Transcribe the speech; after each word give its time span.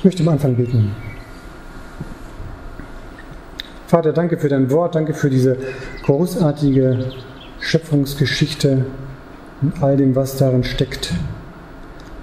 Ich 0.00 0.04
möchte 0.04 0.22
am 0.22 0.30
Anfang 0.30 0.56
beten. 0.56 0.92
Vater, 3.86 4.14
danke 4.14 4.38
für 4.38 4.48
dein 4.48 4.70
Wort, 4.70 4.94
danke 4.94 5.12
für 5.12 5.28
diese 5.28 5.58
großartige 6.04 7.12
Schöpfungsgeschichte 7.60 8.86
und 9.60 9.82
all 9.82 9.98
dem, 9.98 10.16
was 10.16 10.38
darin 10.38 10.64
steckt. 10.64 11.12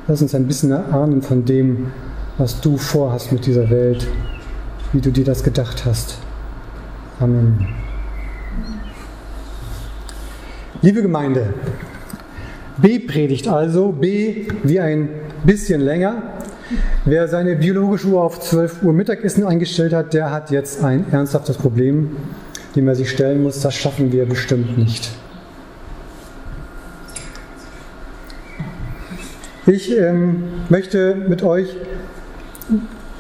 Lass 0.07 0.23
uns 0.23 0.33
ein 0.33 0.47
bisschen 0.47 0.71
erahnen 0.71 1.21
von 1.21 1.45
dem, 1.45 1.91
was 2.39 2.61
du 2.61 2.77
vorhast 2.77 3.31
mit 3.31 3.45
dieser 3.45 3.69
Welt, 3.69 4.07
wie 4.91 5.01
du 5.01 5.11
dir 5.11 5.23
das 5.23 5.43
gedacht 5.43 5.85
hast. 5.85 6.17
Amen. 7.19 7.67
Liebe 10.81 11.03
Gemeinde, 11.03 11.53
B 12.77 12.97
predigt 12.97 13.47
also, 13.47 13.91
B 13.91 14.47
wie 14.63 14.79
ein 14.79 15.09
bisschen 15.45 15.81
länger. 15.81 16.36
Wer 17.05 17.27
seine 17.27 17.55
biologische 17.55 18.07
Uhr 18.07 18.21
auf 18.21 18.39
12 18.39 18.83
Uhr 18.83 18.93
Mittagessen 18.93 19.45
eingestellt 19.45 19.93
hat, 19.93 20.13
der 20.13 20.31
hat 20.31 20.51
jetzt 20.51 20.83
ein 20.83 21.05
ernsthaftes 21.11 21.57
Problem, 21.57 22.17
dem 22.75 22.87
er 22.87 22.95
sich 22.95 23.09
stellen 23.09 23.43
muss. 23.43 23.61
Das 23.61 23.73
schaffen 23.75 24.11
wir 24.11 24.25
bestimmt 24.25 24.77
nicht. 24.77 25.09
Ich 29.65 29.97
ähm, 29.97 30.43
möchte 30.69 31.15
mit 31.15 31.43
euch 31.43 31.75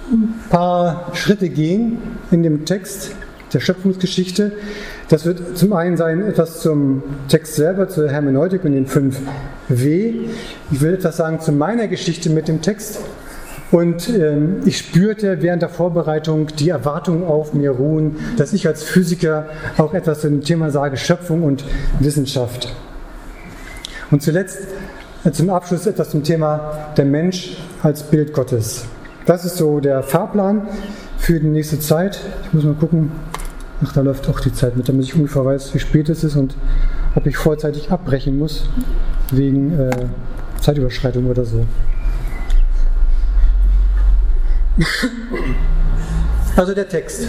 ein 0.09 0.33
paar 0.49 1.11
Schritte 1.13 1.49
gehen 1.49 1.97
in 2.31 2.43
dem 2.43 2.65
Text 2.65 3.11
der 3.53 3.59
Schöpfungsgeschichte. 3.59 4.53
Das 5.09 5.25
wird 5.25 5.57
zum 5.57 5.73
einen 5.73 5.97
sein 5.97 6.21
etwas 6.21 6.61
zum 6.61 7.03
Text 7.27 7.55
selber, 7.55 7.87
zur 7.87 8.09
Hermeneutik 8.09 8.63
und 8.65 8.73
den 8.73 8.87
5 8.87 9.19
W. 9.69 10.13
Ich 10.71 10.81
will 10.81 10.95
etwas 10.95 11.17
sagen 11.17 11.39
zu 11.39 11.51
meiner 11.51 11.87
Geschichte 11.87 12.29
mit 12.29 12.47
dem 12.47 12.61
Text. 12.61 12.99
Und 13.71 14.07
ähm, 14.09 14.61
ich 14.65 14.77
spürte 14.77 15.41
während 15.41 15.61
der 15.61 15.69
Vorbereitung 15.69 16.47
die 16.47 16.69
Erwartung 16.69 17.27
auf 17.27 17.53
mir 17.53 17.71
ruhen, 17.71 18.15
dass 18.37 18.53
ich 18.53 18.65
als 18.65 18.83
Physiker 18.83 19.47
auch 19.77 19.93
etwas 19.93 20.21
zu 20.21 20.29
dem 20.29 20.41
Thema 20.41 20.71
sage, 20.71 20.95
Schöpfung 20.95 21.43
und 21.43 21.65
Wissenschaft. 21.99 22.73
Und 24.09 24.21
zuletzt 24.21 24.59
äh, 25.25 25.31
zum 25.31 25.49
Abschluss 25.49 25.85
etwas 25.85 26.11
zum 26.11 26.23
Thema 26.23 26.93
der 26.95 27.05
Mensch 27.05 27.57
als 27.83 28.03
Bild 28.03 28.31
Gottes. 28.31 28.85
Das 29.25 29.43
ist 29.43 29.57
so 29.57 29.81
der 29.81 30.01
Fahrplan 30.01 30.67
für 31.17 31.39
die 31.39 31.47
nächste 31.47 31.79
Zeit. 31.79 32.21
Ich 32.45 32.53
muss 32.53 32.63
mal 32.63 32.75
gucken. 32.75 33.11
Ach, 33.83 33.93
da 33.93 34.01
läuft 34.01 34.27
auch 34.27 34.39
die 34.39 34.53
Zeit 34.53 34.75
mit, 34.75 34.89
damit 34.89 35.03
ich 35.03 35.13
ungefähr 35.13 35.45
weiß, 35.45 35.73
wie 35.75 35.79
spät 35.79 36.09
es 36.09 36.23
ist 36.23 36.35
und 36.35 36.55
ob 37.13 37.27
ich 37.27 37.37
vorzeitig 37.37 37.91
abbrechen 37.91 38.39
muss 38.39 38.69
wegen 39.31 39.77
äh, 39.77 39.91
Zeitüberschreitung 40.61 41.27
oder 41.27 41.45
so. 41.45 41.65
Also 46.55 46.73
der 46.73 46.89
Text. 46.89 47.27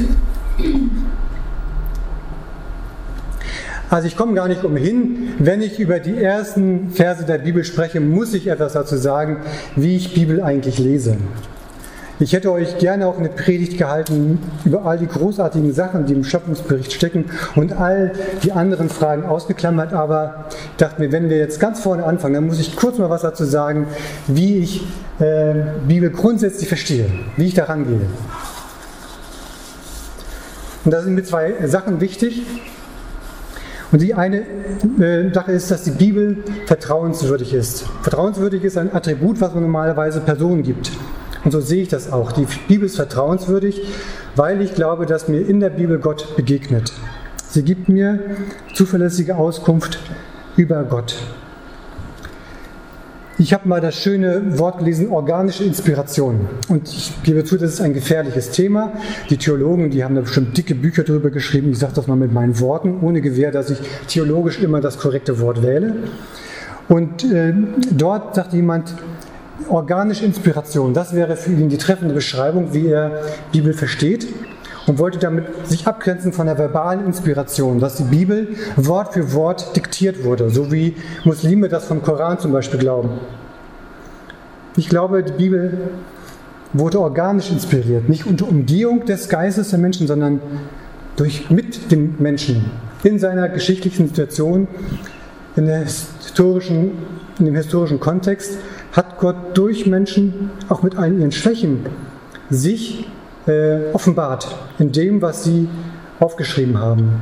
Also 3.91 4.07
ich 4.07 4.17
komme 4.17 4.35
gar 4.35 4.49
nicht 4.49 4.65
umhin, 4.65 5.35
wenn 5.39 5.63
ich 5.63 5.79
über 5.79 5.99
die 5.99 6.17
ersten 6.17 6.91
Verse 6.91 7.25
der 7.25 7.39
Bibel 7.39 7.65
spreche, 7.65 8.01
muss 8.01 8.35
ich 8.35 8.49
etwas 8.49 8.75
dazu 8.75 8.97
sagen, 8.97 9.39
wie 9.77 9.97
ich 9.97 10.15
Bibel 10.15 10.43
eigentlich 10.43 10.79
lese. 10.79 11.17
Ich 12.21 12.33
hätte 12.33 12.51
euch 12.51 12.79
gerne 12.79 13.07
auch 13.07 13.17
eine 13.17 13.29
Predigt 13.29 13.79
gehalten 13.79 14.41
über 14.65 14.85
all 14.85 14.99
die 14.99 15.07
großartigen 15.07 15.73
Sachen, 15.73 16.05
die 16.07 16.15
im 16.15 16.25
Schöpfungsbericht 16.25 16.93
stecken 16.93 17.27
und 17.55 17.73
all 17.73 18.13
die 18.43 18.51
anderen 18.51 18.89
Fragen 18.89 19.25
ausgeklammert, 19.25 19.93
aber 19.93 20.47
ich 20.51 20.77
dachte 20.79 21.01
mir, 21.01 21.13
wenn 21.13 21.31
wir 21.31 21.37
jetzt 21.37 21.61
ganz 21.61 21.79
vorne 21.79 22.03
anfangen, 22.03 22.35
dann 22.35 22.47
muss 22.47 22.59
ich 22.59 22.75
kurz 22.75 22.99
mal 22.99 23.09
was 23.09 23.23
dazu 23.23 23.45
sagen, 23.45 23.87
wie 24.27 24.59
ich 24.59 24.85
äh, 25.21 25.55
Bibel 25.87 26.11
grundsätzlich 26.11 26.67
verstehe, 26.67 27.07
wie 27.37 27.47
ich 27.47 27.55
daran 27.55 27.87
gehe. 27.87 28.01
Und 30.85 30.91
da 30.91 31.03
sind 31.03 31.15
mir 31.15 31.23
zwei 31.23 31.55
Sachen 31.67 32.01
wichtig. 32.01 32.43
Und 33.93 34.03
die 34.03 34.15
eine 34.15 34.41
äh, 35.01 35.33
Sache 35.33 35.53
ist, 35.53 35.71
dass 35.71 35.85
die 35.85 35.93
Bibel 35.93 36.39
vertrauenswürdig 36.67 37.55
ist. 37.55 37.87
Vertrauenswürdig 38.03 38.65
ist 38.65 38.77
ein 38.77 38.93
Attribut, 38.93 39.41
was 39.41 39.55
man 39.55 39.63
normalerweise 39.63 40.21
Personen 40.21 40.63
gibt. 40.63 40.91
Und 41.45 41.51
so 41.53 41.61
sehe 41.61 41.83
ich 41.83 41.89
das 41.89 42.13
auch. 42.13 42.33
Die 42.33 42.47
Bibel 42.67 42.87
ist 42.87 42.97
vertrauenswürdig, 42.97 43.83
weil 44.37 44.61
ich 44.61 44.75
glaube, 44.75 45.07
dass 45.07 45.29
mir 45.29 45.41
in 45.41 45.61
der 45.61 45.71
Bibel 45.71 45.99
Gott 45.99 46.37
begegnet. 46.37 46.93
Sie 47.49 47.63
gibt 47.63 47.89
mir 47.89 48.21
zuverlässige 48.75 49.37
Auskunft 49.37 49.99
über 50.57 50.85
Gott. 50.85 51.17
Ich 53.41 53.55
habe 53.55 53.69
mal 53.69 53.81
das 53.81 53.95
schöne 53.95 54.59
Wort 54.59 54.79
gelesen, 54.79 55.11
organische 55.11 55.63
Inspiration. 55.63 56.49
Und 56.69 56.89
ich 56.89 57.13
gebe 57.23 57.45
zu, 57.45 57.57
das 57.57 57.75
ist 57.75 57.81
ein 57.81 57.95
gefährliches 57.95 58.51
Thema. 58.51 58.93
Die 59.31 59.37
Theologen, 59.37 59.91
die 59.91 60.03
haben 60.03 60.17
da 60.17 60.23
bestimmt 60.23 60.59
dicke 60.59 60.75
Bücher 60.75 61.05
darüber 61.05 61.31
geschrieben. 61.31 61.71
Ich 61.71 61.79
sage 61.79 61.93
das 61.95 62.09
mal 62.09 62.17
mit 62.17 62.33
meinen 62.33 62.59
Worten, 62.59 62.99
ohne 63.01 63.21
Gewähr, 63.21 63.53
dass 63.53 63.71
ich 63.71 63.79
theologisch 64.09 64.59
immer 64.59 64.81
das 64.81 64.99
korrekte 64.99 65.39
Wort 65.39 65.63
wähle. 65.63 65.95
Und 66.89 67.23
äh, 67.31 67.55
dort 67.93 68.35
sagt 68.35 68.55
jemand, 68.55 68.93
organische 69.69 70.25
Inspiration, 70.25 70.95
das 70.95 71.15
wäre 71.15 71.37
für 71.37 71.53
ihn 71.53 71.69
die 71.69 71.79
treffende 71.79 72.15
Beschreibung, 72.15 72.73
wie 72.73 72.89
er 72.89 73.23
Bibel 73.53 73.73
versteht 73.73 74.27
und 74.87 74.99
wollte 74.99 75.19
damit 75.19 75.45
sich 75.67 75.87
abgrenzen 75.87 76.33
von 76.33 76.47
der 76.47 76.59
verbalen 76.59 77.05
Inspiration, 77.05 77.79
dass 77.79 77.97
die 77.97 78.05
Bibel 78.05 78.49
Wort 78.77 79.15
für 79.15 79.33
Wort 79.35 79.77
diktiert 79.77 80.25
wurde, 80.25 80.51
so 80.51 80.73
wie 80.73 80.97
Muslime 81.25 81.69
das 81.69 81.85
vom 81.85 82.03
Koran 82.03 82.39
zum 82.39 82.53
Beispiel 82.53 82.81
glauben. 82.81 83.11
Ich 84.77 84.89
glaube, 84.89 85.23
die 85.23 85.33
Bibel 85.33 85.91
wurde 86.73 87.01
organisch 87.01 87.51
inspiriert, 87.51 88.09
nicht 88.09 88.27
unter 88.27 88.49
Umgehung 88.49 89.05
des 89.07 89.29
Geistes 89.29 89.71
der 89.71 89.79
Menschen, 89.79 90.07
sondern 90.07 90.41
durch 91.17 91.51
mit 91.51 91.91
dem 91.91 92.15
Menschen 92.19 92.71
in 93.03 93.19
seiner 93.19 93.49
geschichtlichen 93.49 94.09
Situation, 94.09 94.69
in, 95.57 95.67
historischen, 95.67 96.93
in 97.39 97.47
dem 97.47 97.55
historischen 97.55 98.01
Kontext 98.01 98.59
hat 98.99 99.19
Gott 99.19 99.37
durch 99.55 99.87
Menschen, 99.87 100.51
auch 100.69 100.83
mit 100.83 100.99
allen 100.99 101.21
ihren 101.21 101.31
Schwächen, 101.31 101.87
sich 102.51 103.09
äh, 103.47 103.93
offenbart 103.93 104.57
in 104.81 104.91
dem, 104.91 105.23
was 105.23 105.45
sie 105.45 105.69
aufgeschrieben 106.19 106.79
haben. 106.79 107.21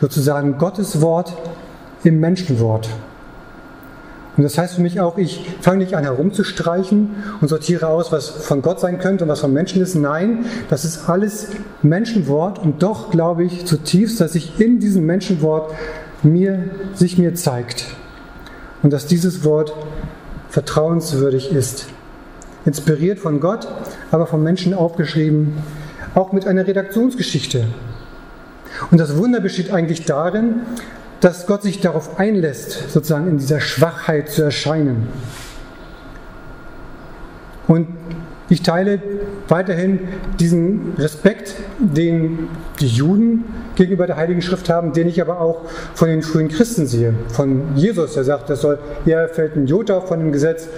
Sozusagen 0.00 0.58
Gottes 0.58 1.00
Wort 1.00 1.36
im 2.02 2.18
Menschenwort. 2.18 2.88
Und 4.36 4.42
das 4.42 4.58
heißt 4.58 4.74
für 4.74 4.82
mich 4.82 5.00
auch, 5.00 5.18
ich 5.18 5.46
fange 5.60 5.78
nicht 5.78 5.94
an 5.94 6.02
herumzustreichen 6.02 7.10
und 7.40 7.46
sortiere 7.46 7.86
aus, 7.86 8.10
was 8.10 8.28
von 8.28 8.60
Gott 8.60 8.80
sein 8.80 8.98
könnte 8.98 9.22
und 9.22 9.30
was 9.30 9.38
von 9.38 9.52
Menschen 9.52 9.80
ist. 9.80 9.94
Nein, 9.94 10.46
das 10.68 10.84
ist 10.84 11.08
alles 11.08 11.50
Menschenwort 11.82 12.58
und 12.58 12.82
doch 12.82 13.12
glaube 13.12 13.44
ich 13.44 13.66
zutiefst, 13.66 14.20
dass 14.20 14.32
sich 14.32 14.58
in 14.58 14.80
diesem 14.80 15.06
Menschenwort 15.06 15.72
mir, 16.24 16.70
sich 16.92 17.18
mir 17.18 17.36
zeigt. 17.36 17.86
Und 18.82 18.92
dass 18.92 19.06
dieses 19.06 19.44
Wort 19.44 19.72
vertrauenswürdig 20.54 21.50
ist. 21.50 21.86
Inspiriert 22.64 23.18
von 23.18 23.40
Gott, 23.40 23.66
aber 24.12 24.28
von 24.28 24.40
Menschen 24.40 24.72
aufgeschrieben, 24.72 25.52
auch 26.14 26.32
mit 26.32 26.46
einer 26.46 26.64
Redaktionsgeschichte. 26.64 27.64
Und 28.92 28.98
das 28.98 29.16
Wunder 29.16 29.40
besteht 29.40 29.72
eigentlich 29.72 30.04
darin, 30.04 30.60
dass 31.20 31.48
Gott 31.48 31.64
sich 31.64 31.80
darauf 31.80 32.20
einlässt, 32.20 32.92
sozusagen 32.92 33.26
in 33.28 33.38
dieser 33.38 33.60
Schwachheit 33.60 34.30
zu 34.30 34.42
erscheinen. 34.44 35.08
Und 37.66 37.88
ich 38.48 38.62
teile 38.62 39.02
weiterhin 39.48 39.98
diesen 40.38 40.92
Respekt, 40.98 41.56
den 41.80 42.46
die 42.78 42.86
Juden 42.86 43.44
gegenüber 43.76 44.06
der 44.06 44.16
Heiligen 44.16 44.42
Schrift 44.42 44.68
haben, 44.68 44.92
den 44.92 45.08
ich 45.08 45.20
aber 45.20 45.40
auch 45.40 45.62
von 45.94 46.08
den 46.08 46.22
frühen 46.22 46.48
Christen 46.48 46.86
sehe. 46.86 47.14
Von 47.28 47.76
Jesus, 47.76 48.14
der 48.14 48.24
sagt, 48.24 48.50
das 48.50 48.60
soll, 48.60 48.78
eher 49.06 49.28
fällt 49.28 49.56
ein 49.56 49.66
Jota 49.66 50.00
von 50.00 50.18
dem 50.18 50.32
Gesetz, 50.32 50.68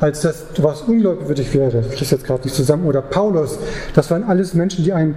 als 0.00 0.20
das, 0.20 0.44
was 0.58 0.82
unglaubwürdig 0.82 1.54
wäre. 1.54 1.80
Ich 1.80 1.96
kriege 1.96 2.10
jetzt 2.10 2.24
gerade 2.24 2.42
nicht 2.44 2.54
zusammen. 2.54 2.86
Oder 2.86 3.00
Paulus, 3.02 3.58
das 3.94 4.10
waren 4.10 4.24
alles 4.24 4.54
Menschen, 4.54 4.84
die 4.84 4.92
einen 4.92 5.14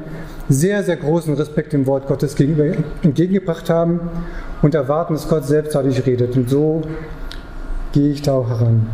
sehr, 0.48 0.84
sehr 0.84 0.96
großen 0.96 1.34
Respekt 1.34 1.74
dem 1.74 1.86
Wort 1.86 2.08
Gottes 2.08 2.36
gegenüber 2.36 2.78
entgegengebracht 3.02 3.70
haben 3.70 4.00
und 4.62 4.76
erwarten, 4.76 5.14
dass 5.14 5.28
Gott 5.28 5.46
selbst 5.46 5.76
dadurch 5.76 6.06
redet. 6.06 6.36
Und 6.36 6.50
so 6.50 6.82
gehe 7.92 8.12
ich 8.12 8.22
da 8.22 8.34
auch 8.34 8.50
heran. 8.50 8.88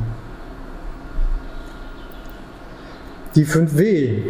Die 3.35 3.45
5W 3.45 4.21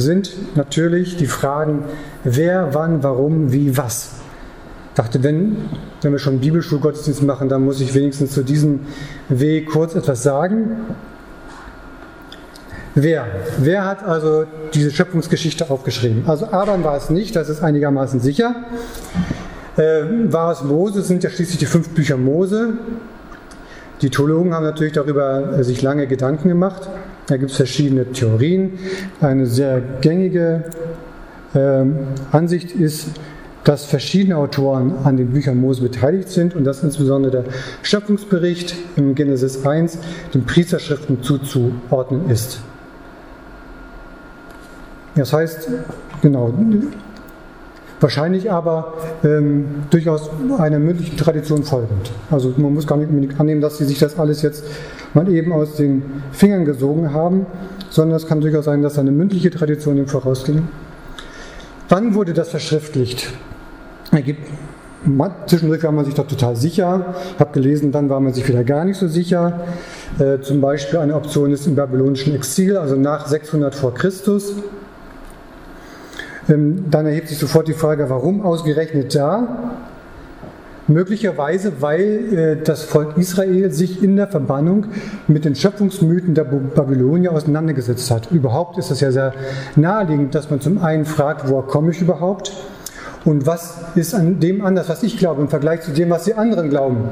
sind 0.00 0.56
natürlich 0.56 1.16
die 1.16 1.26
Fragen, 1.26 1.84
wer, 2.24 2.74
wann, 2.74 3.02
warum, 3.02 3.52
wie, 3.52 3.76
was. 3.76 4.12
Ich 4.90 4.94
dachte, 4.96 5.22
wenn, 5.22 5.56
wenn 6.02 6.12
wir 6.12 6.18
schon 6.18 6.40
Bibelschulgottesdienst 6.40 7.22
machen, 7.22 7.48
dann 7.48 7.64
muss 7.64 7.80
ich 7.80 7.94
wenigstens 7.94 8.32
zu 8.32 8.42
diesem 8.42 8.80
W 9.28 9.62
kurz 9.62 9.94
etwas 9.94 10.22
sagen. 10.22 10.76
Wer? 12.94 13.26
Wer 13.58 13.84
hat 13.84 14.02
also 14.02 14.44
diese 14.74 14.90
Schöpfungsgeschichte 14.90 15.70
aufgeschrieben? 15.70 16.24
Also 16.26 16.46
Adam 16.46 16.82
war 16.82 16.96
es 16.96 17.08
nicht, 17.08 17.36
das 17.36 17.48
ist 17.48 17.62
einigermaßen 17.62 18.18
sicher. 18.20 18.56
Äh, 19.76 20.02
war 20.32 20.50
es 20.50 20.62
Mose, 20.62 21.02
sind 21.02 21.22
ja 21.22 21.30
schließlich 21.30 21.58
die 21.58 21.66
fünf 21.66 21.90
Bücher 21.90 22.16
Mose. 22.16 22.74
Die 24.02 24.10
Theologen 24.10 24.54
haben 24.54 24.64
natürlich 24.64 24.94
darüber 24.94 25.62
sich 25.62 25.82
lange 25.82 26.06
Gedanken 26.06 26.48
gemacht. 26.48 26.88
Da 27.30 27.36
gibt 27.36 27.52
es 27.52 27.56
verschiedene 27.56 28.10
Theorien. 28.10 28.72
Eine 29.20 29.46
sehr 29.46 29.80
gängige 30.00 30.64
äh, 31.54 31.84
Ansicht 32.32 32.72
ist, 32.72 33.06
dass 33.62 33.84
verschiedene 33.84 34.36
Autoren 34.36 34.94
an 35.04 35.16
den 35.16 35.28
Büchern 35.28 35.60
Mose 35.60 35.80
beteiligt 35.80 36.28
sind 36.28 36.56
und 36.56 36.64
dass 36.64 36.82
insbesondere 36.82 37.30
der 37.30 37.44
Schöpfungsbericht 37.82 38.74
im 38.96 39.14
Genesis 39.14 39.64
1 39.64 39.98
den 40.34 40.44
Priesterschriften 40.44 41.22
zuzuordnen 41.22 42.28
ist. 42.28 42.62
Das 45.14 45.32
heißt, 45.32 45.68
genau, 46.22 46.52
wahrscheinlich 48.00 48.50
aber 48.50 48.94
ähm, 49.22 49.66
durchaus 49.90 50.30
einer 50.58 50.78
mündlichen 50.78 51.16
Tradition 51.16 51.62
folgend. 51.62 52.10
Also 52.30 52.52
man 52.56 52.74
muss 52.74 52.86
gar 52.86 52.96
nicht 52.96 53.38
annehmen, 53.38 53.60
dass 53.60 53.78
sie 53.78 53.84
sich 53.84 53.98
das 53.98 54.18
alles 54.18 54.42
jetzt 54.42 54.64
mal 55.14 55.28
eben 55.28 55.52
aus 55.52 55.76
den 55.76 56.02
Fingern 56.32 56.64
gesogen 56.64 57.12
haben, 57.12 57.46
sondern 57.90 58.16
es 58.16 58.26
kann 58.26 58.40
durchaus 58.40 58.64
sein, 58.64 58.82
dass 58.82 58.98
eine 58.98 59.10
mündliche 59.10 59.50
Tradition 59.50 59.98
im 59.98 60.06
vorausging. 60.06 60.68
Wann 61.88 62.14
wurde 62.14 62.32
das 62.32 62.50
verschriftlicht? 62.50 63.32
Zwischendurch 65.46 65.82
war 65.82 65.92
man 65.92 66.04
sich 66.04 66.14
doch 66.14 66.26
total 66.26 66.56
sicher. 66.56 67.14
Ich 67.34 67.40
habe 67.40 67.52
gelesen, 67.52 67.90
dann 67.90 68.08
war 68.10 68.20
man 68.20 68.32
sich 68.34 68.46
wieder 68.46 68.64
gar 68.64 68.84
nicht 68.84 68.98
so 68.98 69.08
sicher. 69.08 69.60
Äh, 70.18 70.40
zum 70.40 70.60
Beispiel 70.60 70.98
eine 70.98 71.14
Option 71.14 71.52
ist 71.52 71.66
im 71.66 71.74
babylonischen 71.74 72.34
Exil, 72.34 72.76
also 72.76 72.96
nach 72.96 73.26
600 73.26 73.74
vor 73.74 73.94
Christus. 73.94 74.54
Ähm, 76.50 76.86
dann 76.90 77.06
erhebt 77.06 77.28
sich 77.28 77.38
sofort 77.38 77.68
die 77.68 77.74
Frage, 77.74 78.10
warum 78.10 78.42
ausgerechnet 78.42 79.14
da? 79.14 79.72
Möglicherweise, 80.88 81.80
weil 81.80 82.34
äh, 82.34 82.56
das 82.62 82.82
Volk 82.82 83.16
Israel 83.16 83.70
sich 83.70 84.02
in 84.02 84.16
der 84.16 84.26
Verbannung 84.26 84.86
mit 85.28 85.44
den 85.44 85.54
Schöpfungsmythen 85.54 86.34
der 86.34 86.44
Babylonier 86.44 87.32
auseinandergesetzt 87.32 88.10
hat. 88.10 88.32
Überhaupt 88.32 88.76
ist 88.78 88.90
es 88.90 89.00
ja 89.00 89.12
sehr 89.12 89.32
naheliegend, 89.76 90.34
dass 90.34 90.50
man 90.50 90.60
zum 90.60 90.78
einen 90.78 91.04
fragt, 91.04 91.48
woher 91.48 91.62
komme 91.62 91.92
ich 91.92 92.00
überhaupt? 92.00 92.52
Und 93.24 93.46
was 93.46 93.78
ist 93.94 94.14
an 94.14 94.40
dem 94.40 94.64
anders, 94.64 94.88
was 94.88 95.02
ich 95.02 95.18
glaube, 95.18 95.42
im 95.42 95.48
Vergleich 95.48 95.82
zu 95.82 95.92
dem, 95.92 96.10
was 96.10 96.24
die 96.24 96.34
anderen 96.34 96.70
glauben? 96.70 97.04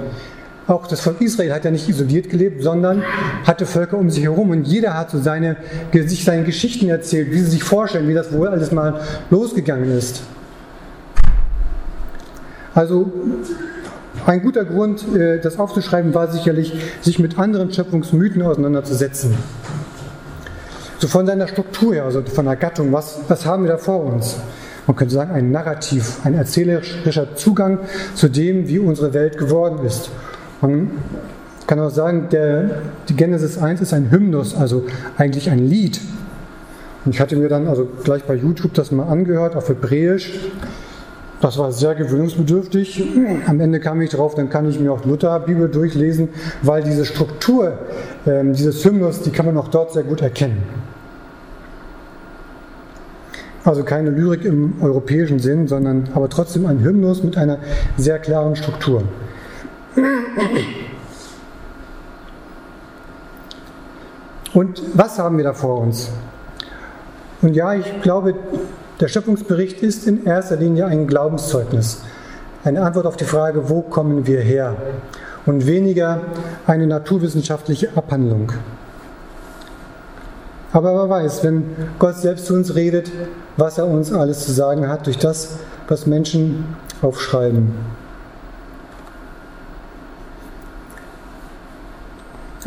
Auch 0.69 0.87
das 0.87 1.00
Volk 1.00 1.23
Israel 1.23 1.55
hat 1.55 1.65
ja 1.65 1.70
nicht 1.70 1.88
isoliert 1.88 2.29
gelebt, 2.29 2.62
sondern 2.62 3.03
hatte 3.44 3.65
Völker 3.65 3.97
um 3.97 4.11
sich 4.11 4.25
herum 4.25 4.50
und 4.50 4.65
jeder 4.67 4.93
hat 4.93 5.11
so 5.11 5.19
seine, 5.19 5.56
sich 5.93 6.25
seine 6.25 6.44
Geschichten 6.44 6.91
erzählt, 6.91 7.31
wie 7.32 7.41
sie 7.41 7.53
sich 7.53 7.65
vorstellen, 7.65 8.06
wie 8.06 8.12
das 8.12 8.32
wohl 8.32 8.49
alles 8.49 8.70
mal 8.70 9.00
losgegangen 9.31 9.91
ist. 9.97 10.20
Also 12.75 13.11
ein 14.26 14.43
guter 14.43 14.67
Grund, 14.67 15.05
äh, 15.17 15.41
das 15.41 15.59
aufzuschreiben, 15.59 16.12
war 16.12 16.31
sicherlich, 16.31 16.75
sich 17.00 17.19
mit 17.19 17.38
anderen 17.38 17.73
Schöpfungsmythen 17.73 18.43
auseinanderzusetzen. 18.43 19.35
So 20.99 21.09
von 21.09 21.26
seiner 21.26 21.49
Struktur 21.49 21.94
her, 21.94 22.05
also 22.05 22.23
von 22.23 22.44
der 22.44 22.56
Gattung, 22.56 22.93
was, 22.93 23.20
was 23.26 23.47
haben 23.47 23.65
wir 23.65 23.70
da 23.70 23.79
vor 23.79 24.05
uns? 24.05 24.37
man 24.88 24.97
könnte 24.97 25.15
sagen, 25.15 25.32
ein 25.32 25.50
Narrativ, 25.50 26.20
ein 26.25 26.32
erzählerischer 26.32 27.37
Zugang 27.37 27.81
zu 28.15 28.29
dem, 28.29 28.69
wie 28.69 28.79
unsere 28.79 29.12
Welt 29.12 29.37
geworden 29.37 29.85
ist. 29.85 30.11
Man 30.60 30.90
kann 31.66 31.78
auch 31.81 31.90
sagen, 31.90 32.28
der, 32.31 32.82
die 33.08 33.14
Genesis 33.14 33.58
1 33.58 33.81
ist 33.81 33.93
ein 33.93 34.10
Hymnus, 34.10 34.56
also 34.56 34.84
eigentlich 35.16 35.50
ein 35.50 35.58
Lied. 35.58 36.00
Und 37.05 37.14
ich 37.14 37.20
hatte 37.20 37.37
mir 37.37 37.49
dann 37.49 37.69
also 37.69 37.88
gleich 38.05 38.25
bei 38.25 38.34
YouTube 38.34 38.75
das 38.75 38.90
mal 38.90 39.05
angehört, 39.05 39.55
auf 39.55 39.69
Hebräisch. 39.69 40.32
Das 41.40 41.56
war 41.56 41.70
sehr 41.70 41.94
gewöhnungsbedürftig. 41.94 43.02
Am 43.46 43.60
Ende 43.60 43.78
kam 43.78 44.00
ich 44.00 44.10
drauf, 44.10 44.34
dann 44.34 44.50
kann 44.50 44.69
ich 44.69 44.81
mir 44.81 44.93
auch 44.93 45.05
Lutherbibel 45.05 45.69
durchlesen, 45.69 46.31
weil 46.62 46.82
diese 46.82 47.05
Struktur 47.05 47.78
äh, 48.26 48.43
dieses 48.52 48.84
Hymnus, 48.84 49.22
die 49.22 49.31
kann 49.31 49.46
man 49.46 49.56
auch 49.56 49.69
dort 49.69 49.93
sehr 49.93 50.02
gut 50.02 50.20
erkennen. 50.20 50.62
Also 53.64 53.84
keine 53.84 54.10
Lyrik 54.10 54.44
im 54.44 54.75
europäischen 54.81 55.38
Sinn, 55.38 55.69
sondern 55.69 56.08
aber 56.14 56.28
trotzdem 56.28 56.66
ein 56.66 56.82
Hymnus 56.82 57.22
mit 57.22 57.37
einer 57.37 57.58
sehr 57.96 58.19
klaren 58.19 58.56
Struktur. 58.56 59.02
Und 64.54 64.82
was 64.94 65.18
haben 65.18 65.36
wir 65.36 65.44
da 65.44 65.52
vor 65.52 65.78
uns? 65.78 66.10
Und 67.42 67.54
ja, 67.54 67.74
ich 67.74 68.02
glaube, 68.02 68.34
der 69.00 69.08
Schöpfungsbericht 69.08 69.82
ist 69.82 70.06
in 70.06 70.24
erster 70.26 70.56
Linie 70.56 70.86
ein 70.86 71.06
Glaubenszeugnis, 71.06 72.02
eine 72.64 72.82
Antwort 72.82 73.06
auf 73.06 73.16
die 73.16 73.24
Frage, 73.24 73.68
wo 73.68 73.82
kommen 73.82 74.26
wir 74.26 74.40
her? 74.40 74.76
Und 75.46 75.66
weniger 75.66 76.20
eine 76.66 76.86
naturwissenschaftliche 76.86 77.90
Abhandlung. 77.96 78.52
Aber 80.72 80.94
wer 80.94 81.08
weiß, 81.08 81.44
wenn 81.44 81.64
Gott 81.98 82.16
selbst 82.16 82.46
zu 82.46 82.54
uns 82.54 82.74
redet, 82.74 83.10
was 83.56 83.78
er 83.78 83.86
uns 83.86 84.12
alles 84.12 84.40
zu 84.40 84.52
sagen 84.52 84.88
hat 84.88 85.06
durch 85.06 85.18
das, 85.18 85.58
was 85.86 86.06
Menschen 86.06 86.76
aufschreiben. 87.00 87.72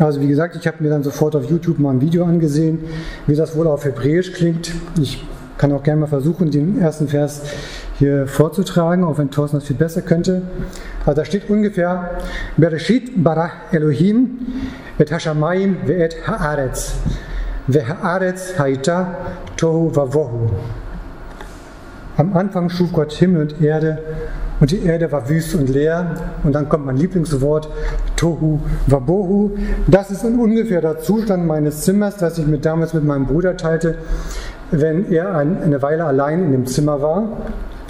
Also 0.02 0.20
wie 0.20 0.26
gesagt, 0.26 0.56
ich 0.56 0.66
habe 0.66 0.82
mir 0.82 0.90
dann 0.90 1.04
sofort 1.04 1.36
auf 1.36 1.44
YouTube 1.44 1.78
mal 1.78 1.90
ein 1.90 2.00
Video 2.00 2.24
angesehen, 2.24 2.80
wie 3.28 3.36
das 3.36 3.56
wohl 3.56 3.68
auf 3.68 3.84
Hebräisch 3.84 4.32
klingt. 4.32 4.72
Ich 5.00 5.24
kann 5.58 5.70
auch 5.70 5.84
gerne 5.84 6.00
mal 6.00 6.06
versuchen, 6.08 6.50
den 6.50 6.80
ersten 6.80 7.06
Vers 7.06 7.42
hier 8.00 8.26
vorzutragen, 8.26 9.04
auch 9.04 9.18
wenn 9.18 9.30
Thorsten 9.30 9.58
das 9.58 9.66
viel 9.68 9.76
besser 9.76 10.02
könnte. 10.02 10.42
Also 11.06 11.20
da 11.20 11.24
steht 11.24 11.48
ungefähr, 11.48 12.18
Bereshit 12.56 13.22
bara 13.22 13.50
Elohim 13.70 14.38
et 14.98 15.12
hashamayim 15.12 15.76
ve'et 15.86 16.26
haaretz. 16.26 16.94
Ve'haaretz 17.68 18.58
haita 18.58 19.14
tohu 19.56 19.94
vavohu. 19.94 20.50
Am 22.16 22.36
Anfang 22.36 22.70
schuf 22.70 22.92
Gott 22.92 23.12
Himmel 23.12 23.42
und 23.42 23.62
Erde 23.62 23.98
und 24.62 24.70
die 24.70 24.84
Erde 24.84 25.10
war 25.10 25.28
wüst 25.28 25.56
und 25.56 25.68
leer. 25.68 26.14
Und 26.44 26.52
dann 26.52 26.68
kommt 26.68 26.86
mein 26.86 26.96
Lieblingswort, 26.96 27.68
Tohu 28.14 28.60
Wabohu. 28.86 29.50
Das 29.88 30.12
ist 30.12 30.24
ungefähr 30.24 30.80
der 30.80 31.00
Zustand 31.00 31.48
meines 31.48 31.80
Zimmers, 31.80 32.16
das 32.16 32.38
ich 32.38 32.46
mit 32.46 32.64
damals 32.64 32.94
mit 32.94 33.02
meinem 33.02 33.26
Bruder 33.26 33.56
teilte, 33.56 33.96
wenn 34.70 35.10
er 35.10 35.34
eine 35.34 35.82
Weile 35.82 36.04
allein 36.04 36.44
in 36.44 36.52
dem 36.52 36.66
Zimmer 36.66 37.02
war. 37.02 37.24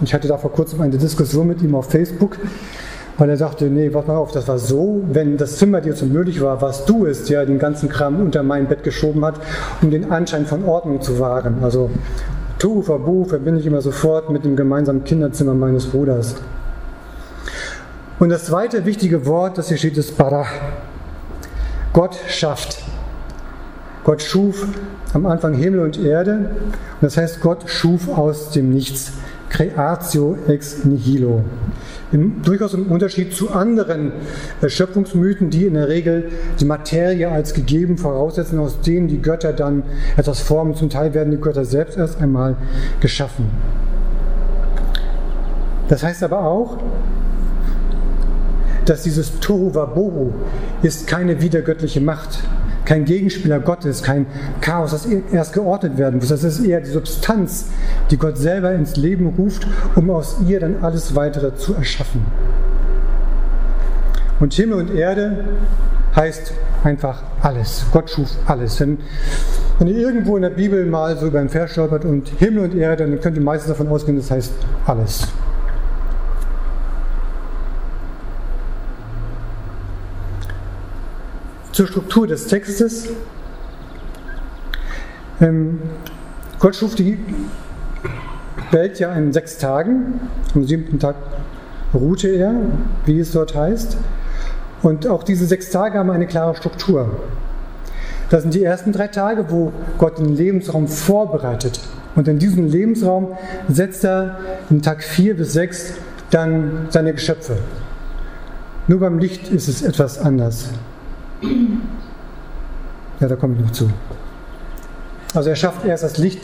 Ich 0.02 0.14
hatte 0.14 0.28
da 0.28 0.38
vor 0.38 0.50
kurzem 0.50 0.80
eine 0.80 0.96
Diskussion 0.96 1.46
mit 1.46 1.60
ihm 1.60 1.74
auf 1.74 1.90
Facebook, 1.90 2.38
weil 3.18 3.28
er 3.28 3.36
sagte, 3.36 3.66
nee, 3.66 3.92
warte 3.92 4.08
mal 4.08 4.16
auf, 4.16 4.32
das 4.32 4.48
war 4.48 4.58
so, 4.58 5.02
wenn 5.12 5.36
das 5.36 5.58
Zimmer 5.58 5.82
dir 5.82 5.94
zu 5.94 6.06
möglich 6.06 6.40
war, 6.40 6.62
warst 6.62 6.88
du 6.88 7.04
es, 7.04 7.24
der 7.24 7.44
den 7.44 7.58
ganzen 7.58 7.90
Kram 7.90 8.18
unter 8.18 8.42
mein 8.42 8.66
Bett 8.66 8.82
geschoben 8.82 9.26
hat, 9.26 9.34
um 9.82 9.90
den 9.90 10.10
Anschein 10.10 10.46
von 10.46 10.64
Ordnung 10.64 11.02
zu 11.02 11.20
wahren. 11.20 11.56
Also 11.60 11.90
Tu, 12.58 12.80
Verbu 12.80 13.24
verbinde 13.24 13.58
ich 13.58 13.66
immer 13.66 13.82
sofort 13.82 14.30
mit 14.30 14.44
dem 14.44 14.54
gemeinsamen 14.54 15.02
Kinderzimmer 15.02 15.52
meines 15.52 15.86
Bruders. 15.86 16.36
Und 18.18 18.28
das 18.28 18.44
zweite 18.44 18.84
wichtige 18.84 19.26
Wort, 19.26 19.58
das 19.58 19.68
hier 19.68 19.78
steht, 19.78 19.96
ist 19.96 20.16
Barach. 20.16 20.52
Gott 21.92 22.16
schafft. 22.28 22.82
Gott 24.04 24.22
schuf 24.22 24.66
am 25.12 25.26
Anfang 25.26 25.54
Himmel 25.54 25.80
und 25.80 26.02
Erde. 26.02 26.50
Und 27.00 27.02
das 27.02 27.16
heißt, 27.16 27.40
Gott 27.40 27.68
schuf 27.68 28.08
aus 28.08 28.50
dem 28.50 28.70
Nichts. 28.70 29.12
Creatio 29.52 30.38
ex 30.48 30.84
nihilo. 30.84 31.44
Im, 32.10 32.42
durchaus 32.42 32.72
im 32.72 32.86
Unterschied 32.86 33.34
zu 33.34 33.50
anderen 33.50 34.12
äh, 34.62 34.68
Schöpfungsmythen, 34.68 35.50
die 35.50 35.66
in 35.66 35.74
der 35.74 35.88
Regel 35.88 36.30
die 36.58 36.64
Materie 36.64 37.30
als 37.30 37.52
gegeben 37.52 37.98
voraussetzen, 37.98 38.58
aus 38.58 38.80
denen 38.80 39.08
die 39.08 39.20
Götter 39.20 39.52
dann 39.52 39.82
etwas 40.16 40.40
formen. 40.40 40.74
Zum 40.74 40.88
Teil 40.88 41.12
werden 41.12 41.30
die 41.30 41.36
Götter 41.36 41.66
selbst 41.66 41.98
erst 41.98 42.20
einmal 42.20 42.56
geschaffen. 43.00 43.50
Das 45.88 46.02
heißt 46.02 46.22
aber 46.22 46.44
auch, 46.44 46.78
dass 48.84 49.02
dieses 49.02 49.40
Tohu 49.40 49.74
Wabohu 49.74 50.32
ist 50.82 51.06
keine 51.06 51.40
wiedergöttliche 51.40 52.00
Macht 52.00 52.40
kein 52.84 53.04
Gegenspieler 53.04 53.60
Gottes, 53.60 54.02
kein 54.02 54.26
Chaos, 54.60 54.90
das 54.90 55.06
erst 55.06 55.52
geordnet 55.52 55.98
werden 55.98 56.18
muss. 56.18 56.28
Das 56.28 56.44
ist 56.44 56.64
eher 56.64 56.80
die 56.80 56.90
Substanz, 56.90 57.66
die 58.10 58.16
Gott 58.16 58.36
selber 58.36 58.72
ins 58.72 58.96
Leben 58.96 59.34
ruft, 59.38 59.66
um 59.94 60.10
aus 60.10 60.38
ihr 60.46 60.60
dann 60.60 60.76
alles 60.82 61.14
weitere 61.14 61.54
zu 61.54 61.74
erschaffen. 61.74 62.24
Und 64.40 64.52
Himmel 64.54 64.78
und 64.78 64.94
Erde 64.94 65.44
heißt 66.16 66.52
einfach 66.82 67.22
alles. 67.40 67.84
Gott 67.92 68.10
schuf 68.10 68.28
alles. 68.46 68.80
Wenn, 68.80 68.98
wenn 69.78 69.86
ihr 69.86 69.96
irgendwo 69.96 70.36
in 70.36 70.42
der 70.42 70.50
Bibel 70.50 70.84
mal 70.84 71.16
so 71.16 71.26
über 71.26 71.38
einen 71.38 71.48
Vers 71.48 71.70
stolpert 71.70 72.04
und 72.04 72.28
Himmel 72.40 72.64
und 72.64 72.74
Erde, 72.74 73.06
dann 73.06 73.20
könnt 73.20 73.36
ihr 73.36 73.42
meistens 73.42 73.68
davon 73.68 73.88
ausgehen, 73.88 74.16
das 74.16 74.30
heißt 74.30 74.52
alles. 74.86 75.28
Zur 81.72 81.86
Struktur 81.86 82.26
des 82.26 82.48
Textes. 82.48 83.08
Ähm, 85.40 85.80
Gott 86.58 86.76
schuf 86.76 86.94
die 86.94 87.18
Welt 88.70 88.98
ja 88.98 89.12
in 89.14 89.32
sechs 89.32 89.56
Tagen. 89.56 90.20
Am 90.54 90.64
siebten 90.64 90.98
Tag 90.98 91.16
ruhte 91.94 92.28
er, 92.28 92.54
wie 93.06 93.18
es 93.18 93.32
dort 93.32 93.54
heißt. 93.54 93.96
Und 94.82 95.06
auch 95.06 95.22
diese 95.22 95.46
sechs 95.46 95.70
Tage 95.70 95.98
haben 95.98 96.10
eine 96.10 96.26
klare 96.26 96.54
Struktur. 96.56 97.22
Das 98.28 98.42
sind 98.42 98.52
die 98.52 98.64
ersten 98.64 98.92
drei 98.92 99.08
Tage, 99.08 99.46
wo 99.48 99.72
Gott 99.96 100.18
den 100.18 100.36
Lebensraum 100.36 100.88
vorbereitet. 100.88 101.80
Und 102.14 102.28
in 102.28 102.38
diesem 102.38 102.66
Lebensraum 102.66 103.28
setzt 103.68 104.04
er 104.04 104.38
in 104.68 104.82
Tag 104.82 105.02
4 105.02 105.36
bis 105.36 105.54
6 105.54 105.94
dann 106.30 106.86
seine 106.90 107.14
Geschöpfe. 107.14 107.56
Nur 108.88 109.00
beim 109.00 109.18
Licht 109.18 109.48
ist 109.48 109.68
es 109.68 109.80
etwas 109.80 110.18
anders. 110.18 110.70
Ja, 113.20 113.28
da 113.28 113.36
komme 113.36 113.54
ich 113.54 113.60
noch 113.60 113.70
zu. 113.72 113.90
Also 115.34 115.48
er 115.50 115.56
schafft 115.56 115.84
erst 115.84 116.04
das 116.04 116.18
Licht 116.18 116.40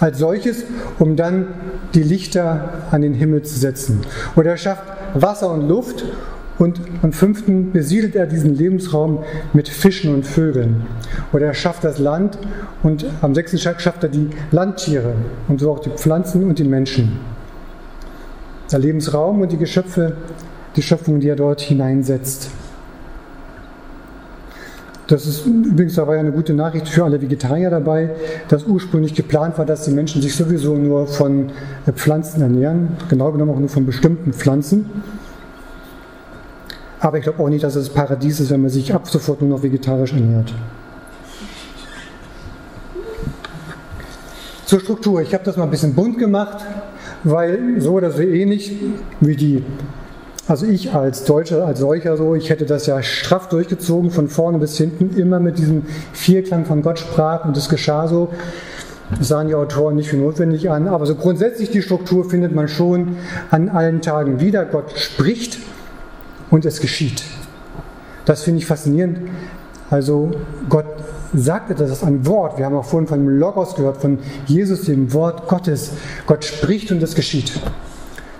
als 0.00 0.18
solches, 0.18 0.64
um 0.98 1.16
dann 1.16 1.46
die 1.94 2.02
Lichter 2.02 2.70
an 2.90 3.02
den 3.02 3.14
Himmel 3.14 3.42
zu 3.42 3.58
setzen. 3.58 4.00
Oder 4.34 4.52
er 4.52 4.56
schafft 4.56 4.84
Wasser 5.14 5.50
und 5.50 5.68
Luft 5.68 6.04
und 6.58 6.80
am 7.02 7.12
fünften 7.12 7.72
besiedelt 7.72 8.14
er 8.14 8.26
diesen 8.26 8.54
Lebensraum 8.54 9.24
mit 9.52 9.68
Fischen 9.68 10.14
und 10.14 10.26
Vögeln. 10.26 10.86
Oder 11.32 11.46
er 11.46 11.54
schafft 11.54 11.84
das 11.84 11.98
Land 11.98 12.38
und 12.82 13.04
am 13.20 13.34
sechsten 13.34 13.58
schafft 13.58 14.02
er 14.02 14.08
die 14.08 14.30
Landtiere 14.50 15.14
und 15.48 15.60
so 15.60 15.70
auch 15.70 15.80
die 15.80 15.90
Pflanzen 15.90 16.44
und 16.44 16.58
die 16.58 16.64
Menschen. 16.64 17.18
Der 18.70 18.78
Lebensraum 18.78 19.40
und 19.40 19.52
die 19.52 19.56
Geschöpfe, 19.58 20.16
die 20.76 20.82
Schöpfung, 20.82 21.20
die 21.20 21.28
er 21.28 21.36
dort 21.36 21.60
hineinsetzt. 21.60 22.50
Das 25.08 25.26
ist 25.26 25.44
übrigens 25.46 25.96
dabei 25.96 26.18
eine 26.18 26.30
gute 26.30 26.54
Nachricht 26.54 26.88
für 26.88 27.04
alle 27.04 27.20
Vegetarier 27.20 27.70
dabei, 27.70 28.10
dass 28.48 28.64
ursprünglich 28.64 29.14
geplant 29.14 29.58
war, 29.58 29.66
dass 29.66 29.84
die 29.84 29.90
Menschen 29.90 30.22
sich 30.22 30.34
sowieso 30.34 30.76
nur 30.76 31.06
von 31.06 31.50
Pflanzen 31.94 32.40
ernähren, 32.40 32.88
genau 33.08 33.32
genommen 33.32 33.50
auch 33.50 33.58
nur 33.58 33.68
von 33.68 33.84
bestimmten 33.84 34.32
Pflanzen. 34.32 34.86
Aber 37.00 37.18
ich 37.18 37.24
glaube 37.24 37.42
auch 37.42 37.48
nicht, 37.48 37.64
dass 37.64 37.74
es 37.74 37.86
das 37.86 37.94
Paradies 37.94 38.38
ist, 38.38 38.50
wenn 38.50 38.62
man 38.62 38.70
sich 38.70 38.94
ab 38.94 39.08
sofort 39.08 39.40
nur 39.40 39.50
noch 39.50 39.62
vegetarisch 39.64 40.12
ernährt. 40.12 40.54
Zur 44.66 44.78
Struktur. 44.78 45.20
Ich 45.20 45.34
habe 45.34 45.42
das 45.42 45.56
mal 45.56 45.64
ein 45.64 45.70
bisschen 45.70 45.94
bunt 45.94 46.16
gemacht, 46.16 46.64
weil 47.24 47.80
so 47.80 47.94
oder 47.94 48.12
so 48.12 48.22
ähnlich 48.22 48.76
wie 49.20 49.34
die, 49.34 49.64
also 50.48 50.66
ich 50.66 50.92
als 50.92 51.24
Deutscher, 51.24 51.64
als 51.64 51.78
solcher 51.78 52.16
so, 52.16 52.34
ich 52.34 52.50
hätte 52.50 52.66
das 52.66 52.86
ja 52.86 53.02
straff 53.02 53.48
durchgezogen, 53.48 54.10
von 54.10 54.28
vorne 54.28 54.58
bis 54.58 54.76
hinten, 54.76 55.16
immer 55.16 55.38
mit 55.38 55.58
diesem 55.58 55.84
Vierklang 56.12 56.64
von 56.64 56.82
Gott 56.82 56.98
sprach 56.98 57.44
und 57.44 57.56
es 57.56 57.68
geschah 57.68 58.08
so. 58.08 58.28
Das 59.18 59.28
sahen 59.28 59.48
die 59.48 59.54
Autoren 59.54 59.94
nicht 59.94 60.08
für 60.08 60.16
notwendig 60.16 60.70
an, 60.70 60.88
aber 60.88 61.06
so 61.06 61.14
grundsätzlich 61.14 61.70
die 61.70 61.82
Struktur 61.82 62.28
findet 62.28 62.54
man 62.54 62.66
schon 62.66 63.16
an 63.50 63.68
allen 63.68 64.00
Tagen 64.00 64.40
wieder. 64.40 64.64
Gott 64.64 64.92
spricht 64.96 65.58
und 66.50 66.64
es 66.64 66.80
geschieht. 66.80 67.22
Das 68.24 68.42
finde 68.42 68.58
ich 68.58 68.66
faszinierend. 68.66 69.18
Also 69.90 70.30
Gott 70.68 70.86
sagte, 71.34 71.74
das 71.74 71.90
ist 71.90 72.02
ein 72.02 72.26
Wort. 72.26 72.58
Wir 72.58 72.64
haben 72.64 72.74
auch 72.74 72.84
vorhin 72.84 73.06
von 73.06 73.18
dem 73.18 73.38
Logos 73.38 73.74
gehört, 73.74 73.98
von 73.98 74.18
Jesus, 74.46 74.82
dem 74.82 75.12
Wort 75.12 75.46
Gottes. 75.48 75.92
Gott 76.26 76.44
spricht 76.44 76.90
und 76.90 77.02
es 77.02 77.14
geschieht. 77.14 77.60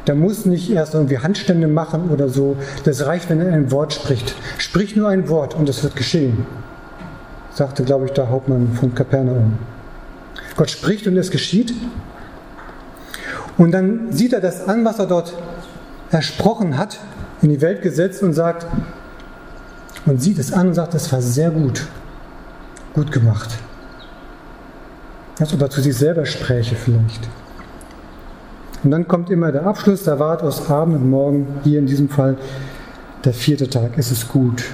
Da 0.05 0.15
muss 0.15 0.47
nicht 0.47 0.71
erst 0.71 0.95
irgendwie 0.95 1.19
Handstände 1.19 1.69
machen 1.69 2.11
oder 2.11 2.29
so. 2.29 2.57
Das 2.85 3.07
reicht, 3.07 3.31
wenn 3.31 3.41
er 3.41 3.53
ein 3.53 3.71
Wort 3.71 3.93
spricht. 3.93 4.35
Sprich 4.59 4.97
nur 4.97 5.09
ein 5.09 5.29
Wort 5.29 5.55
und 5.55 5.69
es 5.69 5.83
wird 5.83 5.95
geschehen. 5.95 6.45
Sagte, 7.53 7.85
glaube 7.85 8.07
ich, 8.07 8.13
der 8.13 8.29
Hauptmann 8.31 8.73
von 8.79 8.95
Kapernaum. 8.95 9.59
Gott 10.57 10.71
spricht 10.71 11.07
und 11.07 11.17
es 11.17 11.31
geschieht. 11.31 11.73
Und 13.59 13.73
dann 13.73 14.13
sieht 14.13 14.33
er 14.33 14.41
das 14.41 14.67
an, 14.67 14.85
was 14.85 14.99
er 14.99 15.07
dort 15.07 15.35
ersprochen 16.11 16.79
hat 16.79 16.99
in 17.43 17.51
die 17.51 17.61
Welt 17.61 17.83
gesetzt 17.83 18.23
und 18.23 18.33
sagt, 18.33 18.67
und 20.07 20.21
sieht 20.21 20.39
es 20.39 20.53
an 20.53 20.69
und 20.69 20.75
sagt, 20.75 20.95
das 20.95 21.13
war 21.13 21.23
sehr 21.23 21.51
gut, 21.51 21.87
gut 22.95 23.13
gemacht. 23.13 23.51
Als 25.39 25.53
ob 25.55 25.61
er 25.61 25.71
zu 25.71 25.81
sich 25.81 25.97
selber 25.97 26.27
spräche 26.27 26.75
vielleicht. 26.75 27.29
Und 28.85 28.91
dann 28.91 29.07
kommt 29.07 29.31
immer 29.31 29.53
der 29.53 29.67
Abschluss, 29.67 30.03
da 30.05 30.19
wart 30.19 30.43
aus 30.43 30.69
Abend 30.69 30.97
und 30.97 31.09
Morgen, 31.09 31.47
hier 31.65 31.79
in 31.79 31.87
diesem 31.87 32.09
Fall 32.09 32.37
der 33.25 33.33
vierte 33.33 33.71
Tag, 33.71 33.93
es 33.97 34.11
ist 34.11 34.29
gut. 34.29 34.65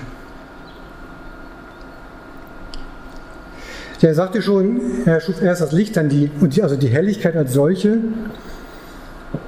Ja, 4.00 4.10
er 4.10 4.14
sagte 4.14 4.40
schon, 4.42 4.80
er 5.04 5.20
schuf 5.20 5.42
erst 5.42 5.60
das 5.60 5.72
Licht, 5.72 5.96
dann 5.96 6.08
die, 6.08 6.30
also 6.62 6.76
die 6.76 6.88
Helligkeit 6.88 7.36
als 7.36 7.52
solche, 7.52 7.98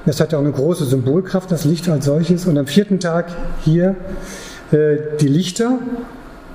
das 0.06 0.20
hat 0.20 0.32
ja 0.32 0.38
auch 0.38 0.42
eine 0.42 0.52
große 0.52 0.84
Symbolkraft, 0.84 1.50
das 1.50 1.64
Licht 1.64 1.88
als 1.88 2.06
solches. 2.06 2.46
Und 2.46 2.58
am 2.58 2.66
vierten 2.66 3.00
Tag 3.00 3.26
hier 3.60 3.94
äh, 4.72 4.96
die 5.20 5.28
Lichter, 5.28 5.78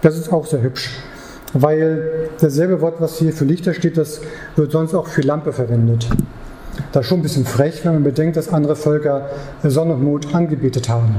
das 0.01 0.17
ist 0.17 0.31
auch 0.31 0.45
sehr 0.45 0.61
hübsch. 0.61 0.89
Weil 1.53 2.29
dasselbe 2.41 2.81
Wort, 2.81 2.95
was 2.99 3.17
hier 3.17 3.31
für 3.31 3.45
Lichter 3.45 3.73
steht, 3.73 3.97
das 3.97 4.21
wird 4.55 4.71
sonst 4.71 4.93
auch 4.93 5.07
für 5.07 5.21
Lampe 5.21 5.53
verwendet. 5.53 6.07
Das 6.95 7.03
ist 7.03 7.09
schon 7.09 7.19
ein 7.19 7.23
bisschen 7.23 7.43
frech, 7.43 7.83
wenn 7.83 7.95
man 7.95 8.03
bedenkt, 8.05 8.37
dass 8.37 8.47
andere 8.47 8.77
Völker 8.77 9.27
Sonne 9.63 9.95
und 9.95 10.03
Mond 10.05 10.33
angebetet 10.33 10.87
haben. 10.87 11.13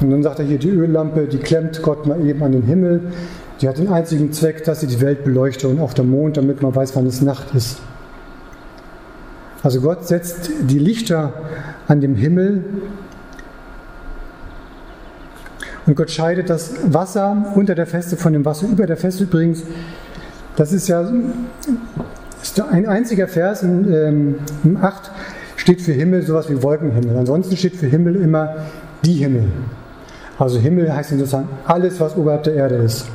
Und 0.00 0.10
dann 0.10 0.24
sagt 0.24 0.40
er 0.40 0.44
hier, 0.44 0.58
die 0.58 0.70
Öllampe, 0.70 1.28
die 1.28 1.38
klemmt 1.38 1.82
Gott 1.82 2.04
mal 2.04 2.20
eben 2.26 2.42
an 2.42 2.50
den 2.50 2.62
Himmel. 2.62 3.12
Die 3.60 3.68
hat 3.68 3.78
den 3.78 3.86
einzigen 3.86 4.32
Zweck, 4.32 4.64
dass 4.64 4.80
sie 4.80 4.88
die 4.88 5.00
Welt 5.00 5.22
beleuchtet 5.22 5.70
und 5.70 5.78
auch 5.78 5.92
der 5.92 6.04
Mond, 6.04 6.36
damit 6.36 6.62
man 6.62 6.74
weiß, 6.74 6.96
wann 6.96 7.06
es 7.06 7.22
Nacht 7.22 7.54
ist. 7.54 7.78
Also 9.62 9.80
Gott 9.80 10.08
setzt 10.08 10.50
die 10.62 10.80
Lichter 10.80 11.32
an 11.86 12.00
dem 12.00 12.16
Himmel 12.16 12.64
und 15.86 15.94
Gott 15.94 16.10
scheidet 16.10 16.50
das 16.50 16.74
Wasser 16.92 17.52
unter 17.54 17.76
der 17.76 17.86
Feste 17.86 18.16
von 18.16 18.32
dem 18.32 18.44
Wasser 18.44 18.66
über 18.66 18.86
der 18.86 18.96
Feste 18.96 19.22
übrigens. 19.22 19.62
Das 20.56 20.72
ist 20.72 20.88
ja 20.88 21.08
ein 22.70 22.86
einziger 22.86 23.28
Vers 23.28 23.62
in, 23.62 23.92
ähm, 23.92 24.34
in 24.64 24.76
8 24.76 25.10
steht 25.56 25.80
für 25.80 25.92
Himmel 25.92 26.22
sowas 26.22 26.48
wie 26.50 26.62
Wolkenhimmel. 26.62 27.16
Ansonsten 27.16 27.56
steht 27.56 27.76
für 27.76 27.86
Himmel 27.86 28.16
immer 28.16 28.56
die 29.04 29.14
Himmel. 29.14 29.44
Also 30.38 30.58
Himmel 30.58 30.94
heißt 30.94 31.10
sozusagen 31.10 31.48
alles, 31.64 31.98
was 32.00 32.16
oberhalb 32.16 32.44
der 32.44 32.54
Erde 32.54 32.76
ist. 32.76 33.06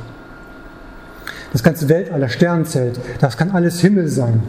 Das 1.52 1.62
ganze 1.62 1.88
Weltall, 1.88 2.20
das 2.20 2.32
Sternzelt, 2.32 2.98
das 3.20 3.36
kann 3.36 3.50
alles 3.50 3.80
Himmel 3.80 4.08
sein. 4.08 4.42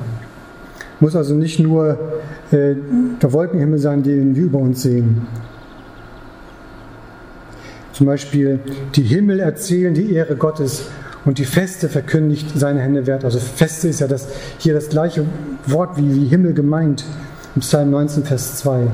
Muss 0.99 1.15
also 1.15 1.35
nicht 1.35 1.59
nur 1.59 1.97
äh, 2.51 2.75
der 3.21 3.33
Wolkenhimmel 3.33 3.77
sein, 3.77 4.03
den 4.03 4.35
wir 4.35 4.43
über 4.43 4.59
uns 4.59 4.81
sehen. 4.81 5.27
Zum 7.91 8.07
Beispiel 8.07 8.59
die 8.95 9.03
Himmel 9.03 9.39
erzählen 9.39 9.93
die 9.93 10.13
Ehre 10.13 10.35
Gottes 10.35 10.87
und 11.25 11.37
die 11.37 11.45
Feste 11.45 11.89
verkündigt 11.89 12.51
seine 12.55 12.81
Hände 12.81 13.07
wert. 13.07 13.23
Also 13.23 13.39
Feste 13.39 13.87
ist 13.87 13.99
ja 14.01 14.07
das, 14.07 14.27
hier 14.57 14.73
das 14.73 14.89
gleiche 14.89 15.25
Wort 15.67 15.97
wie, 15.97 16.15
wie 16.15 16.25
Himmel 16.25 16.53
gemeint 16.53 17.05
im 17.55 17.61
Psalm 17.61 17.91
19, 17.91 18.23
Vers 18.23 18.57
2. 18.57 18.87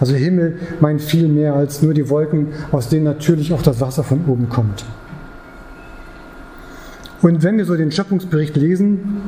Also 0.00 0.14
Himmel 0.14 0.58
meint 0.80 1.00
viel 1.00 1.28
mehr 1.28 1.54
als 1.54 1.82
nur 1.82 1.94
die 1.94 2.08
Wolken, 2.08 2.48
aus 2.72 2.88
denen 2.88 3.04
natürlich 3.04 3.52
auch 3.52 3.62
das 3.62 3.80
Wasser 3.80 4.02
von 4.02 4.24
oben 4.26 4.48
kommt. 4.48 4.84
Und 7.20 7.44
wenn 7.44 7.56
wir 7.56 7.64
so 7.64 7.76
den 7.76 7.92
Schöpfungsbericht 7.92 8.56
lesen, 8.56 9.22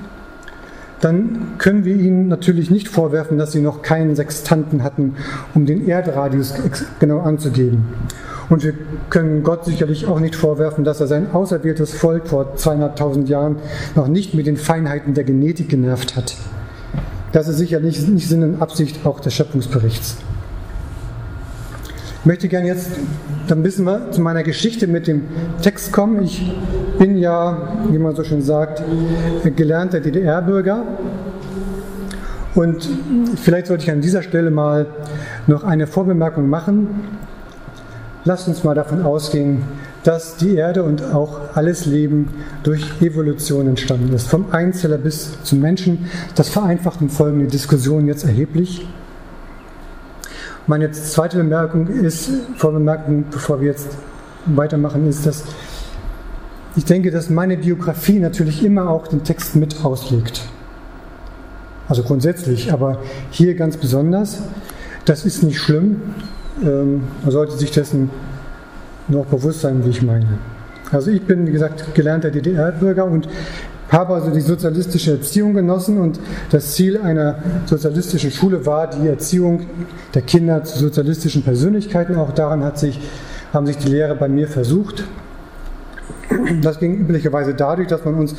dann 1.01 1.53
können 1.59 1.85
wir 1.85 1.95
ihnen 1.95 2.29
natürlich 2.29 2.71
nicht 2.71 2.89
vorwerfen, 2.89 3.39
dass 3.39 3.53
sie 3.53 3.61
noch 3.61 3.83
keinen 3.83 4.17
Sextanten 4.17 4.83
hatten, 4.83 5.15
um 5.55 5.67
den 5.67 5.87
Erdradius 5.87 6.55
genau 6.99 7.21
anzugeben. 7.21 7.85
Und 8.51 8.63
wir 8.63 8.75
können 9.11 9.43
Gott 9.43 9.65
sicherlich 9.65 10.07
auch 10.07 10.21
nicht 10.21 10.35
vorwerfen, 10.35 10.85
dass 10.85 11.01
er 11.01 11.07
sein 11.07 11.33
auserwähltes 11.33 11.95
Volk 11.95 12.29
vor 12.29 12.55
200.000 12.57 13.27
Jahren 13.27 13.57
noch 13.95 14.09
nicht 14.09 14.35
mit 14.35 14.47
den 14.47 14.57
Feinheiten 14.57 15.15
der 15.15 15.25
Genetik 15.25 15.69
genervt 15.69 16.17
hat. 16.17 16.37
Das 17.33 17.49
ist 17.49 17.57
sicherlich 17.57 18.07
nicht 18.07 18.29
Sinn 18.29 18.43
und 18.43 18.63
Absicht 18.63 19.05
auch 19.07 19.19
des 19.21 19.35
Schöpfungsberichts. 19.35 20.19
Ich 22.21 22.27
möchte 22.27 22.49
gerne 22.49 22.69
jetzt 22.69 22.93
ein 23.51 23.63
bisschen 23.63 23.85
mal 23.85 24.11
zu 24.11 24.21
meiner 24.21 24.43
Geschichte 24.43 24.87
mit 24.87 25.07
dem 25.07 25.23
Text 25.61 25.93
kommen. 25.93 26.23
Ich 26.23 26.51
bin 26.99 27.19
ja, 27.19 27.77
wie 27.91 27.99
man 27.99 28.15
so 28.15 28.25
schön 28.25 28.41
sagt, 28.41 28.83
gelernter 29.57 30.01
DDR-Bürger. 30.01 30.85
Und 32.55 32.89
vielleicht 33.43 33.67
sollte 33.67 33.85
ich 33.85 33.91
an 33.91 34.01
dieser 34.01 34.23
Stelle 34.23 34.51
mal 34.51 34.87
noch 35.47 35.65
eine 35.65 35.87
Vorbemerkung 35.87 36.49
machen. 36.49 36.89
Lasst 38.27 38.49
uns 38.49 38.65
mal 38.65 38.75
davon 38.75 39.03
ausgehen, 39.03 39.63
dass 40.03 40.37
die 40.37 40.55
Erde 40.55 40.83
und 40.83 41.03
auch 41.13 41.41
alles 41.55 41.85
Leben 41.85 42.31
durch 42.63 42.83
Evolution 43.03 43.69
entstanden 43.69 44.15
ist. 44.15 44.29
Vom 44.29 44.47
Einzeller 44.51 44.97
bis 44.97 45.43
zum 45.43 45.61
Menschen. 45.61 46.11
Das 46.35 46.49
vereinfacht 46.49 47.03
in 47.03 47.11
folgende 47.11 47.47
Diskussion 47.47 48.07
jetzt 48.07 48.25
erheblich. 48.25 48.87
Meine 50.67 50.91
zweite 50.93 51.37
Bemerkung 51.37 51.89
ist, 51.89 52.31
Vorbemerkung, 52.57 53.27
bevor 53.31 53.61
wir 53.61 53.69
jetzt 53.69 53.89
weitermachen, 54.47 55.07
ist, 55.07 55.27
dass 55.27 55.45
ich 56.77 56.87
denke, 56.87 57.11
dass 57.11 57.29
meine 57.29 57.59
Biografie 57.59 58.19
natürlich 58.19 58.65
immer 58.65 58.89
auch 58.89 59.07
den 59.07 59.23
Text 59.23 59.55
mit 59.55 59.85
auslegt. 59.85 60.41
Also 61.89 62.03
grundsätzlich, 62.03 62.73
aber 62.73 63.03
hier 63.31 63.55
ganz 63.55 63.77
besonders. 63.77 64.39
Das 65.05 65.27
ist 65.27 65.43
nicht 65.43 65.59
schlimm. 65.61 66.01
Ähm, 66.63 67.03
man 67.23 67.31
sollte 67.31 67.57
sich 67.57 67.71
dessen 67.71 68.11
noch 69.09 69.27
bewusst 69.27 69.61
sein, 69.61 69.85
wie 69.85 69.91
ich 69.91 70.03
meine. 70.03 70.39
Also 70.93 71.11
ich 71.11 71.23
bin, 71.23 71.47
wie 71.47 71.53
gesagt, 71.53 71.95
gelernter 71.95 72.31
DDR-Bürger 72.31 73.05
und 73.05 73.29
habe 73.91 74.15
also 74.15 74.31
die 74.31 74.41
sozialistische 74.41 75.13
Erziehung 75.13 75.55
genossen 75.55 75.99
und 75.99 76.19
das 76.51 76.73
Ziel 76.73 76.99
einer 76.99 77.39
sozialistischen 77.67 78.31
Schule 78.31 78.65
war 78.67 78.89
die 78.89 79.09
Erziehung 79.09 79.67
der 80.15 80.23
Kinder 80.23 80.65
zu 80.65 80.79
sozialistischen 80.79 81.43
Persönlichkeiten. 81.43 82.17
Auch 82.17 82.33
daran 82.33 82.65
hat 82.65 82.79
sich, 82.79 83.01
haben 83.53 83.67
sich 83.67 83.77
die 83.77 83.89
Lehrer 83.89 84.15
bei 84.15 84.29
mir 84.29 84.49
versucht. 84.49 85.05
Das 86.63 86.81
ging 86.81 86.99
üblicherweise 86.99 87.55
dadurch, 87.55 87.89
dass 87.89 88.05
man 88.05 88.15
uns 88.15 88.35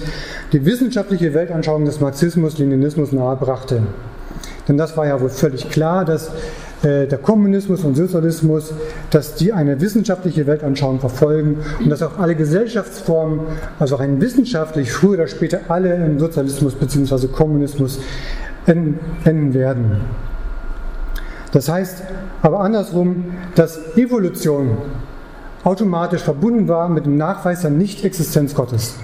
die 0.51 0.65
wissenschaftliche 0.65 1.33
Weltanschauung 1.33 1.85
des 1.85 2.01
Marxismus, 2.01 2.57
Leninismus 2.57 3.11
nahebrachte. 3.11 3.83
Denn 4.67 4.77
das 4.77 4.97
war 4.97 5.05
ja 5.07 5.21
wohl 5.21 5.29
völlig 5.29 5.69
klar, 5.69 6.05
dass 6.05 6.31
der 6.85 7.17
Kommunismus 7.17 7.83
und 7.83 7.95
Sozialismus, 7.95 8.71
dass 9.09 9.33
die 9.33 9.51
eine 9.51 9.81
wissenschaftliche 9.81 10.45
Weltanschauung 10.45 10.99
verfolgen 10.99 11.57
und 11.79 11.89
dass 11.89 12.03
auch 12.03 12.19
alle 12.19 12.35
Gesellschaftsformen, 12.35 13.39
also 13.79 13.95
rein 13.95 14.21
wissenschaftlich, 14.21 14.91
früher 14.91 15.15
oder 15.15 15.27
später 15.27 15.61
alle 15.67 15.95
im 15.95 16.19
Sozialismus 16.19 16.75
bzw. 16.75 17.27
Kommunismus 17.27 17.99
enden 18.67 19.53
werden. 19.53 20.01
Das 21.51 21.69
heißt 21.69 22.03
aber 22.43 22.59
andersrum, 22.59 23.25
dass 23.55 23.97
Evolution 23.97 24.77
automatisch 25.63 26.21
verbunden 26.21 26.67
war 26.67 26.87
mit 26.89 27.07
dem 27.07 27.17
Nachweis 27.17 27.61
der 27.61 27.71
Nicht-Existenz 27.71 28.53
Gottes. 28.53 28.95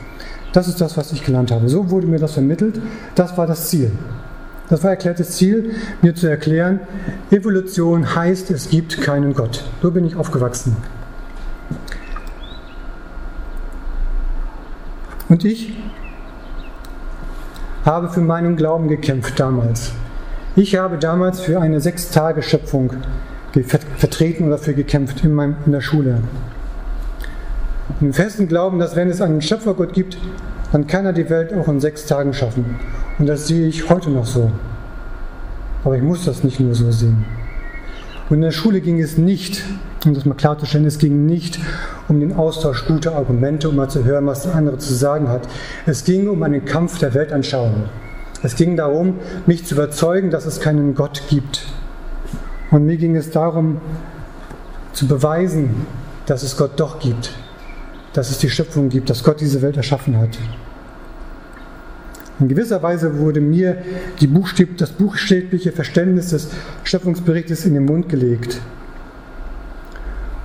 Das 0.54 0.68
ist 0.68 0.82
das, 0.82 0.98
was 0.98 1.12
ich 1.14 1.24
gelernt 1.24 1.52
habe. 1.52 1.70
So 1.70 1.90
wurde 1.90 2.08
mir 2.08 2.20
das 2.20 2.34
vermittelt. 2.34 2.80
Das 3.16 3.38
war 3.38 3.48
das 3.48 3.70
Ziel. 3.70 3.92
Das 4.72 4.86
war 4.86 4.92
erklärtes 4.92 5.32
Ziel, 5.32 5.76
mir 6.02 6.16
zu 6.16 6.28
erklären, 6.28 6.80
Evolution 7.30 8.16
heißt, 8.16 8.52
es 8.52 8.70
gibt 8.70 9.02
keinen 9.02 9.34
Gott. 9.34 9.66
So 9.82 9.92
bin 9.92 10.06
ich 10.06 10.16
aufgewachsen. 10.16 10.78
Und 15.28 15.44
ich 15.44 15.74
habe 17.84 18.08
für 18.12 18.22
meinen 18.22 18.56
Glauben 18.56 18.88
gekämpft 18.88 19.38
damals. 19.42 19.92
Ich 20.56 20.78
habe 20.78 20.98
damals 20.98 21.42
für 21.42 21.60
eine 21.60 21.82
Sechstageschöpfung 21.82 22.94
vertreten 23.98 24.46
oder 24.46 24.56
dafür 24.56 24.74
gekämpft 24.74 25.22
in, 25.26 25.34
meinem, 25.34 25.58
in 25.66 25.74
der 25.74 25.82
Schule. 25.82 26.20
Im 28.00 28.14
festen 28.14 28.48
Glauben, 28.48 28.80
dass 28.80 28.96
wenn 28.96 29.10
es 29.10 29.20
einen 29.20 29.42
Schöpfergott 29.42 29.92
gibt, 29.92 30.18
dann 30.72 30.88
kann 30.88 31.06
er 31.06 31.14
die 31.14 31.30
Welt 31.30 31.54
auch 31.54 31.68
in 31.68 31.80
sechs 31.80 32.06
Tagen 32.06 32.34
schaffen. 32.34 32.76
Und 33.20 33.28
das 33.28 33.48
sehe 33.48 33.68
ich 33.68 33.90
heute 33.90 34.10
noch 34.10 34.26
so. 34.26 34.52
Aber 35.84 35.96
ich 35.96 36.04
muss 36.04 36.26
das 36.26 36.44
nicht 36.44 36.60
nur 36.60 36.76
so 36.76 36.92
sehen. 36.92 37.26
Und 38.30 38.38
in 38.38 38.42
der 38.44 38.52
Schule 38.52 38.80
ging 38.80 39.02
es 39.02 39.18
nicht, 39.18 39.62
um 40.06 40.14
das 40.14 40.26
mal 40.26 40.36
klarzustellen, 40.36 40.86
es 40.86 41.00
ging 41.00 41.26
nicht 41.26 41.60
um 42.08 42.20
den 42.20 42.34
Austausch 42.34 42.86
guter 42.86 43.16
Argumente, 43.16 43.68
um 43.68 43.76
mal 43.76 43.90
zu 43.90 44.06
hören, 44.06 44.26
was 44.26 44.44
der 44.44 44.56
andere 44.56 44.78
zu 44.78 44.94
sagen 44.94 45.28
hat. 45.28 45.48
Es 45.86 46.06
ging 46.06 46.30
um 46.30 46.42
einen 46.44 46.64
Kampf 46.64 47.00
der 47.00 47.14
Weltanschauung. 47.14 47.90
Es 48.44 48.56
ging 48.56 48.78
darum, 48.78 49.16
mich 49.46 49.66
zu 49.66 49.76
überzeugen, 49.76 50.32
dass 50.32 50.46
es 50.46 50.62
keinen 50.62 50.96
Gott 50.96 51.24
gibt. 51.30 51.66
Und 52.72 52.86
mir 52.86 52.98
ging 52.98 53.16
es 53.16 53.32
darum, 53.32 53.82
zu 54.94 55.08
beweisen, 55.08 55.86
dass 56.26 56.44
es 56.44 56.58
Gott 56.58 56.80
doch 56.80 57.00
gibt, 57.00 57.32
dass 58.14 58.32
es 58.32 58.38
die 58.38 58.50
Schöpfung 58.50 58.90
gibt, 58.90 59.10
dass 59.10 59.24
Gott 59.24 59.42
diese 59.42 59.62
Welt 59.62 59.78
erschaffen 59.78 60.18
hat. 60.18 60.38
In 62.42 62.48
gewisser 62.48 62.82
Weise 62.82 63.20
wurde 63.20 63.40
mir 63.40 63.84
das 64.78 64.90
buchstäbliche 64.90 65.72
Verständnis 65.72 66.32
des 66.32 66.50
Schöpfungsberichtes 66.84 67.68
in 67.68 67.76
den 67.76 67.86
Mund 67.86 68.10
gelegt. 68.10 68.60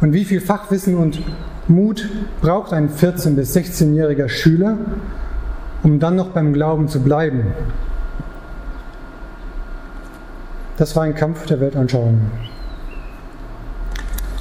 Und 0.02 0.12
wie 0.12 0.26
viel 0.26 0.42
Fachwissen 0.42 0.94
und 0.94 1.18
Mut 1.68 2.06
braucht 2.42 2.74
ein 2.74 2.90
14- 2.90 3.34
bis 3.34 3.56
16-jähriger 3.56 4.28
Schüler, 4.28 4.76
um 5.82 5.98
dann 5.98 6.16
noch 6.16 6.28
beim 6.28 6.52
Glauben 6.52 6.88
zu 6.88 7.00
bleiben? 7.00 7.46
Das 10.76 10.94
war 10.94 11.04
ein 11.04 11.14
Kampf 11.14 11.46
der 11.46 11.60
Weltanschauung. 11.60 12.20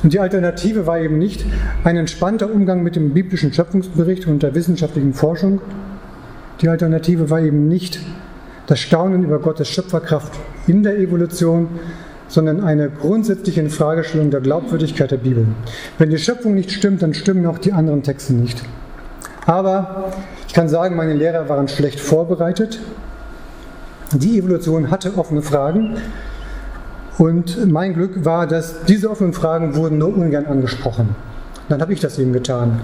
Und 0.04 0.12
die 0.12 0.20
Alternative 0.20 0.86
war 0.88 1.00
eben 1.00 1.18
nicht 1.18 1.46
ein 1.86 1.96
entspannter 1.96 2.54
Umgang 2.54 2.84
mit 2.84 2.98
dem 2.98 3.14
biblischen 3.14 3.54
Schöpfungsbericht 3.54 4.28
und 4.28 4.44
der 4.44 4.54
wissenschaftlichen 4.56 5.14
Forschung, 5.14 5.62
die 6.62 6.70
Alternative 6.70 7.30
war 7.30 7.42
eben 7.42 7.68
nicht 7.68 8.00
das 8.68 8.80
Staunen 8.80 9.24
über 9.24 9.40
Gottes 9.40 9.68
Schöpferkraft 9.68 10.34
in 10.68 10.84
der 10.84 10.98
Evolution, 10.98 11.68
sondern 12.28 12.64
eine 12.64 12.90
grundsätzliche 12.90 13.62
Infragestellung 13.62 14.32
der 14.32 14.42
Glaubwürdigkeit 14.42 15.12
der 15.12 15.18
Bibel. 15.18 15.46
Wenn 16.00 16.10
die 16.10 16.18
Schöpfung 16.18 16.56
nicht 16.56 16.72
stimmt, 16.72 17.02
dann 17.02 17.14
stimmen 17.14 17.46
auch 17.46 17.60
die 17.60 17.74
anderen 17.74 18.04
Texte 18.04 18.34
nicht. 18.34 18.64
Aber 19.46 20.12
ich 20.48 20.54
kann 20.54 20.70
sagen, 20.70 20.96
meine 20.96 21.14
Lehrer 21.14 21.50
waren 21.50 21.68
schlecht 21.68 22.00
vorbereitet. 22.00 22.80
Die 24.14 24.40
Evolution 24.40 24.90
hatte 24.90 25.18
offene 25.18 25.42
Fragen. 25.42 25.98
Und 27.18 27.72
mein 27.72 27.94
Glück 27.94 28.26
war, 28.26 28.48
dass 28.48 28.84
diese 28.86 29.10
offenen 29.10 29.34
Fragen 29.34 29.76
wurden 29.76 30.00
nur 30.00 30.16
ungern 30.16 30.46
angesprochen. 30.48 31.16
Dann 31.70 31.82
habe 31.82 31.94
ich 31.94 32.00
das 32.00 32.20
eben 32.20 32.34
getan 32.34 32.82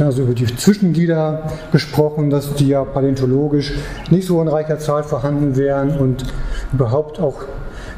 dann 0.00 0.08
also 0.08 0.22
über 0.22 0.34
die 0.34 0.46
Zwischenglieder 0.46 1.50
gesprochen, 1.72 2.30
dass 2.30 2.54
die 2.54 2.68
ja 2.68 2.84
paläontologisch 2.84 3.74
nicht 4.10 4.26
so 4.26 4.40
in 4.40 4.48
reicher 4.48 4.78
Zahl 4.78 5.02
vorhanden 5.02 5.56
wären 5.56 5.98
und 5.98 6.24
überhaupt 6.72 7.20
auch 7.20 7.42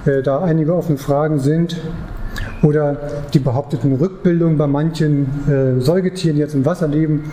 äh, 0.05 0.23
da 0.23 0.41
einige 0.41 0.75
offene 0.75 0.99
Fragen 0.99 1.39
sind. 1.39 1.77
Oder 2.63 2.97
die 3.35 3.39
behaupteten 3.39 3.95
Rückbildungen 3.97 4.57
bei 4.57 4.67
manchen 4.67 5.27
äh, 5.49 5.81
Säugetieren, 5.81 6.37
die 6.37 6.41
jetzt 6.41 6.55
im 6.55 6.65
Wasser 6.65 6.89
leben, 6.89 7.31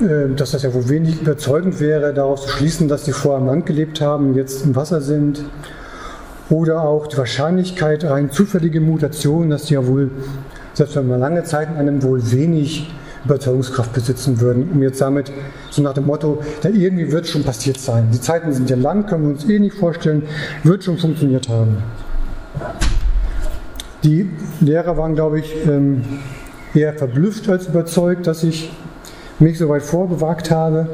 äh, 0.00 0.34
dass 0.34 0.50
das 0.50 0.62
ja 0.62 0.74
wohl 0.74 0.88
wenig 0.88 1.22
überzeugend 1.22 1.80
wäre, 1.80 2.12
daraus 2.12 2.42
zu 2.42 2.50
schließen, 2.50 2.88
dass 2.88 3.04
die 3.04 3.12
vorher 3.12 3.40
im 3.40 3.46
Land 3.46 3.66
gelebt 3.66 4.00
haben 4.00 4.30
und 4.30 4.34
jetzt 4.34 4.64
im 4.64 4.76
Wasser 4.76 5.00
sind. 5.00 5.44
Oder 6.50 6.82
auch 6.82 7.06
die 7.06 7.18
Wahrscheinlichkeit 7.18 8.04
rein 8.04 8.30
zufällige 8.30 8.80
Mutationen, 8.80 9.50
dass 9.50 9.64
die 9.64 9.74
ja 9.74 9.86
wohl, 9.86 10.10
selbst 10.78 10.94
wenn 10.94 11.08
man 11.08 11.18
lange 11.18 11.42
Zeit 11.42 11.70
in 11.70 11.76
einem 11.76 12.04
wohl 12.04 12.30
wenig 12.30 12.88
Überzeugungskraft 13.24 13.92
besitzen 13.92 14.40
würden, 14.40 14.70
um 14.72 14.80
jetzt 14.80 15.00
damit 15.00 15.32
so 15.70 15.82
nach 15.82 15.92
dem 15.92 16.06
Motto, 16.06 16.40
ja, 16.62 16.70
irgendwie 16.70 17.10
wird 17.10 17.26
schon 17.26 17.42
passiert 17.42 17.80
sein. 17.80 18.10
Die 18.12 18.20
Zeiten 18.20 18.52
sind 18.52 18.70
ja 18.70 18.76
lang, 18.76 19.06
können 19.06 19.24
wir 19.24 19.30
uns 19.30 19.48
eh 19.48 19.58
nicht 19.58 19.74
vorstellen, 19.74 20.22
wird 20.62 20.84
schon 20.84 20.96
funktioniert 20.96 21.48
haben. 21.48 21.78
Die 24.04 24.30
Lehrer 24.60 24.96
waren, 24.96 25.16
glaube 25.16 25.40
ich, 25.40 25.52
ähm, 25.66 26.04
eher 26.74 26.94
verblüfft 26.94 27.48
als 27.48 27.66
überzeugt, 27.66 28.28
dass 28.28 28.44
ich 28.44 28.70
mich 29.40 29.58
so 29.58 29.68
weit 29.68 29.82
vorbewagt 29.82 30.52
habe. 30.52 30.86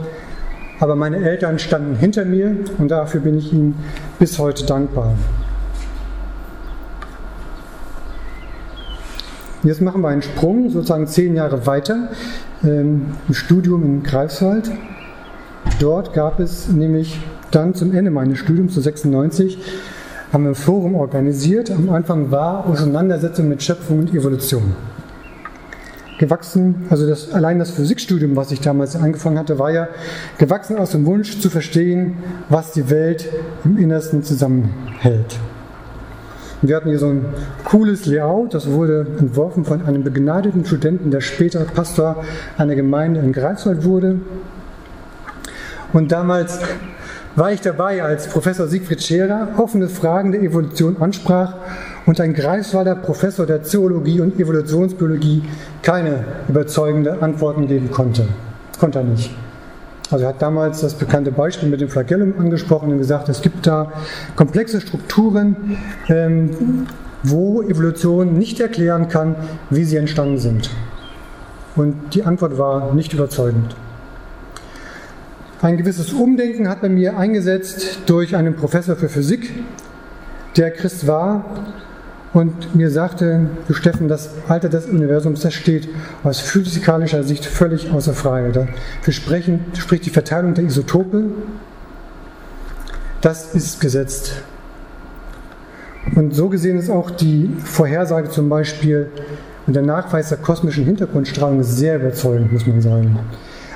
Aber 0.81 0.97
meine 0.97 1.19
Eltern 1.19 1.59
standen 1.59 1.97
hinter 1.97 2.25
mir 2.25 2.57
und 2.79 2.89
dafür 2.89 3.21
bin 3.21 3.37
ich 3.37 3.53
ihnen 3.53 3.75
bis 4.19 4.39
heute 4.39 4.65
dankbar. 4.65 5.15
Jetzt 9.65 9.81
machen 9.81 10.03
wir 10.03 10.09
einen 10.09 10.21
Sprung, 10.21 10.69
sozusagen 10.69 11.07
zehn 11.07 11.35
Jahre 11.35 11.67
weiter, 11.67 12.11
ähm, 12.63 13.07
im 13.27 13.35
Studium 13.35 13.83
in 13.83 14.03
Greifswald. 14.03 14.71
Dort 15.81 16.13
gab 16.13 16.39
es 16.39 16.69
nämlich 16.69 17.19
dann 17.51 17.75
zum 17.75 17.95
Ende 17.95 18.11
meines 18.11 18.39
Studiums, 18.39 18.75
zu 18.75 18.83
96, 18.83 19.59
haben 20.35 20.45
wir 20.45 20.51
ein 20.51 20.55
Forum 20.55 20.95
organisiert. 20.95 21.71
Am 21.71 21.89
Anfang 21.89 22.31
war 22.31 22.67
Auseinandersetzung 22.67 23.49
mit 23.49 23.63
Schöpfung 23.63 24.01
und 24.01 24.15
Evolution. 24.15 24.75
Gewachsen, 26.19 26.85
also 26.91 27.09
das, 27.09 27.33
allein 27.33 27.59
das 27.59 27.71
Physikstudium, 27.71 28.37
was 28.37 28.53
ich 28.53 28.61
damals 28.61 28.97
angefangen 28.97 29.39
hatte, 29.39 29.59
war 29.59 29.71
ja 29.71 29.89
gewachsen 30.37 30.77
aus 30.77 30.91
dem 30.91 31.07
Wunsch 31.07 31.41
zu 31.41 31.49
verstehen, 31.49 32.19
was 32.51 32.73
die 32.73 32.91
Welt 32.91 33.31
im 33.65 33.79
Innersten 33.79 34.23
zusammenhält. 34.23 35.39
Wir 36.67 36.77
hatten 36.77 36.89
hier 36.89 36.99
so 36.99 37.09
ein 37.09 37.27
cooles 37.65 38.07
Layout, 38.07 38.55
das 38.55 38.71
wurde 38.71 39.07
entworfen 39.19 39.67
von 39.67 39.85
einem 39.85 40.03
begnadeten 40.03 40.65
Studenten, 40.65 41.11
der 41.11 41.21
später 41.21 41.61
Pastor 41.65 42.25
einer 42.57 42.75
Gemeinde 42.75 43.21
in 43.21 43.35
Greifswald 43.35 43.85
wurde. 43.85 44.21
Und 45.93 46.11
damals 46.11 46.59
war 47.37 47.53
ich 47.53 47.61
dabei, 47.61 48.03
als 48.03 48.29
Professor 48.29 48.67
Siegfried 48.67 49.03
Scherer 49.03 49.49
offene 49.59 49.89
Fragen 49.89 50.33
der 50.33 50.41
Evolution 50.41 50.97
ansprach 51.01 51.55
und 52.07 52.19
ein 52.19 52.33
Greifswalder 52.33 52.95
Professor 52.95 53.45
der 53.45 53.63
Zoologie 53.63 54.21
und 54.21 54.41
Evolutionsbiologie 54.41 55.43
keine 55.83 56.25
überzeugende 56.49 57.21
Antworten 57.21 57.67
geben 57.67 57.91
konnte. 57.91 58.27
Konnte 58.79 59.01
er 59.01 59.05
nicht. 59.05 59.31
Also 60.11 60.25
er 60.25 60.31
hat 60.31 60.43
damals 60.43 60.81
das 60.81 60.95
bekannte 60.95 61.33
Beispiel 61.33 61.69
mit 61.69 61.81
dem 61.81 61.89
Flagellum 61.89 62.35
angesprochen 62.39 62.93
und 62.93 62.99
gesagt, 62.99 63.29
es 63.29 63.43
gibt 63.43 63.67
da 63.67 63.93
komplexe 64.37 64.81
Strukturen, 64.81 65.79
ähm, 66.09 66.87
wo 67.23 67.63
Evolution 67.63 68.35
nicht 68.35 68.61
erklären 68.61 69.09
kann, 69.09 69.37
wie 69.71 69.85
sie 69.85 69.97
entstanden 69.97 70.39
sind. 70.39 70.71
Und 71.75 72.15
die 72.15 72.25
Antwort 72.25 72.59
war 72.59 72.95
nicht 72.95 73.13
überzeugend. 73.15 73.75
Ein 75.63 75.79
gewisses 75.79 76.13
Umdenken 76.13 76.69
hat 76.69 76.83
bei 76.83 76.91
mir 76.91 77.17
eingesetzt 77.17 78.01
durch 78.07 78.37
einen 78.37 78.55
Professor 78.55 78.97
für 78.97 79.09
Physik, 79.09 79.51
der 80.57 80.71
Christ 80.71 81.07
war 81.07 81.45
und 82.35 82.75
mir 82.75 82.91
sagte, 82.91 83.47
du 83.69 83.75
Steffen, 83.75 84.09
das 84.09 84.31
Alter 84.49 84.69
des 84.69 84.87
Universums, 84.87 85.41
das 85.41 85.55
steht 85.55 85.89
aus 86.25 86.41
physikalischer 86.41 87.23
Sicht 87.23 87.47
völlig 87.47 87.91
außer 87.93 88.13
Frage. 88.13 88.51
Dafür 88.51 89.13
sprechen, 89.13 89.65
spricht 89.79 90.05
die 90.05 90.11
Verteilung 90.11 90.53
der 90.53 90.65
Isotope, 90.65 91.27
das 93.21 93.55
ist 93.55 93.81
gesetzt. 93.81 94.43
Und 96.17 96.35
so 96.35 96.49
gesehen 96.49 96.77
ist 96.77 96.91
auch 96.91 97.11
die 97.11 97.51
Vorhersage 97.65 98.29
zum 98.29 98.49
Beispiel 98.49 99.09
und 99.67 99.75
der 99.75 99.83
Nachweis 99.83 100.29
der 100.29 100.39
kosmischen 100.39 100.85
Hintergrundstrahlung 100.85 101.63
sehr 101.63 101.97
überzeugend, 101.97 102.53
muss 102.53 102.67
man 102.67 102.83
sagen. 102.83 103.19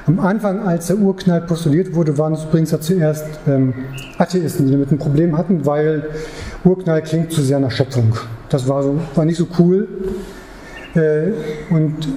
Am 0.09 0.21
Anfang, 0.21 0.61
als 0.61 0.87
der 0.87 0.97
Urknall 0.97 1.43
postuliert 1.43 1.95
wurde, 1.95 2.17
waren 2.17 2.33
es 2.33 2.45
übrigens 2.45 2.71
ja 2.71 2.81
zuerst 2.81 3.27
ähm, 3.47 3.75
Atheisten, 4.17 4.65
die 4.65 4.73
damit 4.73 4.91
ein 4.91 4.97
Problem 4.97 5.37
hatten, 5.37 5.67
weil 5.67 6.09
Urknall 6.65 7.03
klingt 7.03 7.31
zu 7.31 7.43
sehr 7.43 7.61
nach 7.61 7.71
Schöpfung. 7.71 8.17
Das 8.49 8.67
war, 8.67 8.83
so, 8.83 8.99
war 9.15 9.27
nicht 9.27 9.37
so 9.37 9.47
cool. 9.59 9.87
Äh, 10.95 11.33
und 11.69 12.09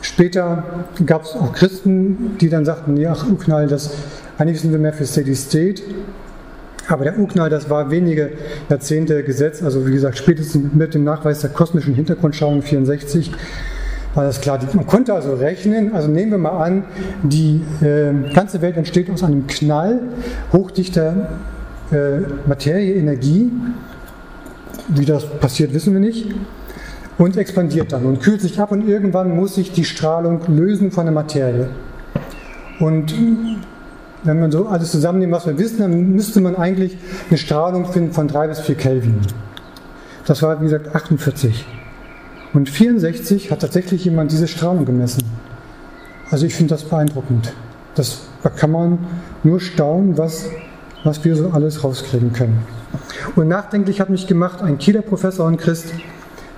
später 0.00 0.64
gab 1.04 1.24
es 1.24 1.34
auch 1.34 1.52
Christen, 1.52 2.38
die 2.40 2.48
dann 2.48 2.64
sagten, 2.64 2.96
ja, 2.96 3.12
ach, 3.12 3.28
Urknall, 3.28 3.66
das, 3.66 3.90
eigentlich 4.38 4.62
sind 4.62 4.72
wir 4.72 4.78
mehr 4.78 4.94
für 4.94 5.04
Steady 5.04 5.36
State. 5.36 5.82
Aber 6.88 7.04
der 7.04 7.18
Urknall, 7.18 7.50
das 7.50 7.68
war 7.68 7.90
wenige 7.90 8.30
Jahrzehnte 8.70 9.22
Gesetz, 9.22 9.62
also 9.62 9.86
wie 9.86 9.92
gesagt, 9.92 10.16
spätestens 10.16 10.72
mit 10.72 10.94
dem 10.94 11.04
Nachweis 11.04 11.40
der 11.40 11.50
kosmischen 11.50 11.92
Hintergrundschauung 11.92 12.62
64 12.62 13.32
das 14.24 14.40
klar. 14.40 14.58
Man 14.74 14.86
konnte 14.86 15.14
also 15.14 15.34
rechnen, 15.34 15.94
also 15.94 16.08
nehmen 16.08 16.32
wir 16.32 16.38
mal 16.38 16.62
an, 16.62 16.84
die 17.22 17.62
äh, 17.80 18.32
ganze 18.32 18.60
Welt 18.62 18.76
entsteht 18.76 19.10
aus 19.10 19.22
einem 19.22 19.46
Knall 19.46 20.00
hochdichter 20.52 21.28
äh, 21.90 22.20
Materie, 22.46 22.94
Energie. 22.94 23.50
Wie 24.88 25.04
das 25.04 25.26
passiert, 25.38 25.74
wissen 25.74 25.92
wir 25.92 26.00
nicht. 26.00 26.34
Und 27.18 27.36
expandiert 27.36 27.92
dann 27.92 28.04
und 28.06 28.20
kühlt 28.20 28.40
sich 28.40 28.60
ab 28.60 28.70
und 28.70 28.88
irgendwann 28.88 29.34
muss 29.34 29.56
sich 29.56 29.72
die 29.72 29.84
Strahlung 29.84 30.40
lösen 30.48 30.92
von 30.92 31.04
der 31.04 31.12
Materie. 31.12 31.68
Und 32.78 33.12
wenn 34.24 34.40
man 34.40 34.50
so 34.50 34.66
alles 34.66 34.90
zusammennimmt, 34.92 35.32
was 35.32 35.46
wir 35.46 35.58
wissen, 35.58 35.78
dann 35.80 36.12
müsste 36.12 36.40
man 36.40 36.56
eigentlich 36.56 36.96
eine 37.28 37.38
Strahlung 37.38 37.86
finden 37.86 38.12
von 38.12 38.28
3 38.28 38.48
bis 38.48 38.60
4 38.60 38.74
Kelvin. 38.76 39.20
Das 40.26 40.42
war, 40.42 40.60
wie 40.60 40.64
gesagt, 40.64 40.94
48. 40.94 41.64
Und 42.58 42.68
64 42.68 43.52
hat 43.52 43.60
tatsächlich 43.60 44.04
jemand 44.04 44.32
diese 44.32 44.48
Strahlung 44.48 44.84
gemessen. 44.84 45.22
Also 46.28 46.44
ich 46.44 46.56
finde 46.56 46.74
das 46.74 46.82
beeindruckend. 46.82 47.52
Das, 47.94 48.22
da 48.42 48.48
kann 48.48 48.72
man 48.72 48.98
nur 49.44 49.60
staunen, 49.60 50.18
was, 50.18 50.46
was 51.04 51.24
wir 51.24 51.36
so 51.36 51.50
alles 51.50 51.84
rauskriegen 51.84 52.32
können. 52.32 52.58
Und 53.36 53.46
nachdenklich 53.46 54.00
hat 54.00 54.10
mich 54.10 54.26
gemacht 54.26 54.60
ein 54.60 54.76
Kieler 54.76 55.02
Professor 55.02 55.46
und 55.46 55.58
Christ, 55.58 55.94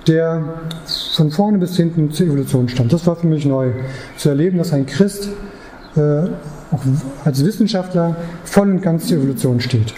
der 0.07 0.43
von 1.13 1.29
vorne 1.29 1.59
bis 1.59 1.77
hinten 1.77 2.09
zur 2.09 2.25
Evolution 2.25 2.67
stand. 2.67 2.91
Das 2.91 3.05
war 3.05 3.15
für 3.15 3.27
mich 3.27 3.45
neu, 3.45 3.69
zu 4.17 4.29
erleben, 4.29 4.57
dass 4.57 4.73
ein 4.73 4.87
Christ 4.87 5.29
äh, 5.95 6.01
auch 6.71 6.81
als 7.25 7.45
Wissenschaftler 7.45 8.15
voll 8.43 8.71
und 8.71 8.81
ganz 8.81 9.05
zur 9.05 9.17
Evolution 9.17 9.61
steht. 9.61 9.93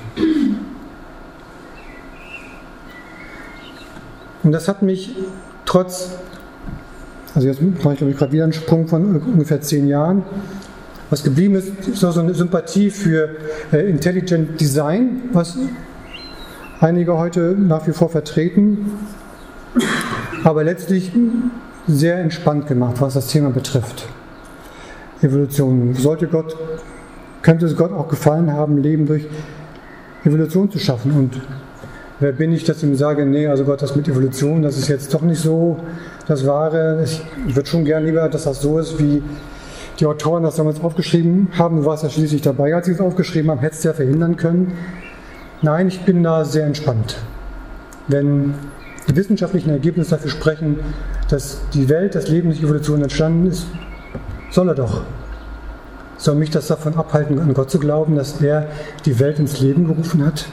Und 4.44 4.52
das 4.52 4.68
hat 4.68 4.82
mich 4.82 5.16
trotz, 5.74 6.12
also 7.34 7.48
jetzt 7.48 7.60
mache 7.62 7.94
ich 7.94 7.98
glaube 7.98 8.12
ich 8.12 8.18
gerade 8.18 8.32
wieder 8.32 8.44
einen 8.44 8.54
Sprung 8.54 8.88
von 8.88 9.16
ungefähr 9.16 9.60
zehn 9.60 9.88
Jahren, 9.88 10.24
was 11.10 11.24
geblieben 11.24 11.56
ist, 11.56 11.88
ist 11.88 12.00
so 12.00 12.20
eine 12.20 12.36
Sympathie 12.36 12.92
für 12.92 13.30
äh, 13.72 13.90
Intelligent 13.90 14.62
Design, 14.62 15.24
was 15.34 15.58
einige 16.80 17.18
heute 17.18 17.56
nach 17.58 17.88
wie 17.88 17.92
vor 17.92 18.10
vertreten, 18.10 18.92
aber 20.44 20.64
letztlich 20.64 21.12
sehr 21.88 22.20
entspannt 22.20 22.68
gemacht, 22.68 22.98
was 23.00 23.16
das 23.16 23.28
Thema 23.28 23.50
betrifft. 23.50 24.08
Evolution. 25.24 25.96
Sollte 25.96 26.28
Gott, 26.28 26.56
könnte 27.42 27.66
es 27.66 27.76
Gott 27.76 27.92
auch 27.92 28.10
gefallen 28.10 28.52
haben, 28.54 28.78
Leben 28.78 29.08
durch 29.08 29.26
Evolution 30.24 30.70
zu 30.70 30.78
schaffen. 30.78 31.14
Und 31.14 31.42
wer 32.20 32.32
bin 32.32 32.52
ich, 32.54 32.64
dass 32.64 32.78
ich 32.78 32.84
ihm 32.84 32.96
sage, 32.96 33.26
nee, 33.26 33.48
also 33.48 33.66
Gott, 33.66 33.82
das 33.82 33.96
mit 33.96 34.08
Evolution, 34.08 34.62
das 34.62 34.78
ist 34.78 34.88
jetzt 34.88 35.14
doch 35.14 35.22
nicht 35.22 35.42
so 35.42 35.78
das 36.28 36.46
Wahre. 36.46 37.04
Ich 37.04 37.22
würde 37.56 37.68
schon 37.68 37.86
gern 37.86 38.06
lieber, 38.06 38.30
dass 38.30 38.44
das 38.44 38.62
so 38.62 38.80
ist, 38.80 39.00
wie 39.00 39.22
die 40.00 40.06
Autoren 40.06 40.44
das 40.44 40.56
damals 40.56 40.82
aufgeschrieben 40.82 41.50
haben. 41.58 41.78
Du 41.78 41.86
warst 41.86 42.04
ja 42.04 42.10
schließlich 42.10 42.42
dabei, 42.42 42.76
als 42.76 42.86
sie 42.86 42.94
es 42.94 43.00
aufgeschrieben 43.00 43.52
haben, 43.52 43.60
hättest 43.60 43.84
du 43.84 43.90
ja 43.90 43.94
verhindern 43.94 44.38
können. 44.38 44.74
Nein, 45.62 45.88
ich 45.88 46.02
bin 46.02 46.24
da 46.24 46.46
sehr 46.46 46.66
entspannt. 46.66 47.18
Wenn 48.08 48.54
die 49.08 49.16
wissenschaftlichen 49.16 49.70
Ergebnisse 49.70 50.12
dafür 50.12 50.32
sprechen, 50.32 50.80
dass 51.30 51.62
die 51.74 51.90
Welt, 51.90 52.16
das 52.16 52.28
Leben 52.28 52.50
durch 52.50 52.64
Evolution 52.64 53.02
entstanden 53.02 53.48
ist, 53.48 53.68
soll 54.52 54.70
er 54.70 54.76
doch. 54.76 55.02
Soll 56.18 56.36
mich 56.36 56.52
das 56.52 56.68
davon 56.68 56.96
abhalten, 56.96 57.40
an 57.40 57.54
Gott 57.54 57.70
zu 57.70 57.80
glauben, 57.80 58.16
dass 58.16 58.42
er 58.42 58.68
die 59.06 59.20
Welt 59.20 59.40
ins 59.40 59.60
Leben 59.60 59.88
gerufen 59.88 60.26
hat? 60.26 60.46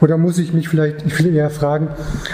Oder 0.00 0.16
muss 0.16 0.38
ich 0.38 0.54
mich 0.54 0.68
vielleicht, 0.68 1.04
ich 1.06 1.18
will 1.18 1.34
eher 1.34 1.50
fragen, 1.50 1.88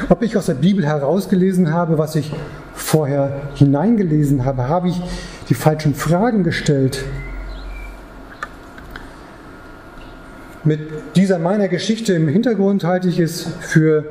ob 0.08 0.22
ich 0.22 0.36
aus 0.36 0.46
der 0.46 0.54
Bibel 0.54 0.86
herausgelesen 0.86 1.72
habe, 1.72 1.98
was 1.98 2.14
ich 2.14 2.32
vorher 2.74 3.42
hineingelesen 3.54 4.44
habe? 4.44 4.68
Habe 4.68 4.88
ich 4.88 5.02
die 5.48 5.54
falschen 5.54 5.94
Fragen 5.94 6.44
gestellt? 6.44 7.04
Mit 10.62 10.80
dieser 11.16 11.38
meiner 11.38 11.68
Geschichte 11.68 12.12
im 12.12 12.28
Hintergrund 12.28 12.84
halte 12.84 13.08
ich 13.08 13.18
es 13.18 13.46
für 13.60 14.04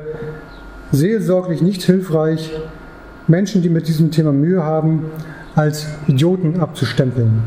seelsorglich 0.92 1.62
nicht 1.62 1.82
hilfreich, 1.82 2.50
Menschen, 3.26 3.62
die 3.62 3.68
mit 3.68 3.88
diesem 3.88 4.10
Thema 4.10 4.32
Mühe 4.32 4.62
haben, 4.62 5.06
als 5.54 5.86
Idioten 6.06 6.60
abzustempeln. 6.60 7.42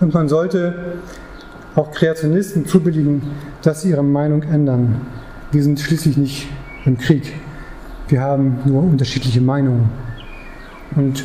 Und 0.00 0.14
man 0.14 0.28
sollte 0.28 0.74
auch 1.74 1.90
Kreationisten 1.92 2.66
zubilligen, 2.66 3.22
dass 3.62 3.82
sie 3.82 3.90
ihre 3.90 4.02
Meinung 4.02 4.42
ändern. 4.42 5.00
Wir 5.52 5.64
sind 5.64 5.80
schließlich 5.80 6.16
nicht 6.16 6.48
im 6.84 6.96
Krieg. 6.96 7.32
Wir 8.06 8.20
haben 8.20 8.60
nur 8.64 8.84
unterschiedliche 8.84 9.40
Meinungen. 9.40 9.90
Und 10.94 11.24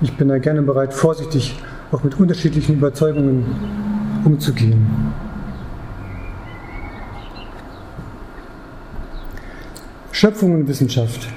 ich 0.00 0.16
bin 0.16 0.28
da 0.28 0.38
gerne 0.38 0.62
bereit, 0.62 0.94
vorsichtig 0.94 1.60
auch 1.90 2.02
mit 2.02 2.18
unterschiedlichen 2.18 2.76
Überzeugungen 2.76 3.44
umzugehen. 4.24 4.86
Schöpfung 10.12 10.54
und 10.54 10.68
Wissenschaft. 10.68 11.28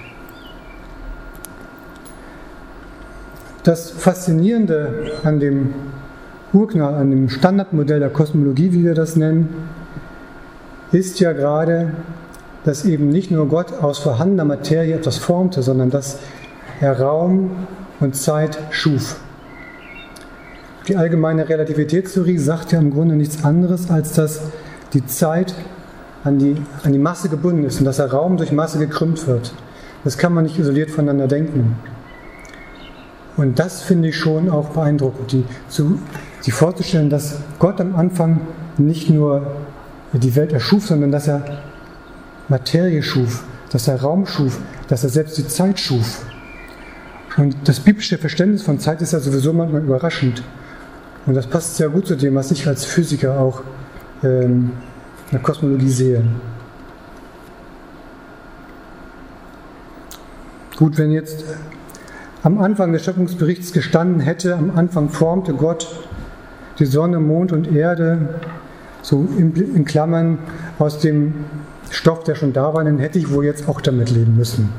Das 3.63 3.91
Faszinierende 3.91 5.12
an 5.23 5.41
dem 5.41 5.73
Urknall, 6.54 6.93
an 6.93 7.10
dem 7.10 7.28
Standardmodell 7.30 7.99
der 7.99 8.10
Kosmologie, 8.10 8.71
wie 8.71 8.86
wir 8.86 8.93
das 8.93 9.17
nennen, 9.17 9.49
ist 10.91 11.19
ja 11.19 11.34
gerade, 11.34 11.91
dass 12.63 12.86
eben 12.86 13.10
nicht 13.10 13.32
nur 13.32 13.48
Gott 13.48 13.74
aus 13.74 14.00
vorhandener 14.00 14.45
Materie 14.45 14.95
etwas 14.95 15.17
formte, 15.17 15.62
sondern 15.62 15.89
dass 15.89 16.19
er 16.82 17.00
Raum 17.00 17.52
und 18.00 18.15
Zeit 18.15 18.58
schuf. 18.71 19.17
Die 20.88 20.95
allgemeine 20.98 21.48
Relativitätstheorie 21.50 22.38
sagt 22.38 22.71
ja 22.71 22.80
im 22.80 22.91
Grunde 22.91 23.15
nichts 23.15 23.43
anderes, 23.43 23.89
als 23.89 24.13
dass 24.13 24.41
die 24.93 25.06
Zeit 25.06 25.56
an 26.24 26.38
die, 26.38 26.56
an 26.84 26.91
die 26.91 27.00
Masse 27.00 27.30
gebunden 27.30 27.63
ist 27.63 27.80
und 27.80 27.86
dass 27.86 27.98
der 27.98 28.12
Raum 28.12 28.38
durch 28.38 28.52
Masse 28.52 28.80
gekrümmt 28.80 29.28
wird. 29.28 29.54
Das 30.04 30.17
kann 30.17 30.34
man 30.34 30.43
nicht 30.43 30.60
isoliert 30.60 30.91
voneinander 30.91 31.28
denken. 31.28 31.76
Und 33.38 33.60
das 33.60 33.82
finde 33.82 34.10
ich 34.10 34.17
schon 34.17 34.50
auch 34.50 34.69
beeindruckend, 34.69 35.32
die, 35.32 35.43
zu, 35.67 36.00
die 36.45 36.52
vorzustellen, 36.52 37.10
dass 37.10 37.39
Gott 37.60 37.82
am 37.82 37.95
Anfang 37.95 38.41
nicht 38.78 39.10
nur 39.10 39.45
die 40.19 40.36
Welt 40.36 40.54
erschuf, 40.54 40.86
sondern 40.88 41.12
dass 41.12 41.28
er 41.28 41.43
Materie 42.47 43.04
schuf, 43.04 43.43
dass 43.71 43.88
er 43.88 44.01
Raum 44.01 44.25
schuf, 44.25 44.60
dass 44.88 45.04
er 45.04 45.10
selbst 45.10 45.38
die 45.38 45.47
Zeit 45.47 45.80
schuf. 45.80 46.25
Und 47.38 47.56
das 47.65 47.80
biblische 47.80 48.17
Verständnis 48.17 48.62
von 48.63 48.80
Zeit 48.80 49.01
ist 49.01 49.12
ja 49.13 49.19
sowieso 49.19 49.51
manchmal 49.51 49.82
überraschend. 49.82 50.41
Und 51.25 51.34
das 51.34 51.47
passt 51.47 51.75
sehr 51.75 51.89
gut 51.89 52.08
zu 52.08 52.15
dem, 52.15 52.36
was 52.36 52.51
ich 52.51 52.67
als 52.67 52.86
Physiker 52.86 53.39
auch 53.39 53.62
ähm, 54.23 54.71
in 55.25 55.32
der 55.32 55.39
Kosmologie 55.39 55.89
sehe. 55.89 56.23
Gut, 60.78 60.97
wenn 60.97 61.12
jetzt 61.12 61.43
am 62.43 62.60
Anfang 62.60 62.93
des 62.93 63.04
Schöpfungsberichts 63.04 63.73
gestanden 63.73 64.19
hätte, 64.19 64.56
am 64.56 64.78
Anfang 64.78 65.10
formte 65.10 65.54
Gott 65.54 65.88
die 66.80 66.86
Sonne, 66.86 67.19
Mond 67.19 67.51
und 67.51 67.73
Erde, 67.73 68.36
so 69.06 69.28
in, 69.38 69.86
Klammern 69.86 70.39
aus 70.80 70.98
dem 70.98 71.36
Stoff, 71.91 72.24
der 72.24 72.34
schon 72.34 72.54
da 72.54 72.74
war, 72.74 72.84
dann 72.84 72.98
hätte 72.98 73.20
ich 73.20 73.32
wohl 73.32 73.46
jetzt 73.46 73.70
auch 73.70 73.80
damit 73.80 74.10
leben 74.10 74.36
müssen. 74.36 74.70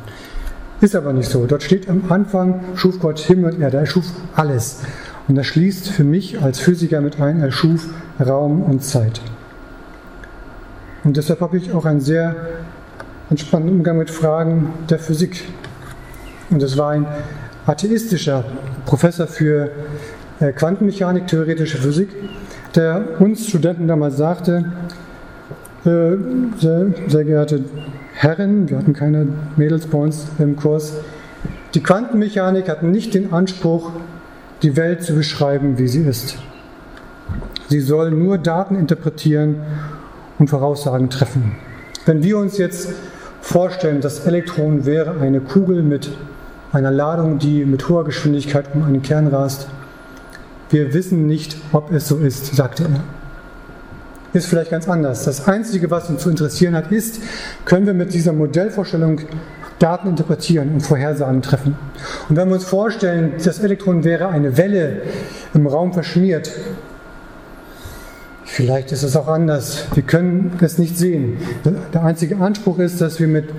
Ist 0.80 0.96
aber 0.96 1.12
nicht 1.12 1.30
so. 1.30 1.46
Dort 1.46 1.62
steht 1.62 1.88
am 1.88 2.02
Anfang, 2.08 2.60
schuf 2.74 2.98
Gott 2.98 3.20
Himmel 3.20 3.54
und 3.54 3.60
Erde, 3.60 3.76
er 3.76 3.86
schuf 3.86 4.04
alles. 4.34 4.80
Und 5.28 5.36
das 5.36 5.46
schließt 5.46 5.90
für 5.90 6.02
mich 6.02 6.42
als 6.42 6.58
Physiker 6.58 7.00
mit 7.00 7.20
ein, 7.20 7.40
er 7.40 7.52
schuf 7.52 7.88
Raum 8.18 8.62
und 8.62 8.82
Zeit. 8.82 9.20
Und 11.04 11.16
deshalb 11.16 11.40
habe 11.40 11.56
ich 11.56 11.72
auch 11.72 11.84
einen 11.84 12.00
sehr 12.00 12.34
entspannten 13.30 13.70
Umgang 13.70 13.96
mit 13.96 14.10
Fragen 14.10 14.72
der 14.90 14.98
Physik. 14.98 15.44
Und 16.50 16.64
es 16.64 16.76
war 16.76 16.90
ein 16.90 17.06
atheistischer 17.64 18.44
Professor 18.86 19.28
für 19.28 19.70
äh, 20.40 20.50
Quantenmechanik, 20.52 21.28
theoretische 21.28 21.78
Physik, 21.78 22.08
der 22.76 23.20
uns 23.20 23.48
Studenten 23.48 23.88
damals 23.88 24.16
sagte, 24.16 24.72
äh, 25.84 26.16
sehr, 26.58 26.86
sehr 27.08 27.24
geehrte 27.24 27.64
Herren, 28.14 28.68
wir 28.68 28.78
hatten 28.78 28.92
keine 28.92 29.26
Mädels 29.56 29.86
bei 29.86 29.98
uns 29.98 30.26
im 30.38 30.56
Kurs, 30.56 30.94
die 31.74 31.82
Quantenmechanik 31.82 32.68
hat 32.68 32.82
nicht 32.82 33.14
den 33.14 33.32
Anspruch, 33.32 33.90
die 34.62 34.76
Welt 34.76 35.02
zu 35.02 35.14
beschreiben, 35.14 35.78
wie 35.78 35.88
sie 35.88 36.02
ist. 36.02 36.38
Sie 37.68 37.80
soll 37.80 38.10
nur 38.10 38.38
Daten 38.38 38.76
interpretieren 38.76 39.56
und 40.38 40.48
Voraussagen 40.48 41.10
treffen. 41.10 41.56
Wenn 42.06 42.22
wir 42.22 42.38
uns 42.38 42.56
jetzt 42.58 42.94
vorstellen, 43.40 44.00
das 44.00 44.26
Elektron 44.26 44.86
wäre 44.86 45.20
eine 45.20 45.40
Kugel 45.40 45.82
mit 45.82 46.10
einer 46.72 46.90
Ladung, 46.90 47.38
die 47.38 47.64
mit 47.64 47.88
hoher 47.88 48.04
Geschwindigkeit 48.04 48.66
um 48.74 48.84
einen 48.84 49.02
Kern 49.02 49.26
rast, 49.28 49.68
wir 50.70 50.92
wissen 50.94 51.26
nicht, 51.26 51.56
ob 51.72 51.92
es 51.92 52.08
so 52.08 52.18
ist, 52.18 52.54
sagte 52.54 52.84
er. 52.84 53.04
Ist 54.32 54.48
vielleicht 54.48 54.70
ganz 54.70 54.88
anders. 54.88 55.24
Das 55.24 55.46
Einzige, 55.48 55.90
was 55.90 56.10
uns 56.10 56.22
zu 56.22 56.30
interessieren 56.30 56.74
hat, 56.74 56.92
ist, 56.92 57.20
können 57.64 57.86
wir 57.86 57.94
mit 57.94 58.12
dieser 58.12 58.32
Modellvorstellung 58.32 59.20
Daten 59.78 60.08
interpretieren 60.08 60.72
und 60.74 60.80
Vorhersagen 60.80 61.42
treffen. 61.42 61.76
Und 62.28 62.36
wenn 62.36 62.48
wir 62.48 62.54
uns 62.54 62.64
vorstellen, 62.64 63.34
das 63.42 63.60
Elektron 63.60 64.04
wäre 64.04 64.28
eine 64.28 64.56
Welle 64.56 65.02
im 65.54 65.66
Raum 65.66 65.92
verschmiert, 65.92 66.50
vielleicht 68.44 68.92
ist 68.92 69.02
es 69.02 69.16
auch 69.16 69.28
anders. 69.28 69.86
Wir 69.94 70.02
können 70.02 70.58
es 70.60 70.78
nicht 70.78 70.96
sehen. 70.98 71.38
Der 71.92 72.04
einzige 72.04 72.36
Anspruch 72.38 72.78
ist, 72.78 73.00
dass 73.00 73.20
wir 73.20 73.28
mit 73.28 73.50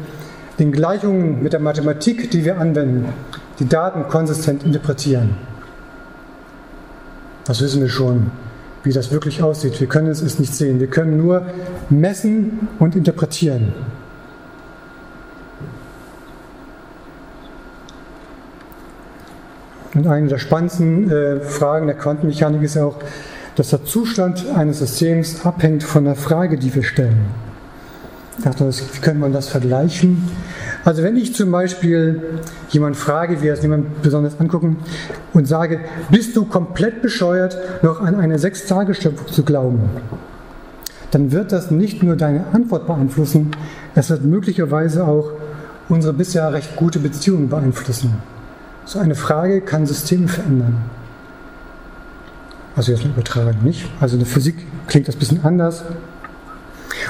den 0.59 0.71
Gleichungen, 0.71 1.43
mit 1.43 1.53
der 1.53 1.59
Mathematik, 1.59 2.31
die 2.31 2.43
wir 2.43 2.59
anwenden, 2.59 3.13
die 3.59 3.67
Daten 3.67 4.07
konsistent 4.09 4.63
interpretieren. 4.63 5.37
Das 7.47 7.61
wissen 7.61 7.81
wir 7.81 7.87
schon, 7.87 8.29
wie 8.83 8.91
das 8.91 9.09
wirklich 9.09 9.41
aussieht. 9.41 9.79
Wir 9.79 9.87
können 9.87 10.09
es 10.09 10.37
nicht 10.37 10.53
sehen. 10.53 10.81
Wir 10.81 10.87
können 10.87 11.17
nur 11.17 11.43
messen 11.89 12.67
und 12.77 12.95
interpretieren. 12.95 13.73
Und 19.93 20.05
eine 20.07 20.27
der 20.27 20.37
spannendsten 20.37 21.09
äh, 21.09 21.39
Fragen 21.39 21.87
der 21.87 21.95
Quantenmechanik 21.95 22.61
ist 22.61 22.77
auch, 22.77 22.97
dass 23.55 23.69
der 23.69 23.85
Zustand 23.85 24.45
eines 24.53 24.79
Systems 24.79 25.43
abhängt 25.45 25.83
von 25.83 26.03
der 26.03 26.15
Frage, 26.15 26.57
die 26.57 26.75
wir 26.75 26.83
stellen. 26.83 27.25
Ich 28.37 28.43
dachte, 28.43 28.69
wie 28.69 28.99
könnte 28.99 29.19
man 29.19 29.31
das 29.31 29.47
vergleichen? 29.47 30.29
Also 30.87 31.03
wenn 31.03 31.17
ich 31.17 31.35
zum 31.35 31.51
Beispiel 31.51 32.21
jemand 32.69 32.95
frage, 32.95 33.41
wir 33.41 33.51
das 33.51 33.61
jemand 33.61 34.01
besonders 34.01 34.39
angucken, 34.39 34.77
und 35.33 35.45
sage, 35.45 35.81
bist 36.09 36.33
du 36.37 36.45
komplett 36.45 37.01
bescheuert, 37.01 37.57
noch 37.83 37.99
an 37.99 38.15
eine 38.15 38.39
Sechstagesschöpfung 38.39 39.27
zu 39.27 39.43
glauben? 39.43 39.81
Dann 41.11 41.33
wird 41.33 41.51
das 41.51 41.71
nicht 41.71 42.03
nur 42.03 42.15
deine 42.15 42.45
Antwort 42.53 42.87
beeinflussen, 42.87 43.51
es 43.95 44.09
wird 44.09 44.23
möglicherweise 44.23 45.05
auch 45.05 45.33
unsere 45.89 46.13
bisher 46.13 46.53
recht 46.53 46.77
gute 46.77 46.99
Beziehung 46.99 47.49
beeinflussen. 47.49 48.13
So 48.85 48.99
eine 48.99 49.15
Frage 49.15 49.59
kann 49.59 49.85
Systeme 49.85 50.29
verändern. 50.29 50.77
Also 52.77 52.93
jetzt 52.93 53.03
mal 53.03 53.11
übertragen, 53.11 53.57
nicht? 53.61 53.89
Also 53.99 54.13
in 54.13 54.19
der 54.19 54.27
Physik 54.29 54.55
klingt 54.87 55.09
das 55.09 55.17
ein 55.17 55.19
bisschen 55.19 55.43
anders. 55.43 55.83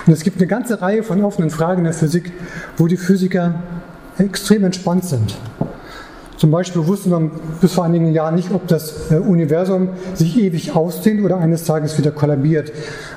Und 0.07 0.13
es 0.13 0.23
gibt 0.23 0.37
eine 0.37 0.47
ganze 0.47 0.81
Reihe 0.81 1.03
von 1.03 1.21
offenen 1.23 1.49
Fragen 1.49 1.79
in 1.79 1.83
der 1.83 1.93
Physik, 1.93 2.31
wo 2.77 2.87
die 2.87 2.95
Physiker 2.95 3.55
extrem 4.17 4.63
entspannt 4.63 5.03
sind. 5.03 5.35
Zum 6.37 6.51
Beispiel 6.51 6.85
wusste 6.85 7.09
man 7.09 7.31
bis 7.59 7.73
vor 7.73 7.83
einigen 7.83 8.13
Jahren 8.13 8.35
nicht, 8.35 8.51
ob 8.51 8.67
das 8.67 9.11
äh, 9.11 9.15
Universum 9.15 9.89
sich 10.13 10.37
ewig 10.37 10.75
ausdehnt 10.75 11.25
oder 11.25 11.39
eines 11.39 11.63
Tages 11.63 11.97
wieder 11.97 12.11
kollabiert. 12.11 12.71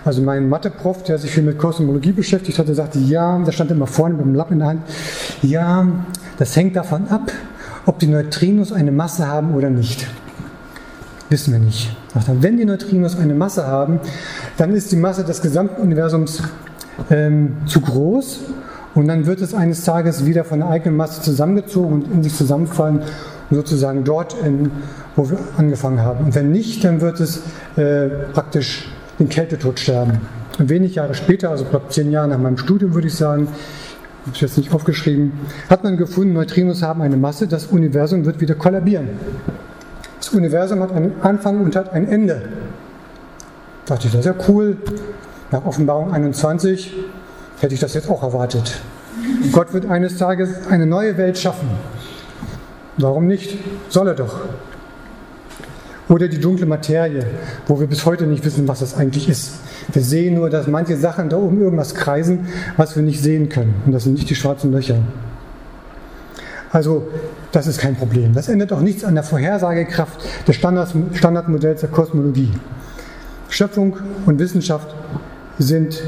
Also 0.07 0.23
mein 0.23 0.49
Mathe-Prof, 0.49 1.03
der 1.03 1.19
sich 1.19 1.31
viel 1.31 1.43
mit 1.43 1.59
Kosmologie 1.59 2.13
beschäftigt 2.13 2.59
hatte, 2.59 2.75
sagte, 2.75 2.99
ja, 2.99 3.39
da 3.45 3.53
stand 3.53 3.71
immer 3.71 3.87
vorne 3.87 4.15
mit 4.15 4.25
dem 4.25 4.35
Lappen 4.35 4.55
in 4.55 4.59
der 4.61 4.69
Hand, 4.69 4.83
ja, 5.43 5.87
das 6.39 6.57
hängt 6.57 6.77
davon 6.77 7.09
ab, 7.09 7.31
ob 7.85 7.99
die 7.99 8.07
Neutrinos 8.07 8.73
eine 8.73 8.91
Masse 8.91 9.29
haben 9.29 9.55
oder 9.55 9.69
nicht. 9.69 10.07
Wissen 11.29 11.53
wir 11.53 11.61
nicht. 11.61 11.95
Wenn 12.41 12.57
die 12.57 12.65
Neutrinos 12.65 13.19
eine 13.19 13.35
Masse 13.35 13.67
haben, 13.67 14.01
dann 14.57 14.75
ist 14.75 14.91
die 14.91 14.97
Masse 14.97 15.25
des 15.25 15.43
gesamten 15.43 15.81
Universums 15.83 16.43
ähm, 17.11 17.57
zu 17.67 17.81
groß 17.81 18.41
und 18.95 19.07
dann 19.07 19.27
wird 19.27 19.41
es 19.41 19.55
eines 19.55 19.85
Tages 19.85 20.27
wieder 20.27 20.45
von 20.45 20.61
der 20.61 20.69
eigenen 20.69 20.97
Masse 20.97 21.23
zusammengezogen 21.23 21.93
und 21.93 22.13
in 22.13 22.23
sich 22.23 22.35
zusammenfallen 22.35 23.03
sozusagen 23.51 24.05
dort, 24.05 24.37
in, 24.45 24.71
wo 25.17 25.31
wir 25.31 25.39
angefangen 25.57 26.01
haben. 26.03 26.27
Und 26.27 26.35
wenn 26.35 26.51
nicht, 26.51 26.85
dann 26.85 27.01
wird 27.01 27.21
es 27.21 27.43
äh, 27.77 28.09
praktisch 28.33 28.89
den 29.19 29.29
Kältetod 29.29 29.79
sterben. 29.79 30.21
Und 30.59 30.69
wenig 30.69 30.95
Jahre 30.95 31.15
später, 31.15 31.51
also 31.51 31.65
knapp 31.65 31.93
zehn 31.93 32.11
Jahre 32.11 32.29
nach 32.29 32.39
meinem 32.39 32.59
Studium, 32.59 32.95
würde 32.95 33.09
ich 33.09 33.15
sagen, 33.15 33.49
habe 34.27 34.33
ich 34.35 34.41
jetzt 34.41 34.59
nicht 34.59 34.73
aufgeschrieben, 34.75 35.33
hat 35.69 35.83
man 35.83 35.97
gefunden, 35.97 36.35
Neutrinos 36.35 36.83
haben 36.83 37.01
eine 37.03 37.17
Masse, 37.17 37.47
das 37.47 37.67
Universum 37.67 38.25
wird 38.27 38.41
wieder 38.41 38.55
kollabieren. 38.55 39.09
Das 40.19 40.29
Universum 40.31 40.81
hat 40.81 40.93
einen 40.93 41.13
Anfang 41.23 41.61
und 41.63 41.75
hat 41.75 41.93
ein 41.93 42.07
Ende. 42.07 42.43
Da 43.87 43.95
dachte 43.95 44.09
ich, 44.09 44.13
das 44.13 44.21
ist 44.21 44.27
ja 44.27 44.35
cool. 44.49 44.77
Nach 45.51 45.65
Offenbarung 45.65 46.13
21 46.13 46.95
hätte 47.61 47.75
ich 47.75 47.81
das 47.81 47.95
jetzt 47.95 48.09
auch 48.09 48.23
erwartet. 48.23 48.81
Gott 49.53 49.73
wird 49.73 49.87
eines 49.87 50.17
Tages 50.17 50.67
eine 50.69 50.87
neue 50.87 51.17
Welt 51.17 51.39
schaffen. 51.39 51.69
Warum 52.99 53.27
nicht? 53.27 53.59
Soll 53.89 54.09
er 54.09 54.15
doch. 54.15 54.41
Oder 56.09 56.29
die 56.29 56.41
dunkle 56.41 56.67
Materie, 56.67 57.25
wo 57.67 57.81
wir 57.81 57.87
bis 57.87 58.05
heute 58.05 58.27
nicht 58.27 58.45
wissen, 58.45 58.67
was 58.69 58.81
das 58.81 58.95
eigentlich 58.97 59.29
ist. 59.29 59.55
Wir 59.93 60.03
sehen 60.03 60.35
nur, 60.35 60.51
dass 60.51 60.67
manche 60.67 60.97
Sachen 60.97 61.29
da 61.29 61.37
oben 61.37 61.61
irgendwas 61.61 61.95
kreisen, 61.95 62.49
was 62.77 62.97
wir 62.97 63.03
nicht 63.03 63.23
sehen 63.23 63.49
können. 63.49 63.75
Und 63.87 63.93
das 63.93 64.05
sind 64.05 64.15
nicht 64.15 64.29
die 64.29 64.35
schwarzen 64.35 64.73
Löcher. 64.73 64.97
Also, 66.73 67.09
das 67.51 67.67
ist 67.67 67.81
kein 67.81 67.97
Problem. 67.97 68.35
Das 68.35 68.49
ändert 68.49 68.73
auch 68.73 68.81
nichts 68.81 69.05
an 69.05 69.15
der 69.15 69.25
Vorhersagekraft 69.25 70.21
des 70.47 70.57
Standardmodells 70.57 71.81
der 71.81 71.91
Kosmologie. 71.91 72.53
Schöpfung 73.49 73.97
und 74.27 74.39
Wissenschaft 74.39 74.95
sind 75.61 76.03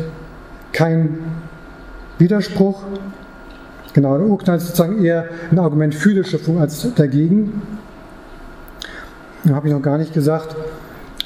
kein 0.72 1.18
Widerspruch. 2.18 2.82
Genau, 3.92 4.16
der 4.16 4.26
Urknall 4.26 4.56
ist 4.56 4.68
sozusagen 4.68 5.04
eher 5.04 5.28
ein 5.50 5.58
Argument 5.58 5.94
für 5.94 6.14
die 6.14 6.24
Schöpfung 6.24 6.58
als 6.58 6.94
dagegen. 6.94 7.62
Da 9.44 9.54
habe 9.54 9.68
ich 9.68 9.74
noch 9.74 9.82
gar 9.82 9.98
nicht 9.98 10.14
gesagt, 10.14 10.56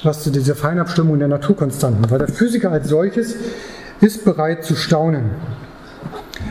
was 0.03 0.23
zu 0.23 0.29
dieser 0.29 0.55
Feinabstimmung 0.55 1.17
der 1.17 1.29
Naturkonstanten, 1.29 2.09
weil 2.11 2.19
der 2.19 2.27
Physiker 2.27 2.71
als 2.71 2.89
solches 2.89 3.35
ist 4.01 4.25
bereit 4.25 4.63
zu 4.63 4.75
staunen. 4.75 5.31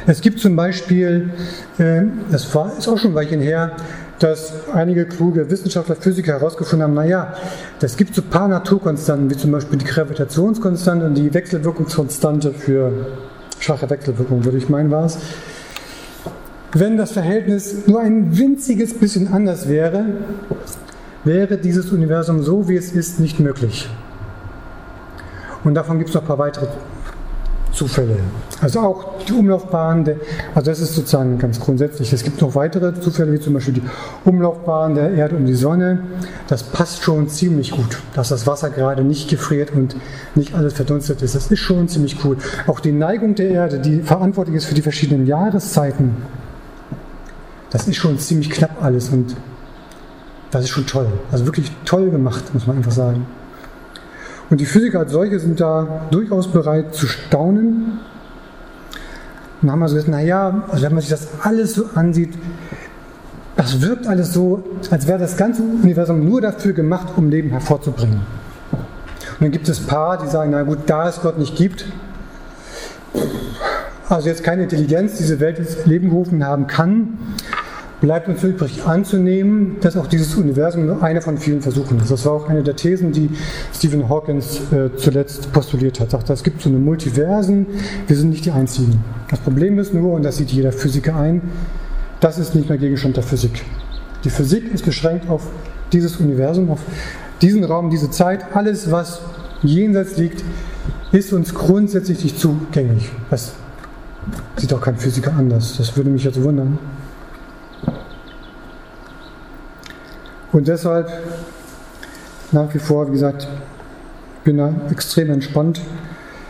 Es 0.06 0.20
gibt 0.20 0.40
zum 0.40 0.56
Beispiel, 0.56 1.30
äh, 1.78 2.02
das 2.30 2.44
ist 2.44 2.56
auch 2.56 2.98
schon 2.98 3.12
ein 3.12 3.14
Weilchen 3.14 3.40
her, 3.40 3.72
dass 4.18 4.52
einige 4.72 5.06
kluge 5.06 5.50
Wissenschaftler, 5.50 5.96
Physiker 5.96 6.32
herausgefunden 6.32 6.84
haben, 6.84 6.94
naja, 6.94 7.34
es 7.80 7.96
gibt 7.96 8.14
so 8.14 8.22
ein 8.22 8.28
paar 8.28 8.48
Naturkonstanten, 8.48 9.30
wie 9.30 9.36
zum 9.36 9.52
Beispiel 9.52 9.78
die 9.78 9.84
Gravitationskonstante 9.84 11.06
und 11.06 11.14
die 11.14 11.32
Wechselwirkungskonstante 11.32 12.52
für 12.52 12.92
schwache 13.58 13.88
Wechselwirkung, 13.90 14.44
würde 14.44 14.58
ich 14.58 14.68
meinen, 14.68 14.90
war 14.90 15.04
es. 15.04 15.18
Wenn 16.72 16.96
das 16.96 17.12
Verhältnis 17.12 17.86
nur 17.86 18.00
ein 18.00 18.36
winziges 18.36 18.94
bisschen 18.94 19.32
anders 19.32 19.68
wäre, 19.68 20.04
wäre 21.24 21.58
dieses 21.58 21.90
Universum 21.90 22.42
so, 22.42 22.68
wie 22.68 22.76
es 22.76 22.92
ist, 22.92 23.20
nicht 23.20 23.40
möglich. 23.40 23.88
Und 25.64 25.74
davon 25.74 25.98
gibt 25.98 26.10
es 26.10 26.14
noch 26.14 26.22
ein 26.22 26.28
paar 26.28 26.38
weitere 26.38 26.66
Zufälle. 27.76 28.16
Also 28.62 28.80
auch 28.80 29.18
die 29.28 29.34
Umlaufbahn, 29.34 30.04
der, 30.04 30.16
also 30.54 30.70
das 30.70 30.80
ist 30.80 30.94
sozusagen 30.94 31.38
ganz 31.38 31.60
grundsätzlich. 31.60 32.10
Es 32.12 32.24
gibt 32.24 32.40
noch 32.40 32.54
weitere 32.54 32.98
Zufälle, 32.98 33.34
wie 33.34 33.40
zum 33.40 33.52
Beispiel 33.52 33.74
die 33.74 33.82
Umlaufbahn 34.24 34.94
der 34.94 35.12
Erde 35.12 35.36
um 35.36 35.44
die 35.44 35.54
Sonne. 35.54 36.00
Das 36.48 36.62
passt 36.62 37.02
schon 37.02 37.28
ziemlich 37.28 37.72
gut, 37.72 37.98
dass 38.14 38.30
das 38.30 38.46
Wasser 38.46 38.70
gerade 38.70 39.04
nicht 39.04 39.28
gefriert 39.28 39.72
und 39.72 39.94
nicht 40.34 40.54
alles 40.54 40.72
verdunstet 40.72 41.20
ist. 41.20 41.34
Das 41.34 41.50
ist 41.50 41.58
schon 41.58 41.86
ziemlich 41.88 42.24
cool. 42.24 42.38
Auch 42.66 42.80
die 42.80 42.92
Neigung 42.92 43.34
der 43.34 43.50
Erde, 43.50 43.78
die 43.78 44.00
verantwortlich 44.00 44.56
ist 44.56 44.64
für 44.64 44.74
die 44.74 44.82
verschiedenen 44.82 45.26
Jahreszeiten, 45.26 46.16
das 47.70 47.86
ist 47.86 47.96
schon 47.96 48.18
ziemlich 48.18 48.48
knapp 48.48 48.82
alles 48.82 49.10
und 49.10 49.36
das 50.50 50.64
ist 50.64 50.70
schon 50.70 50.86
toll. 50.86 51.08
Also 51.30 51.44
wirklich 51.44 51.70
toll 51.84 52.10
gemacht, 52.10 52.54
muss 52.54 52.66
man 52.66 52.78
einfach 52.78 52.92
sagen. 52.92 53.26
Und 54.48 54.60
die 54.60 54.66
Physiker 54.66 55.00
als 55.00 55.12
solche 55.12 55.38
sind 55.40 55.60
da 55.60 56.06
durchaus 56.10 56.48
bereit 56.48 56.94
zu 56.94 57.06
staunen. 57.06 57.98
Und 59.62 59.70
haben 59.70 59.82
also 59.82 59.94
gesagt, 59.94 60.10
naja, 60.10 60.64
also 60.68 60.84
wenn 60.84 60.92
man 60.92 61.00
sich 61.00 61.10
das 61.10 61.28
alles 61.42 61.74
so 61.74 61.86
ansieht, 61.94 62.34
das 63.56 63.80
wirkt 63.80 64.06
alles 64.06 64.32
so, 64.32 64.62
als 64.90 65.06
wäre 65.06 65.18
das 65.18 65.36
ganze 65.36 65.62
Universum 65.62 66.28
nur 66.28 66.40
dafür 66.40 66.74
gemacht, 66.74 67.08
um 67.16 67.30
Leben 67.30 67.50
hervorzubringen. 67.50 68.20
Und 68.20 69.40
dann 69.40 69.50
gibt 69.50 69.68
es 69.68 69.80
paar, 69.80 70.22
die 70.22 70.28
sagen, 70.28 70.50
na 70.50 70.62
gut, 70.62 70.80
da 70.86 71.08
es 71.08 71.20
Gott 71.20 71.38
nicht 71.38 71.56
gibt, 71.56 71.86
also 74.08 74.28
jetzt 74.28 74.44
keine 74.44 74.64
Intelligenz 74.64 75.16
diese 75.16 75.40
Welt 75.40 75.58
ins 75.58 75.84
Leben 75.86 76.10
gerufen 76.10 76.44
haben 76.44 76.66
kann, 76.66 77.18
bleibt 78.00 78.28
uns 78.28 78.42
übrig 78.42 78.84
anzunehmen, 78.84 79.76
dass 79.80 79.96
auch 79.96 80.06
dieses 80.06 80.34
Universum 80.34 80.86
nur 80.86 81.02
eine 81.02 81.22
von 81.22 81.38
vielen 81.38 81.62
Versuchen 81.62 81.98
ist. 81.98 82.10
Das 82.10 82.26
war 82.26 82.32
auch 82.32 82.48
eine 82.48 82.62
der 82.62 82.76
Thesen, 82.76 83.12
die 83.12 83.30
Stephen 83.74 84.08
Hawkins 84.08 84.60
äh, 84.72 84.94
zuletzt 84.96 85.52
postuliert 85.52 86.00
hat. 86.00 86.08
Er 86.08 86.18
sagt, 86.18 86.30
es 86.30 86.42
gibt 86.42 86.60
so 86.60 86.68
eine 86.68 86.78
Multiversen, 86.78 87.66
wir 88.06 88.16
sind 88.16 88.30
nicht 88.30 88.44
die 88.44 88.50
Einzigen. 88.50 89.02
Das 89.30 89.40
Problem 89.40 89.78
ist 89.78 89.94
nur, 89.94 90.12
und 90.12 90.24
das 90.24 90.36
sieht 90.36 90.50
jeder 90.50 90.72
Physiker 90.72 91.16
ein, 91.16 91.42
das 92.20 92.38
ist 92.38 92.54
nicht 92.54 92.68
mehr 92.68 92.78
Gegenstand 92.78 93.16
der 93.16 93.22
Physik. 93.22 93.64
Die 94.24 94.30
Physik 94.30 94.72
ist 94.72 94.84
beschränkt 94.84 95.28
auf 95.28 95.42
dieses 95.92 96.16
Universum, 96.16 96.70
auf 96.70 96.80
diesen 97.40 97.64
Raum, 97.64 97.90
diese 97.90 98.10
Zeit. 98.10 98.54
Alles, 98.54 98.90
was 98.90 99.20
jenseits 99.62 100.16
liegt, 100.16 100.42
ist 101.12 101.32
uns 101.32 101.54
grundsätzlich 101.54 102.22
nicht 102.24 102.38
zugänglich. 102.38 103.10
Das 103.30 103.52
sieht 104.56 104.72
auch 104.72 104.80
kein 104.80 104.96
Physiker 104.96 105.32
anders. 105.34 105.76
Das 105.78 105.96
würde 105.96 106.10
mich 106.10 106.24
jetzt 106.24 106.42
wundern. 106.42 106.78
Und 110.56 110.68
deshalb 110.68 111.10
nach 112.50 112.72
wie 112.72 112.78
vor, 112.78 113.08
wie 113.08 113.12
gesagt, 113.12 113.46
bin 114.42 114.56
da 114.56 114.72
extrem 114.90 115.28
entspannt. 115.28 115.82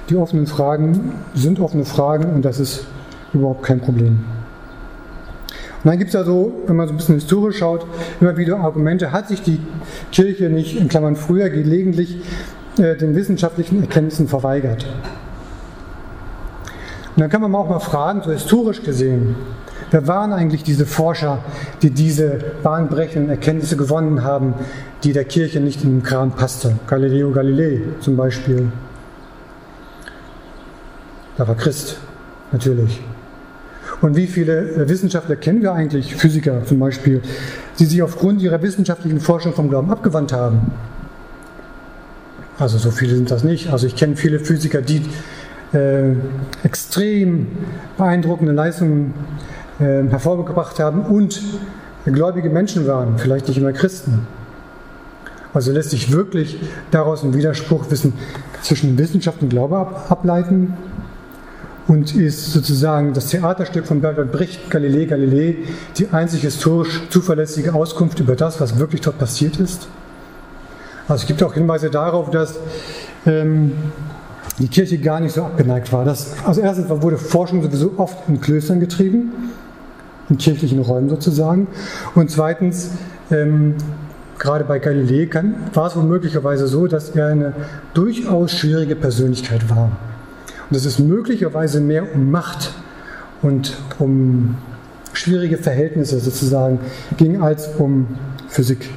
Die 0.08 0.14
offenen 0.14 0.46
Fragen 0.46 1.14
sind 1.34 1.58
offene 1.58 1.84
Fragen 1.84 2.32
und 2.32 2.44
das 2.44 2.60
ist 2.60 2.84
überhaupt 3.32 3.64
kein 3.64 3.80
Problem. 3.80 4.20
Und 5.82 5.90
dann 5.90 5.98
gibt 5.98 6.10
es 6.10 6.14
ja 6.14 6.22
so, 6.22 6.52
wenn 6.68 6.76
man 6.76 6.86
so 6.86 6.94
ein 6.94 6.98
bisschen 6.98 7.16
historisch 7.16 7.58
schaut, 7.58 7.84
immer 8.20 8.36
wieder 8.36 8.60
Argumente, 8.60 9.10
hat 9.10 9.26
sich 9.26 9.42
die 9.42 9.58
Kirche 10.12 10.50
nicht, 10.50 10.76
in 10.76 10.86
Klammern 10.86 11.16
früher, 11.16 11.50
gelegentlich 11.50 12.20
äh, 12.78 12.94
den 12.94 13.16
wissenschaftlichen 13.16 13.80
Erkenntnissen 13.80 14.28
verweigert. 14.28 14.86
Und 17.16 17.22
dann 17.22 17.28
kann 17.28 17.42
man 17.42 17.52
auch 17.56 17.68
mal 17.68 17.80
fragen, 17.80 18.22
so 18.22 18.30
historisch 18.30 18.84
gesehen, 18.84 19.34
Wer 19.90 20.08
waren 20.08 20.32
eigentlich 20.32 20.64
diese 20.64 20.84
Forscher, 20.84 21.38
die 21.82 21.90
diese 21.90 22.40
bahnbrechenden 22.62 23.30
Erkenntnisse 23.30 23.76
gewonnen 23.76 24.24
haben, 24.24 24.54
die 25.04 25.12
der 25.12 25.24
Kirche 25.24 25.60
nicht 25.60 25.84
in 25.84 25.98
den 25.98 26.02
Kram 26.02 26.32
passte? 26.32 26.76
Galileo 26.88 27.30
Galilei 27.30 27.82
zum 28.00 28.16
Beispiel. 28.16 28.72
Da 31.36 31.46
war 31.46 31.54
Christ, 31.54 31.98
natürlich. 32.50 33.00
Und 34.00 34.16
wie 34.16 34.26
viele 34.26 34.70
äh, 34.72 34.88
Wissenschaftler 34.88 35.36
kennen 35.36 35.62
wir 35.62 35.72
eigentlich, 35.72 36.16
Physiker 36.16 36.64
zum 36.64 36.78
Beispiel, 36.80 37.22
die 37.78 37.84
sich 37.84 38.02
aufgrund 38.02 38.42
ihrer 38.42 38.60
wissenschaftlichen 38.62 39.20
Forschung 39.20 39.54
vom 39.54 39.68
Glauben 39.68 39.90
abgewandt 39.90 40.32
haben? 40.32 40.72
Also 42.58 42.78
so 42.78 42.90
viele 42.90 43.14
sind 43.14 43.30
das 43.30 43.44
nicht. 43.44 43.70
Also 43.70 43.86
ich 43.86 43.96
kenne 43.96 44.16
viele 44.16 44.40
Physiker, 44.40 44.82
die 44.82 45.02
äh, 45.72 46.12
extrem 46.62 47.48
beeindruckende 47.98 48.52
Leistungen 48.52 49.12
äh, 49.12 49.55
hervorgebracht 49.78 50.78
haben 50.80 51.02
und 51.02 51.42
gläubige 52.04 52.50
Menschen 52.50 52.86
waren, 52.86 53.18
vielleicht 53.18 53.48
nicht 53.48 53.58
immer 53.58 53.72
Christen. 53.72 54.26
Also 55.52 55.72
lässt 55.72 55.90
sich 55.90 56.12
wirklich 56.12 56.58
daraus 56.90 57.22
ein 57.22 57.34
Widerspruch 57.34 57.90
wissen, 57.90 58.12
zwischen 58.62 58.98
Wissenschaft 58.98 59.42
und 59.42 59.48
Glaube 59.48 59.78
ab, 59.78 60.06
ableiten 60.10 60.74
und 61.88 62.14
ist 62.14 62.52
sozusagen 62.52 63.14
das 63.14 63.28
Theaterstück 63.28 63.86
von 63.86 64.00
Bertolt 64.00 64.32
Brecht, 64.32 64.70
Galilei 64.70 65.04
Galilei, 65.04 65.56
die 65.96 66.08
einzig 66.08 66.42
historisch 66.42 67.00
zuverlässige 67.10 67.74
Auskunft 67.74 68.20
über 68.20 68.34
das, 68.34 68.60
was 68.60 68.78
wirklich 68.78 69.00
dort 69.00 69.18
passiert 69.18 69.58
ist. 69.58 69.88
Also 71.08 71.22
es 71.22 71.26
gibt 71.26 71.42
auch 71.42 71.54
Hinweise 71.54 71.88
darauf, 71.88 72.30
dass 72.30 72.58
ähm, 73.24 73.72
die 74.58 74.68
Kirche 74.68 74.98
gar 74.98 75.20
nicht 75.20 75.34
so 75.34 75.44
abgeneigt 75.44 75.92
war. 75.92 76.04
Das, 76.04 76.34
also 76.44 76.60
erstens 76.60 76.88
wurde 76.88 77.18
Forschung 77.18 77.62
sowieso 77.62 77.94
oft 77.98 78.28
in 78.28 78.40
Klöstern 78.40 78.80
getrieben 78.80 79.32
in 80.28 80.38
kirchlichen 80.38 80.80
Räumen 80.80 81.08
sozusagen. 81.08 81.68
Und 82.14 82.30
zweitens, 82.30 82.90
ähm, 83.30 83.74
gerade 84.38 84.64
bei 84.64 84.78
Galilei 84.78 85.26
kann, 85.26 85.54
war 85.72 85.86
es 85.86 85.96
wohl 85.96 86.04
möglicherweise 86.04 86.66
so, 86.66 86.86
dass 86.86 87.10
er 87.10 87.28
eine 87.28 87.52
durchaus 87.94 88.52
schwierige 88.52 88.96
Persönlichkeit 88.96 89.70
war. 89.70 89.92
Und 90.68 90.76
es 90.76 90.84
ist 90.84 90.98
möglicherweise 90.98 91.80
mehr 91.80 92.14
um 92.14 92.30
Macht 92.30 92.74
und 93.42 93.76
um 93.98 94.56
schwierige 95.12 95.58
Verhältnisse 95.58 96.18
sozusagen 96.18 96.80
ging 97.16 97.40
als 97.40 97.68
um 97.78 98.06
Physik. 98.48 98.90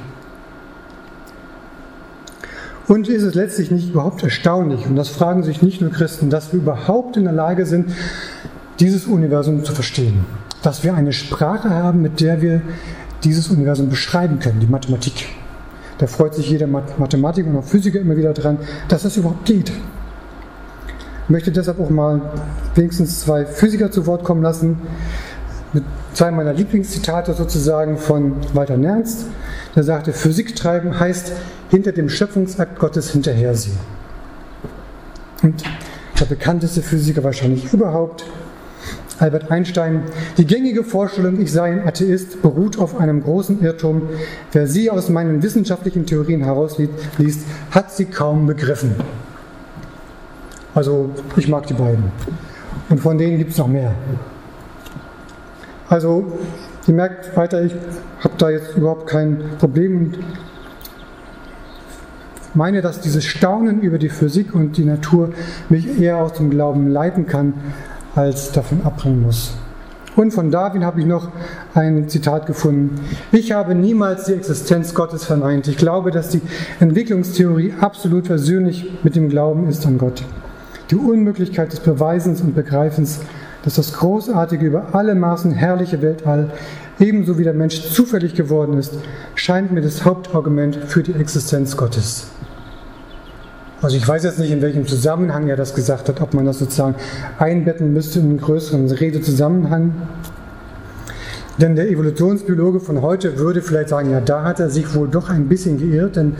Und 2.88 3.08
ist 3.08 3.22
es 3.22 3.34
letztlich 3.34 3.70
nicht 3.70 3.90
überhaupt 3.90 4.24
erstaunlich, 4.24 4.84
und 4.86 4.96
das 4.96 5.08
fragen 5.08 5.44
sich 5.44 5.62
nicht 5.62 5.80
nur 5.80 5.90
Christen, 5.90 6.28
dass 6.28 6.52
wir 6.52 6.58
überhaupt 6.60 7.16
in 7.16 7.22
der 7.22 7.32
Lage 7.32 7.64
sind, 7.64 7.92
dieses 8.80 9.06
Universum 9.06 9.62
zu 9.62 9.72
verstehen 9.72 10.24
dass 10.62 10.84
wir 10.84 10.94
eine 10.94 11.12
Sprache 11.12 11.70
haben, 11.70 12.02
mit 12.02 12.20
der 12.20 12.42
wir 12.42 12.62
dieses 13.24 13.48
Universum 13.48 13.88
beschreiben 13.88 14.38
können, 14.38 14.60
die 14.60 14.66
Mathematik. 14.66 15.28
Da 15.98 16.06
freut 16.06 16.34
sich 16.34 16.48
jeder 16.48 16.66
Mathematiker 16.66 17.48
und 17.48 17.56
auch 17.56 17.64
Physiker 17.64 18.00
immer 18.00 18.16
wieder 18.16 18.32
dran, 18.32 18.58
dass 18.88 19.02
das 19.02 19.16
überhaupt 19.16 19.44
geht. 19.44 19.70
Ich 21.24 21.30
möchte 21.30 21.52
deshalb 21.52 21.78
auch 21.78 21.90
mal 21.90 22.22
wenigstens 22.74 23.20
zwei 23.20 23.44
Physiker 23.44 23.90
zu 23.90 24.06
Wort 24.06 24.24
kommen 24.24 24.42
lassen, 24.42 24.78
mit 25.72 25.84
zwei 26.14 26.30
meiner 26.30 26.52
Lieblingszitate 26.52 27.34
sozusagen 27.34 27.98
von 27.98 28.34
Walter 28.54 28.76
Nernst. 28.76 29.26
Der 29.76 29.84
sagte, 29.84 30.12
Physik 30.12 30.56
treiben 30.56 30.98
heißt 30.98 31.32
hinter 31.70 31.92
dem 31.92 32.08
Schöpfungsakt 32.08 32.78
Gottes 32.78 33.10
hinterhersehen. 33.10 33.76
Und 35.42 35.62
der 36.18 36.24
bekannteste 36.24 36.82
Physiker 36.82 37.22
wahrscheinlich 37.22 37.72
überhaupt, 37.72 38.24
Albert 39.20 39.50
Einstein, 39.50 40.02
die 40.38 40.46
gängige 40.46 40.82
Vorstellung, 40.82 41.40
ich 41.40 41.52
sei 41.52 41.72
ein 41.72 41.86
Atheist, 41.86 42.40
beruht 42.40 42.78
auf 42.78 42.98
einem 42.98 43.22
großen 43.22 43.62
Irrtum. 43.62 44.08
Wer 44.50 44.66
sie 44.66 44.90
aus 44.90 45.10
meinen 45.10 45.42
wissenschaftlichen 45.42 46.06
Theorien 46.06 46.42
herausliest, 46.42 47.44
hat 47.70 47.92
sie 47.92 48.06
kaum 48.06 48.46
begriffen. 48.46 48.94
Also 50.74 51.10
ich 51.36 51.48
mag 51.48 51.66
die 51.66 51.74
beiden. 51.74 52.04
Und 52.88 53.00
von 53.00 53.18
denen 53.18 53.36
gibt 53.36 53.50
es 53.50 53.58
noch 53.58 53.68
mehr. 53.68 53.92
Also 55.90 56.32
ihr 56.86 56.94
merkt 56.94 57.36
weiter, 57.36 57.62
ich 57.62 57.74
habe 58.20 58.34
da 58.38 58.48
jetzt 58.48 58.74
überhaupt 58.74 59.06
kein 59.06 59.42
Problem 59.58 59.98
und 59.98 60.18
meine, 62.54 62.80
dass 62.80 63.00
dieses 63.00 63.26
Staunen 63.26 63.82
über 63.82 63.98
die 63.98 64.08
Physik 64.08 64.54
und 64.54 64.76
die 64.76 64.84
Natur 64.84 65.30
mich 65.68 66.00
eher 66.00 66.16
aus 66.16 66.32
dem 66.32 66.50
Glauben 66.50 66.88
leiten 66.88 67.26
kann, 67.26 67.54
als 68.14 68.52
davon 68.52 68.82
abbringen 68.84 69.22
muss. 69.22 69.54
Und 70.16 70.32
von 70.32 70.50
Darwin 70.50 70.84
habe 70.84 71.00
ich 71.00 71.06
noch 71.06 71.28
ein 71.74 72.08
Zitat 72.08 72.46
gefunden. 72.46 73.00
Ich 73.32 73.52
habe 73.52 73.74
niemals 73.74 74.24
die 74.24 74.34
Existenz 74.34 74.94
Gottes 74.94 75.24
verneint. 75.24 75.68
Ich 75.68 75.76
glaube, 75.76 76.10
dass 76.10 76.28
die 76.28 76.42
Entwicklungstheorie 76.80 77.74
absolut 77.80 78.26
versöhnlich 78.26 78.90
mit 79.02 79.14
dem 79.14 79.28
Glauben 79.28 79.68
ist 79.68 79.86
an 79.86 79.98
Gott. 79.98 80.24
Die 80.90 80.96
Unmöglichkeit 80.96 81.72
des 81.72 81.80
Beweisens 81.80 82.40
und 82.40 82.54
Begreifens, 82.54 83.20
dass 83.62 83.76
das 83.76 83.92
großartige, 83.92 84.66
über 84.66 84.94
alle 84.94 85.14
Maßen 85.14 85.52
herrliche 85.52 86.02
Weltall 86.02 86.50
ebenso 86.98 87.38
wie 87.38 87.44
der 87.44 87.54
Mensch 87.54 87.80
zufällig 87.92 88.34
geworden 88.34 88.76
ist, 88.78 88.94
scheint 89.36 89.70
mir 89.70 89.80
das 89.80 90.04
Hauptargument 90.04 90.76
für 90.76 91.02
die 91.02 91.14
Existenz 91.14 91.76
Gottes. 91.76 92.26
Also 93.82 93.96
ich 93.96 94.06
weiß 94.06 94.24
jetzt 94.24 94.38
nicht, 94.38 94.50
in 94.50 94.60
welchem 94.60 94.86
Zusammenhang 94.86 95.48
er 95.48 95.56
das 95.56 95.74
gesagt 95.74 96.08
hat, 96.08 96.20
ob 96.20 96.34
man 96.34 96.44
das 96.44 96.58
sozusagen 96.58 96.96
einbetten 97.38 97.94
müsste 97.94 98.18
in 98.18 98.26
einen 98.26 98.38
größeren 98.38 98.90
Redezusammenhang. 98.90 99.94
Denn 101.56 101.76
der 101.76 101.90
Evolutionsbiologe 101.90 102.80
von 102.80 103.02
heute 103.02 103.38
würde 103.38 103.62
vielleicht 103.62 103.90
sagen, 103.90 104.10
ja, 104.10 104.20
da 104.20 104.44
hat 104.44 104.60
er 104.60 104.70
sich 104.70 104.94
wohl 104.94 105.08
doch 105.08 105.28
ein 105.28 105.48
bisschen 105.48 105.78
geirrt, 105.78 106.16
denn 106.16 106.36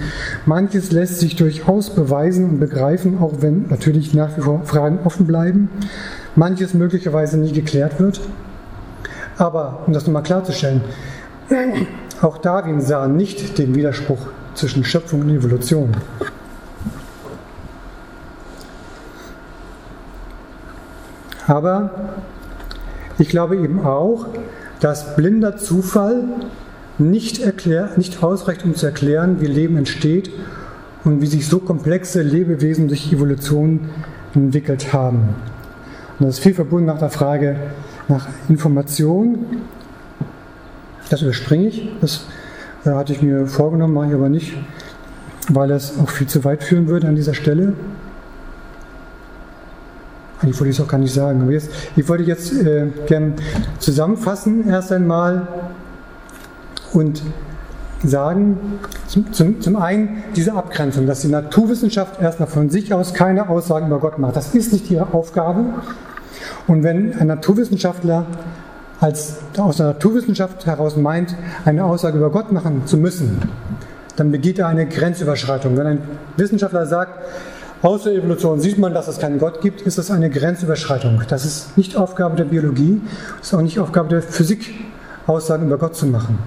manches 0.47 0.93
lässt 0.93 1.19
sich 1.19 1.37
durchaus 1.37 1.91
beweisen 1.91 2.49
und 2.49 2.61
begreifen, 2.61 3.19
auch 3.19 3.35
wenn 3.41 3.67
natürlich 3.69 4.15
nach 4.15 4.37
wie 4.37 4.43
vor 4.43 4.63
Fragen 4.65 4.99
offen 5.05 5.27
bleiben, 5.27 5.69
manches 6.37 6.75
möglicherweise 6.75 7.39
nie 7.39 7.53
geklärt 7.53 8.01
wird. 8.01 8.21
Aber 9.37 9.83
um 9.87 9.93
das 9.93 10.07
nochmal 10.07 10.23
klarzustellen, 10.23 10.83
auch 12.21 12.39
Darwin 12.39 12.81
sah 12.81 13.09
nicht 13.09 13.59
den 13.59 13.75
Widerspruch 13.75 14.29
zwischen 14.55 14.85
Schöpfung 14.85 15.23
und 15.23 15.31
Evolution. 15.31 15.91
Aber 21.51 21.91
ich 23.19 23.29
glaube 23.29 23.57
eben 23.57 23.85
auch, 23.85 24.27
dass 24.79 25.17
blinder 25.17 25.57
Zufall 25.57 26.23
nicht, 26.99 27.41
erklär, 27.41 27.91
nicht 27.97 28.23
ausreicht, 28.23 28.65
um 28.65 28.77
zu 28.77 28.87
erklären, 28.87 29.41
wie 29.41 29.47
Leben 29.47 29.77
entsteht 29.77 30.31
und 31.03 31.21
wie 31.21 31.27
sich 31.27 31.49
so 31.49 31.59
komplexe 31.59 32.23
Lebewesen 32.23 32.87
durch 32.87 33.13
Evolution 33.13 33.91
entwickelt 34.33 34.93
haben. 34.93 35.31
Und 36.21 36.27
das 36.27 36.37
ist 36.37 36.41
viel 36.45 36.55
verbunden 36.55 36.87
nach 36.87 37.01
der 37.01 37.11
Frage 37.11 37.57
nach 38.07 38.29
Information. 38.49 39.45
Das 41.09 41.23
überspringe 41.23 41.67
ich. 41.67 41.89
Das 42.01 42.27
äh, 42.85 42.91
hatte 42.91 43.13
ich 43.13 43.23
mir 43.23 43.49
vorgenommen, 43.49 43.95
mache 43.95 44.09
ich 44.09 44.15
aber 44.15 44.29
nicht, 44.29 44.57
weil 45.49 45.73
es 45.73 45.99
auch 45.99 46.11
viel 46.11 46.29
zu 46.29 46.45
weit 46.45 46.63
führen 46.63 46.87
würde 46.87 47.09
an 47.09 47.17
dieser 47.17 47.35
Stelle. 47.35 47.73
Eigentlich 50.43 50.59
wollte 50.59 50.71
ich 50.71 50.79
es 50.79 50.85
auch 50.85 50.89
gar 50.89 50.99
nicht 50.99 51.13
sagen, 51.13 51.43
aber 51.43 51.53
jetzt, 51.53 51.71
ich 51.97 52.09
wollte 52.09 52.25
jetzt 52.25 52.53
äh, 52.53 52.87
gern 53.07 53.35
zusammenfassen 53.79 54.69
erst 54.69 54.91
einmal 54.91 55.47
und 56.93 57.23
sagen, 58.03 58.59
zum, 59.07 59.33
zum, 59.33 59.61
zum 59.61 59.77
einen 59.77 60.23
diese 60.35 60.55
Abgrenzung, 60.55 61.07
dass 61.07 61.21
die 61.21 61.29
Naturwissenschaft 61.29 62.21
erstmal 62.21 62.49
von 62.49 62.71
sich 62.71 62.95
aus 62.95 63.13
keine 63.13 63.49
Aussagen 63.51 63.89
über 63.89 63.99
Gott 63.99 64.19
macht. 64.19 64.37
Das 64.37 64.55
ist 64.55 64.73
nicht 64.73 64.91
ihre 64.91 65.13
Aufgabe. 65.13 65.65
Und 66.67 66.83
wenn 66.83 67.15
ein 67.19 67.27
Naturwissenschaftler 67.27 68.27
als 69.01 69.37
aus 69.59 69.79
der 69.79 69.87
Naturwissenschaft 69.87 70.67
heraus 70.67 70.97
meint, 70.97 71.35
eine 71.65 71.85
Aussage 71.85 72.19
über 72.19 72.31
Gott 72.31 72.53
machen 72.53 72.87
zu 72.87 72.97
müssen, 72.97 73.43
dann 74.17 74.31
begeht 74.31 74.59
er 74.59 74.69
eine 74.69 74.87
Grenzüberschreitung. 74.87 75.77
Wenn 75.77 75.87
ein 75.87 76.03
Wissenschaftler 76.37 76.87
sagt, 76.87 77.13
außer 77.83 78.13
Evolution 78.13 78.61
sieht 78.61 78.79
man, 78.79 78.95
dass 78.95 79.09
es 79.09 79.19
keinen 79.19 79.39
Gott 79.39 79.61
gibt, 79.61 79.83
ist 79.83 79.99
das 79.99 80.11
eine 80.11 80.31
Grenzüberschreitung. 80.31 81.23
Das 81.29 81.45
ist 81.45 81.77
nicht 81.77 81.97
Aufgabe 81.97 82.37
der 82.37 82.45
Biologie, 82.45 83.01
ist 83.41 83.55
auch 83.55 83.63
nicht 83.63 83.79
Aufgabe 83.79 84.09
der 84.09 84.23
Physik, 84.23 84.75
Aussagen 85.27 85.67
über 85.67 85.79
Gott 85.79 85.97
zu 85.97 86.07
machen. 86.07 86.39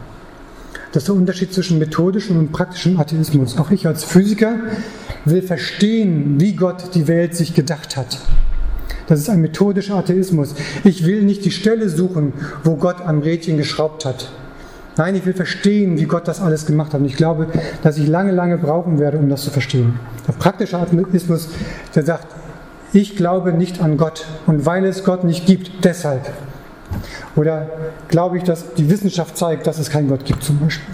Das 0.91 1.03
ist 1.03 1.07
der 1.07 1.15
Unterschied 1.15 1.53
zwischen 1.53 1.79
methodischem 1.79 2.37
und 2.37 2.51
praktischem 2.51 2.99
Atheismus. 2.99 3.57
Auch 3.57 3.71
ich 3.71 3.87
als 3.87 4.03
Physiker 4.03 4.57
will 5.25 5.41
verstehen, 5.41 6.39
wie 6.39 6.53
Gott 6.53 6.93
die 6.93 7.07
Welt 7.07 7.35
sich 7.35 7.55
gedacht 7.55 7.97
hat. 7.97 8.19
Das 9.07 9.19
ist 9.19 9.29
ein 9.29 9.41
methodischer 9.41 9.95
Atheismus. 9.95 10.53
Ich 10.83 11.05
will 11.05 11.23
nicht 11.23 11.45
die 11.45 11.51
Stelle 11.51 11.89
suchen, 11.89 12.33
wo 12.63 12.75
Gott 12.75 13.01
am 13.01 13.21
Rädchen 13.21 13.57
geschraubt 13.57 14.05
hat. 14.05 14.29
Nein, 14.95 15.15
ich 15.15 15.25
will 15.25 15.33
verstehen, 15.33 15.97
wie 15.97 16.05
Gott 16.05 16.27
das 16.27 16.39
alles 16.39 16.65
gemacht 16.65 16.93
hat. 16.93 17.01
Und 17.01 17.07
ich 17.07 17.15
glaube, 17.15 17.47
dass 17.81 17.97
ich 17.97 18.07
lange, 18.07 18.31
lange 18.31 18.57
brauchen 18.57 18.99
werde, 18.99 19.17
um 19.17 19.29
das 19.29 19.43
zu 19.43 19.49
verstehen. 19.49 19.99
Der 20.27 20.33
praktische 20.33 20.77
Atheismus, 20.77 21.49
der 21.95 22.03
sagt, 22.03 22.27
ich 22.93 23.15
glaube 23.15 23.53
nicht 23.53 23.81
an 23.81 23.97
Gott. 23.97 24.25
Und 24.45 24.65
weil 24.65 24.85
es 24.85 25.03
Gott 25.03 25.23
nicht 25.23 25.45
gibt, 25.45 25.83
deshalb 25.83 26.29
oder 27.35 27.67
glaube 28.07 28.37
ich, 28.37 28.43
dass 28.43 28.73
die 28.75 28.89
Wissenschaft 28.89 29.37
zeigt, 29.37 29.67
dass 29.67 29.79
es 29.79 29.89
keinen 29.89 30.09
Gott 30.09 30.25
gibt 30.25 30.43
zum 30.43 30.59
Beispiel? 30.59 30.93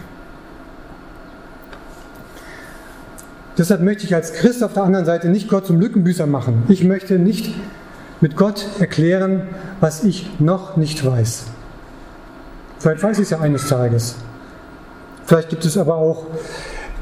Deshalb 3.57 3.81
möchte 3.81 4.05
ich 4.05 4.15
als 4.15 4.33
Christ 4.33 4.63
auf 4.63 4.73
der 4.73 4.83
anderen 4.83 5.05
Seite 5.05 5.27
nicht 5.27 5.49
Gott 5.49 5.65
zum 5.65 5.81
Lückenbüßer 5.81 6.25
machen. 6.25 6.63
Ich 6.69 6.85
möchte 6.85 7.19
nicht 7.19 7.53
mit 8.21 8.37
Gott 8.37 8.65
erklären, 8.79 9.49
was 9.81 10.05
ich 10.05 10.29
noch 10.39 10.77
nicht 10.77 11.05
weiß. 11.05 11.47
Vielleicht 12.79 13.03
weiß 13.03 13.17
ich 13.17 13.23
es 13.23 13.29
ja 13.29 13.39
eines 13.39 13.67
Tages. 13.67 14.15
Vielleicht 15.25 15.49
gibt 15.49 15.65
es 15.65 15.77
aber 15.77 15.95
auch 15.95 16.25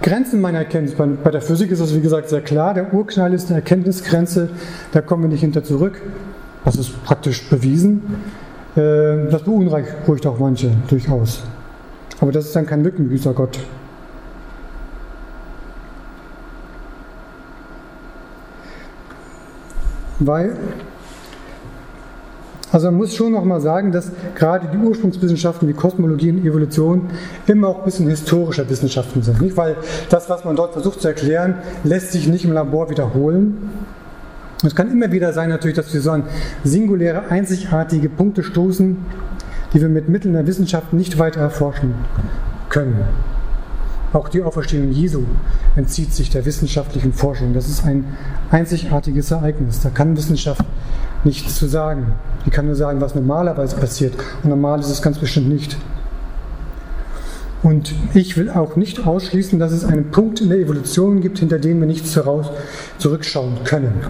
Grenzen 0.02 0.42
meiner 0.42 0.60
Erkenntnis. 0.60 0.96
Bei 0.96 1.32
der 1.32 1.42
Physik 1.42 1.72
ist 1.72 1.82
das, 1.82 1.94
wie 1.96 2.02
gesagt, 2.02 2.30
sehr 2.30 2.42
klar. 2.42 2.74
Der 2.74 2.94
Urknall 2.94 3.34
ist 3.34 3.48
eine 3.48 3.58
Erkenntnisgrenze, 3.58 4.50
da 4.92 5.02
kommen 5.02 5.24
wir 5.24 5.30
nicht 5.30 5.42
hinter 5.42 5.64
zurück. 5.64 6.02
Das 6.66 6.76
ist 6.76 7.04
praktisch 7.06 7.50
bewiesen. 7.50 8.02
Äh, 8.76 9.30
das 9.30 9.44
beunruhigt 9.44 10.28
auch 10.28 10.40
manche 10.40 10.72
durchaus. 10.88 11.44
Aber 12.20 12.32
das 12.32 12.46
ist 12.46 12.56
dann 12.56 12.66
kein 12.66 12.84
Lückenbüßer 12.84 13.34
Gott. 13.34 13.60
Weil, 20.20 20.58
also 22.78 22.90
man 22.90 22.98
muss 22.98 23.16
schon 23.16 23.32
nochmal 23.32 23.60
sagen, 23.60 23.92
dass 23.92 24.12
gerade 24.36 24.68
die 24.72 24.78
Ursprungswissenschaften 24.78 25.68
wie 25.68 25.74
Kosmologie 25.74 26.30
und 26.30 26.46
Evolution 26.46 27.10
immer 27.48 27.70
auch 27.70 27.80
ein 27.80 27.86
bisschen 27.86 28.08
historische 28.08 28.70
Wissenschaften 28.70 29.24
sind. 29.24 29.42
Nicht? 29.42 29.58
Weil 29.58 29.78
das, 30.12 30.30
was 30.30 30.46
man 30.46 30.56
dort 30.56 30.74
versucht 30.74 31.02
zu 31.02 31.08
erklären, 31.08 31.56
lässt 31.84 32.12
sich 32.12 32.28
nicht 32.28 32.46
im 32.46 32.52
Labor 32.52 32.92
wiederholen. 32.92 33.58
Es 34.64 34.76
kann 34.76 34.92
immer 34.92 35.12
wieder 35.12 35.34
sein 35.34 35.50
natürlich, 35.50 35.76
dass 35.76 35.92
wir 35.92 36.02
so 36.02 36.12
an 36.12 36.26
singuläre, 36.64 37.32
einzigartige 37.32 38.10
Punkte 38.10 38.44
stoßen, 38.44 38.98
die 39.74 39.82
wir 39.82 39.90
mit 39.90 40.08
Mitteln 40.08 40.36
der 40.36 40.46
Wissenschaft 40.46 40.94
nicht 40.94 41.18
weiter 41.18 41.40
erforschen 41.40 41.96
können. 42.70 43.00
Auch 44.14 44.30
die 44.30 44.44
Auferstehung 44.44 44.92
Jesu 44.92 45.24
entzieht 45.76 46.14
sich 46.14 46.30
der 46.30 46.46
wissenschaftlichen 46.46 47.12
Forschung. 47.12 47.56
Das 47.56 47.68
ist 47.70 47.84
ein 47.84 48.06
einzigartiges 48.52 49.32
Ereignis. 49.32 49.80
Da 49.82 49.90
kann 49.90 50.16
Wissenschaft 50.16 50.64
nichts 51.28 51.58
zu 51.58 51.68
sagen. 51.68 52.14
Die 52.46 52.50
kann 52.50 52.66
nur 52.66 52.76
sagen, 52.76 53.00
was 53.02 53.14
normalerweise 53.14 53.76
passiert. 53.76 54.16
Und 54.42 54.50
normal 54.50 54.80
ist 54.80 54.90
es 54.90 55.04
ganz 55.04 55.20
bestimmt 55.20 55.50
nicht. 55.50 55.78
Und 57.62 57.94
ich 58.14 58.38
will 58.38 58.50
auch 58.50 58.76
nicht 58.76 59.06
ausschließen, 59.06 59.60
dass 59.60 59.72
es 59.72 59.84
einen 59.84 60.10
Punkt 60.12 60.42
in 60.42 60.50
der 60.50 60.60
Evolution 60.60 61.22
gibt, 61.22 61.40
hinter 61.40 61.60
dem 61.60 61.80
wir 61.80 61.88
nichts 61.88 62.18
zurückschauen 62.98 63.64
können. 63.64 64.06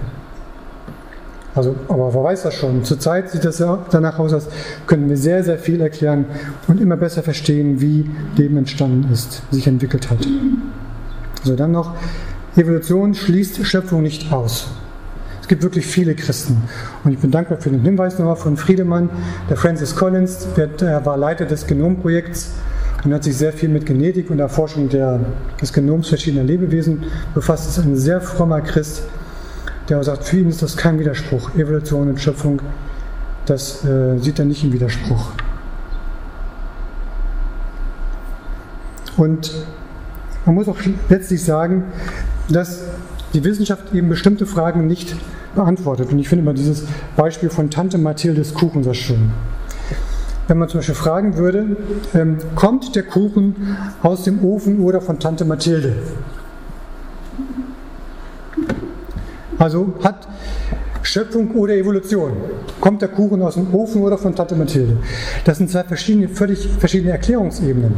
Also, 1.55 1.75
aber 1.87 2.13
wer 2.13 2.23
weiß 2.23 2.43
das 2.43 2.53
schon? 2.53 2.83
Zurzeit 2.83 3.31
sieht 3.31 3.43
das 3.43 3.57
danach 3.89 4.19
aus, 4.19 4.31
als 4.31 4.47
können 4.85 5.09
wir 5.09 5.17
sehr, 5.17 5.43
sehr 5.43 5.57
viel 5.57 5.81
erklären 5.81 6.25
und 6.67 6.79
immer 6.79 6.97
besser 6.97 7.23
verstehen, 7.23 7.81
wie 7.81 8.07
Leben 8.35 8.57
entstanden 8.57 9.11
ist, 9.11 9.41
sich 9.49 9.65
entwickelt 9.65 10.11
hat. 10.11 10.19
Also 11.39 11.55
dann 11.55 11.71
noch, 11.71 11.95
Evolution 12.55 13.15
schließt 13.15 13.65
Schöpfung 13.65 14.03
nicht 14.03 14.31
aus. 14.31 14.67
Es 15.47 15.49
gibt 15.49 15.63
wirklich 15.63 15.85
viele 15.85 16.13
Christen. 16.13 16.57
Und 17.05 17.13
ich 17.13 17.19
bin 17.19 17.31
dankbar 17.31 17.57
für 17.61 17.69
den 17.69 17.81
Hinweis 17.81 18.19
nochmal 18.19 18.35
von 18.35 18.57
Friedemann, 18.57 19.09
der 19.49 19.55
Francis 19.55 19.95
Collins, 19.95 20.45
der, 20.57 20.67
der 20.67 21.05
war 21.05 21.15
Leiter 21.15 21.45
des 21.45 21.65
Genomprojekts 21.65 22.51
und 23.05 23.13
hat 23.13 23.23
sich 23.23 23.37
sehr 23.37 23.53
viel 23.53 23.69
mit 23.69 23.85
Genetik 23.85 24.29
und 24.29 24.39
Erforschung 24.39 24.89
der, 24.89 25.21
des 25.61 25.71
Genoms 25.71 26.09
verschiedener 26.09 26.43
Lebewesen 26.43 27.05
befasst. 27.33 27.69
Ist 27.69 27.77
ein 27.77 27.95
sehr 27.95 28.19
frommer 28.19 28.59
Christ 28.59 29.03
der 29.87 30.03
sagt, 30.03 30.25
für 30.25 30.35
ihn 30.35 30.49
ist 30.49 30.61
das 30.61 30.75
kein 30.75 30.99
Widerspruch. 30.99 31.55
Evolution 31.55 32.09
und 32.09 32.19
Schöpfung, 32.19 32.61
das 33.45 33.85
äh, 33.85 34.17
sieht 34.17 34.37
er 34.39 34.43
nicht 34.43 34.65
im 34.65 34.73
Widerspruch. 34.73 35.31
Und 39.15 39.53
man 40.45 40.55
muss 40.55 40.67
auch 40.67 40.75
letztlich 41.07 41.41
sagen, 41.41 41.85
dass 42.49 42.81
die 43.33 43.45
Wissenschaft 43.45 43.93
eben 43.93 44.09
bestimmte 44.09 44.45
Fragen 44.45 44.87
nicht 44.87 45.15
beantwortet. 45.57 46.11
Und 46.11 46.19
ich 46.19 46.29
finde 46.29 46.43
immer 46.43 46.53
dieses 46.53 46.85
Beispiel 47.17 47.49
von 47.49 47.69
Tante 47.69 47.97
Mathildes 47.97 48.53
Kuchen 48.53 48.83
sehr 48.83 48.93
schön. 48.93 49.31
Wenn 50.47 50.57
man 50.57 50.69
zum 50.69 50.79
Beispiel 50.79 50.95
fragen 50.95 51.35
würde, 51.35 51.75
ähm, 52.13 52.37
kommt 52.55 52.95
der 52.95 53.03
Kuchen 53.03 53.77
aus 54.01 54.23
dem 54.23 54.45
Ofen 54.45 54.79
oder 54.79 55.01
von 55.01 55.19
Tante 55.19 55.43
Mathilde? 55.43 55.93
Also 59.59 59.93
hat 60.03 60.27
Schöpfung 61.01 61.51
oder 61.51 61.73
Evolution. 61.73 62.31
Kommt 62.79 63.01
der 63.01 63.09
Kuchen 63.09 63.41
aus 63.41 63.55
dem 63.55 63.73
Ofen 63.73 64.01
oder 64.03 64.17
von 64.17 64.35
Tante 64.35 64.55
Mathilde? 64.55 64.97
Das 65.43 65.57
sind 65.57 65.69
zwei 65.69 65.83
verschiedene, 65.83 66.29
völlig 66.29 66.67
verschiedene 66.79 67.11
Erklärungsebenen. 67.11 67.95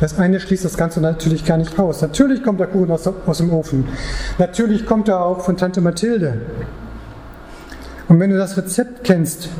Das 0.00 0.18
eine 0.18 0.38
schließt 0.38 0.64
das 0.64 0.76
Ganze 0.76 1.00
natürlich 1.00 1.44
gar 1.44 1.56
nicht 1.56 1.78
aus. 1.78 2.02
Natürlich 2.02 2.42
kommt 2.42 2.60
der 2.60 2.68
Kuchen 2.68 2.90
aus, 2.90 3.06
aus 3.26 3.38
dem 3.38 3.52
Ofen. 3.52 3.84
Natürlich 4.38 4.86
kommt 4.86 5.08
er 5.08 5.24
auch 5.24 5.40
von 5.40 5.56
Tante 5.56 5.80
Mathilde. 5.80 6.40
Und 8.08 8.20
wenn 8.20 8.30
du 8.30 8.38
das 8.38 8.56
Rezept 8.56 9.04
kennst, 9.04 9.50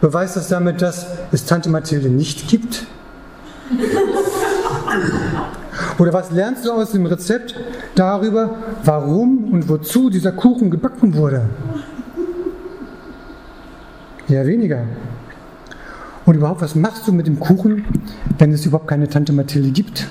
beweist 0.00 0.36
das 0.36 0.48
damit, 0.48 0.82
dass 0.82 1.06
es 1.32 1.46
Tante 1.46 1.70
Mathilde 1.70 2.08
nicht 2.08 2.48
gibt? 2.48 2.86
Oder 5.98 6.12
was 6.12 6.30
lernst 6.30 6.66
du 6.66 6.72
aus 6.72 6.92
dem 6.92 7.06
Rezept 7.06 7.54
darüber, 7.94 8.56
warum 8.84 9.52
und 9.52 9.68
wozu 9.68 10.10
dieser 10.10 10.32
Kuchen 10.32 10.70
gebacken 10.70 11.14
wurde? 11.14 11.48
Ja, 14.28 14.44
weniger. 14.44 14.82
Und 16.26 16.34
überhaupt, 16.34 16.60
was 16.60 16.74
machst 16.74 17.06
du 17.06 17.12
mit 17.12 17.26
dem 17.26 17.38
Kuchen, 17.38 17.84
wenn 18.38 18.52
es 18.52 18.66
überhaupt 18.66 18.88
keine 18.88 19.08
Tante 19.08 19.32
Mathilde 19.32 19.70
gibt? 19.70 20.06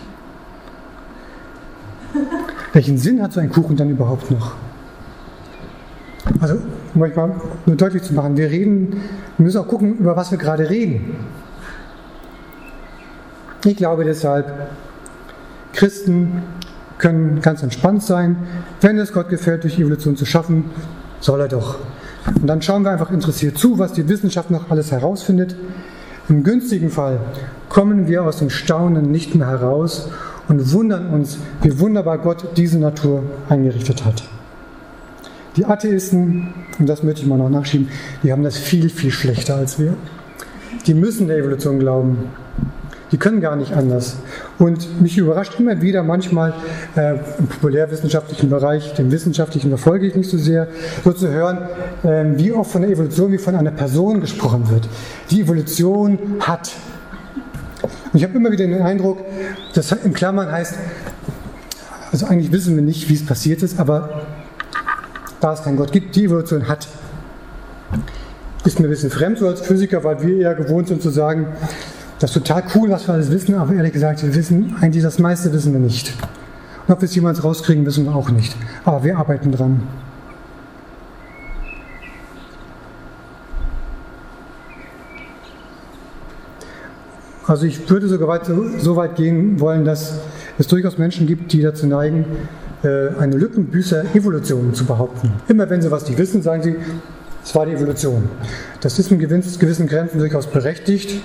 Welchen 2.74 2.98
Sinn 2.98 3.22
hat 3.22 3.34
so 3.34 3.42
ein 3.42 3.50
Kuchen 3.50 3.76
dann 3.76 3.90
überhaupt 3.90 4.32
noch? 4.32 4.54
Also, 6.40 6.58
um 6.96 7.02
euch 7.02 7.16
mal 7.16 7.36
nur 7.66 7.76
deutlich 7.76 8.04
zu 8.04 8.14
machen, 8.14 8.38
wir 8.38 8.50
reden, 8.50 9.02
wir 9.38 9.46
müssen 9.46 9.60
auch 9.60 9.68
gucken, 9.68 9.98
über 9.98 10.16
was 10.16 10.32
wir 10.32 10.38
gerade 10.38 10.70
reden. 10.70 11.16
Ich 13.66 13.76
glaube 13.76 14.06
deshalb, 14.06 14.70
Christen 15.74 16.44
können 16.98 17.42
ganz 17.42 17.62
entspannt 17.62 18.04
sein. 18.04 18.38
Wenn 18.80 18.98
es 18.98 19.12
Gott 19.12 19.30
gefällt, 19.30 19.64
durch 19.64 19.78
Evolution 19.78 20.16
zu 20.16 20.26
schaffen, 20.26 20.66
soll 21.20 21.42
er 21.42 21.48
doch. 21.48 21.78
Und 22.28 22.48
dann 22.48 22.62
schauen 22.62 22.84
wir 22.84 22.92
einfach 22.92 23.12
interessiert 23.12 23.58
zu, 23.58 23.78
was 23.78 23.94
die 23.94 24.08
Wissenschaft 24.08 24.50
noch 24.50 24.72
alles 24.72 24.92
herausfindet. 24.92 25.56
Im 26.30 26.44
günstigen 26.44 26.90
Fall 26.90 27.20
kommen 27.70 28.08
wir 28.08 28.24
aus 28.24 28.38
dem 28.38 28.50
Staunen 28.50 29.12
nicht 29.12 29.36
mehr 29.36 29.48
heraus 29.48 30.10
und 30.48 30.72
wundern 30.72 31.10
uns, 31.10 31.38
wie 31.62 31.80
wunderbar 31.80 32.20
Gott 32.20 32.58
diese 32.58 32.80
Natur 32.80 33.24
eingerichtet 33.50 34.06
hat. 34.06 34.24
Die 35.56 35.64
Atheisten, 35.64 36.54
und 36.80 36.90
das 36.90 37.04
möchte 37.04 37.22
ich 37.22 37.28
mal 37.28 37.38
noch 37.38 37.50
nachschieben, 37.50 37.88
die 38.24 38.32
haben 38.32 38.44
das 38.44 38.58
viel, 38.58 38.90
viel 38.90 39.12
schlechter 39.12 39.56
als 39.56 39.80
wir. 39.80 39.96
Die 40.86 40.94
müssen 40.94 41.28
der 41.28 41.38
Evolution 41.38 41.80
glauben. 41.80 42.18
Die 43.12 43.18
können 43.18 43.40
gar 43.40 43.56
nicht 43.56 43.72
anders. 43.72 44.18
Und 44.60 45.02
mich 45.02 45.18
überrascht 45.18 45.58
immer 45.58 45.82
wieder 45.82 46.04
manchmal 46.04 46.54
äh, 46.98 47.16
im 47.40 47.48
populärwissenschaftlichen 47.48 48.50
Bereich, 48.50 48.94
dem 48.96 49.12
wissenschaftlichen 49.12 49.70
verfolge 49.70 50.08
ich 50.08 50.16
nicht 50.16 50.30
so 50.30 50.38
sehr, 50.38 50.68
so 51.04 51.14
zu 51.14 51.30
hören, 51.30 51.60
äh, 52.04 52.38
wie 52.38 52.52
oft 52.52 52.72
von 52.72 52.82
der 52.82 52.92
Evolution 52.92 53.32
wie 53.32 53.38
von 53.38 53.56
einer 53.56 53.72
Person 53.72 54.20
gesprochen 54.20 54.70
wird. 54.70 54.90
Die 55.32 55.42
Evolution 55.42 56.20
hat. 56.42 56.74
Und 58.12 58.20
ich 58.20 58.24
habe 58.24 58.36
immer 58.36 58.52
wieder 58.52 58.66
den 58.66 58.82
Eindruck, 58.82 59.20
das 59.74 59.92
in 59.94 60.14
Klammern 60.14 60.52
heißt, 60.52 60.76
also 62.12 62.26
eigentlich 62.26 62.52
wissen 62.52 62.76
wir 62.76 62.84
nicht, 62.84 63.10
wie 63.10 63.14
es 63.14 63.26
passiert 63.26 63.62
ist, 63.62 63.80
aber 63.80 64.26
da 65.46 65.54
es 65.54 65.62
keinen 65.62 65.78
Gott 65.78 65.92
gibt, 65.92 66.16
die 66.16 66.24
Evolution 66.26 66.68
hat. 66.68 66.88
Ist 68.64 68.80
mir 68.80 68.88
ein 68.88 68.90
bisschen 68.90 69.12
fremd 69.12 69.38
so 69.38 69.48
als 69.48 69.62
Physiker, 69.62 70.04
weil 70.04 70.20
wir 70.24 70.38
eher 70.38 70.56
gewohnt 70.56 70.88
sind 70.88 71.04
zu 71.04 71.12
sagen, 71.12 71.46
das 72.18 72.32
ist 72.32 72.34
total 72.34 72.64
cool, 72.74 72.90
was 72.90 73.08
wir 73.08 73.14
alles 73.14 73.30
wissen, 73.30 73.54
aber 73.54 73.74
ehrlich 73.74 73.94
gesagt, 73.94 74.24
wir 74.24 74.34
wissen 74.34 74.76
eigentlich 74.82 75.04
das 75.04 75.20
meiste 75.20 75.54
wissen 75.54 75.72
wir 75.72 75.80
nicht. 75.80 76.12
Und 76.88 76.94
ob 76.96 77.02
wir 77.02 77.06
es 77.06 77.14
jemals 77.14 77.44
rauskriegen, 77.44 77.86
wissen 77.86 78.06
wir 78.06 78.16
auch 78.16 78.32
nicht. 78.32 78.56
Aber 78.86 79.04
wir 79.04 79.18
arbeiten 79.18 79.52
dran. 79.52 79.84
Also 87.46 87.68
ich 87.68 87.88
würde 87.88 88.08
sogar 88.08 88.30
weit, 88.30 88.50
so 88.80 88.96
weit 88.96 89.16
gehen 89.16 89.60
wollen, 89.60 89.86
dass 89.86 90.18
es 90.58 90.66
durchaus 90.66 90.98
Menschen 90.98 91.28
gibt, 91.28 91.54
die 91.54 91.62
dazu 91.62 91.86
neigen, 91.86 92.26
eine 92.86 93.36
Lückenbüßer-Evolution 93.36 94.74
zu 94.74 94.86
behaupten. 94.86 95.32
Immer 95.48 95.70
wenn 95.70 95.82
sie 95.82 95.92
was 95.92 96.08
nicht 96.08 96.18
wissen, 96.18 96.42
sagen 96.42 96.64
sie, 96.64 96.76
es 97.44 97.54
war 97.54 97.66
die 97.66 97.74
Evolution. 97.74 98.30
Das 98.82 98.98
ist 99.00 99.12
in 99.12 99.20
gewissen 99.20 99.88
Grenzen 99.88 100.20
durchaus 100.20 100.48
berechtigt 100.48 101.22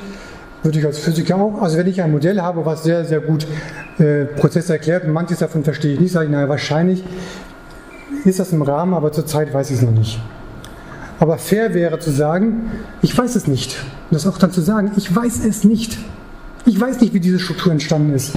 würde 0.63 0.79
ich 0.79 0.87
als 0.87 0.99
Physiker 0.99 1.37
auch, 1.37 1.63
also 1.63 1.79
wenn 1.79 1.87
ich 1.87 2.03
ein 2.03 2.11
Modell 2.11 2.41
habe, 2.41 2.65
was 2.67 2.83
sehr, 2.83 3.05
sehr 3.05 3.21
gut 3.21 3.47
äh, 3.99 4.25
Prozesse 4.25 4.75
erklärt 4.75 5.05
und 5.05 5.13
manches 5.13 5.39
davon 5.39 5.65
verstehe 5.65 5.95
ich 5.95 6.01
nicht, 6.01 6.13
sage 6.13 6.27
ich, 6.27 6.33
naja, 6.33 6.49
wahrscheinlich 6.49 7.03
ist 8.25 8.39
das 8.39 8.53
im 8.53 8.63
Rahmen, 8.63 8.95
aber 8.95 9.13
zurzeit 9.13 9.53
weiß 9.55 9.71
ich 9.71 9.77
es 9.77 9.83
noch 9.83 9.93
nicht. 9.93 10.21
Aber 11.19 11.39
fair 11.39 11.75
wäre 11.75 11.99
zu 11.99 12.11
sagen, 12.11 12.71
ich 13.03 13.17
weiß 13.17 13.37
es 13.37 13.47
nicht. 13.47 13.77
Und 14.11 14.15
das 14.15 14.27
auch 14.27 14.39
dann 14.39 14.53
zu 14.53 14.61
sagen, 14.61 14.93
ich 14.97 15.15
weiß 15.15 15.45
es 15.45 15.65
nicht. 15.65 15.99
Ich 16.67 16.79
weiß 16.79 17.01
nicht, 17.01 17.15
wie 17.15 17.21
diese 17.21 17.39
Struktur 17.39 17.73
entstanden 17.73 18.15
ist. 18.15 18.33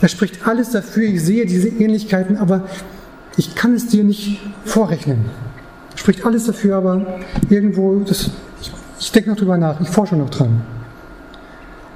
Da 0.00 0.08
spricht 0.08 0.46
alles 0.46 0.70
dafür, 0.70 1.04
ich 1.04 1.22
sehe 1.22 1.44
diese 1.46 1.68
Ähnlichkeiten, 1.68 2.36
aber 2.36 2.68
ich 3.36 3.54
kann 3.54 3.74
es 3.74 3.88
dir 3.88 4.04
nicht 4.04 4.40
vorrechnen. 4.64 5.24
Spricht 5.96 6.24
alles 6.24 6.46
dafür, 6.46 6.76
aber 6.76 7.20
irgendwo, 7.50 8.00
das, 8.00 8.30
ich, 8.60 8.72
ich 9.00 9.12
denke 9.12 9.30
noch 9.30 9.36
drüber 9.36 9.58
nach, 9.58 9.80
ich 9.80 9.88
forsche 9.88 10.16
noch 10.16 10.30
dran. 10.30 10.62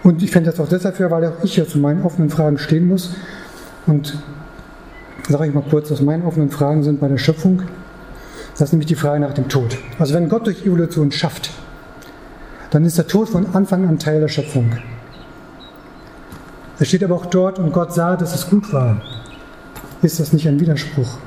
Und 0.03 0.23
ich 0.23 0.31
fände 0.31 0.51
das 0.51 0.61
auch 0.61 0.69
deshalb 0.69 0.97
fair, 0.97 1.11
weil 1.11 1.27
auch 1.27 1.45
ich 1.45 1.57
ja 1.57 1.67
zu 1.67 1.79
meinen 1.79 2.03
offenen 2.03 2.31
Fragen 2.31 2.59
stehen 2.59 2.89
muss. 2.89 3.15
Und 3.87 4.17
sage 5.29 5.47
ich 5.47 5.55
mal 5.55 5.65
kurz, 5.69 5.91
was 5.91 6.01
meine 6.01 6.25
offenen 6.25 6.51
Fragen 6.51 6.83
sind 6.83 7.01
bei 7.01 7.09
der 7.09 7.19
Schöpfung. 7.19 7.63
Das 8.53 8.69
ist 8.69 8.73
nämlich 8.73 8.87
die 8.87 8.95
Frage 8.95 9.21
nach 9.21 9.35
dem 9.35 9.49
Tod. 9.49 9.79
Also 9.99 10.15
wenn 10.15 10.29
Gott 10.29 10.47
durch 10.47 10.65
Evolution 10.67 11.13
schafft, 11.13 11.51
dann 12.71 12.85
ist 12.85 12.99
der 12.99 13.07
Tod 13.07 13.29
von 13.29 13.55
Anfang 13.55 13.87
an 13.89 13.99
Teil 13.99 14.21
der 14.21 14.29
Schöpfung. 14.29 14.73
Es 16.81 16.89
steht 16.89 17.03
aber 17.03 17.17
auch 17.17 17.27
dort, 17.27 17.59
und 17.59 17.73
Gott 17.73 17.93
sah, 17.93 18.17
dass 18.17 18.35
es 18.35 18.49
gut 18.49 18.73
war. 18.73 19.03
Ist 20.01 20.21
das 20.21 20.33
nicht 20.33 20.47
ein 20.47 20.61
Widerspruch? 20.61 21.19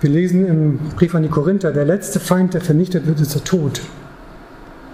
Wir 0.00 0.10
lesen 0.10 0.46
im 0.46 0.78
Brief 0.96 1.14
an 1.14 1.22
die 1.22 1.28
Korinther, 1.28 1.72
der 1.72 1.84
letzte 1.84 2.18
Feind, 2.18 2.54
der 2.54 2.60
vernichtet 2.60 3.06
wird, 3.06 3.20
ist 3.20 3.34
der 3.34 3.44
Tod. 3.44 3.80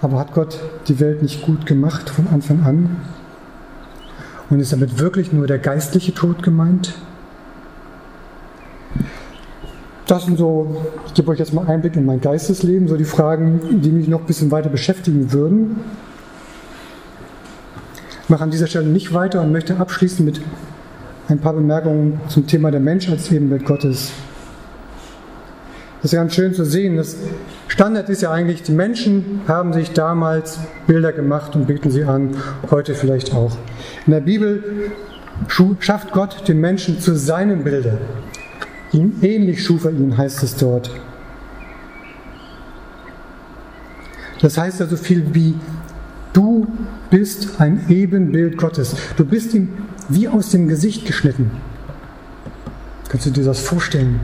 Aber 0.02 0.18
hat 0.18 0.34
Gott 0.34 0.58
die 0.88 1.00
Welt 1.00 1.22
nicht 1.22 1.42
gut 1.42 1.64
gemacht 1.64 2.10
von 2.10 2.28
Anfang 2.28 2.62
an? 2.64 2.96
Und 4.50 4.60
ist 4.60 4.72
damit 4.72 4.98
wirklich 4.98 5.32
nur 5.32 5.46
der 5.46 5.58
geistliche 5.58 6.12
Tod 6.12 6.42
gemeint? 6.42 6.94
Das 10.06 10.26
sind 10.26 10.36
so, 10.36 10.82
ich 11.06 11.14
gebe 11.14 11.30
euch 11.30 11.38
jetzt 11.38 11.54
mal 11.54 11.66
Einblick 11.66 11.96
in 11.96 12.04
mein 12.04 12.20
Geistesleben, 12.20 12.88
so 12.88 12.98
die 12.98 13.04
Fragen, 13.04 13.80
die 13.80 13.90
mich 13.90 14.08
noch 14.08 14.20
ein 14.20 14.26
bisschen 14.26 14.50
weiter 14.50 14.68
beschäftigen 14.68 15.32
würden. 15.32 15.80
Ich 18.24 18.28
mache 18.28 18.44
an 18.44 18.50
dieser 18.50 18.66
Stelle 18.66 18.86
nicht 18.86 19.12
weiter 19.12 19.40
und 19.42 19.52
möchte 19.52 19.78
abschließen 19.78 20.24
mit 20.24 20.40
ein 21.28 21.38
paar 21.38 21.52
Bemerkungen 21.52 22.20
zum 22.28 22.46
Thema 22.46 22.70
der 22.70 22.80
Mensch 22.80 23.08
Gottes. 23.64 24.12
Das 26.02 26.12
ist 26.12 26.18
ganz 26.18 26.34
schön 26.34 26.52
zu 26.52 26.64
sehen. 26.64 26.96
Das 26.96 27.16
Standard 27.68 28.08
ist 28.08 28.22
ja 28.22 28.32
eigentlich, 28.32 28.62
die 28.62 28.72
Menschen 28.72 29.40
haben 29.46 29.72
sich 29.72 29.92
damals 29.92 30.58
Bilder 30.86 31.12
gemacht 31.12 31.54
und 31.54 31.66
bieten 31.66 31.90
sie 31.90 32.04
an, 32.04 32.36
heute 32.70 32.94
vielleicht 32.94 33.34
auch. 33.34 33.56
In 34.06 34.12
der 34.12 34.20
Bibel 34.20 34.92
schafft 35.80 36.12
Gott 36.12 36.48
den 36.48 36.60
Menschen 36.60 37.00
zu 37.00 37.16
seinem 37.16 37.64
Bilde. 37.64 37.98
Ihm 38.92 39.14
ähnlich 39.22 39.64
schuf 39.64 39.84
er 39.84 39.92
ihn, 39.92 40.16
heißt 40.16 40.42
es 40.42 40.56
dort. 40.56 40.90
Das 44.40 44.58
heißt 44.58 44.80
also 44.80 44.96
viel 44.96 45.34
wie, 45.34 45.54
du 46.32 46.66
bist 47.12 47.60
ein 47.60 47.84
Ebenbild 47.88 48.56
Gottes. 48.56 48.96
Du 49.16 49.24
bist 49.24 49.54
ihm 49.54 49.68
wie 50.08 50.26
aus 50.26 50.50
dem 50.50 50.66
Gesicht 50.66 51.06
geschnitten. 51.06 51.52
Kannst 53.08 53.26
du 53.26 53.30
dir 53.30 53.44
das 53.44 53.60
vorstellen? 53.60 54.18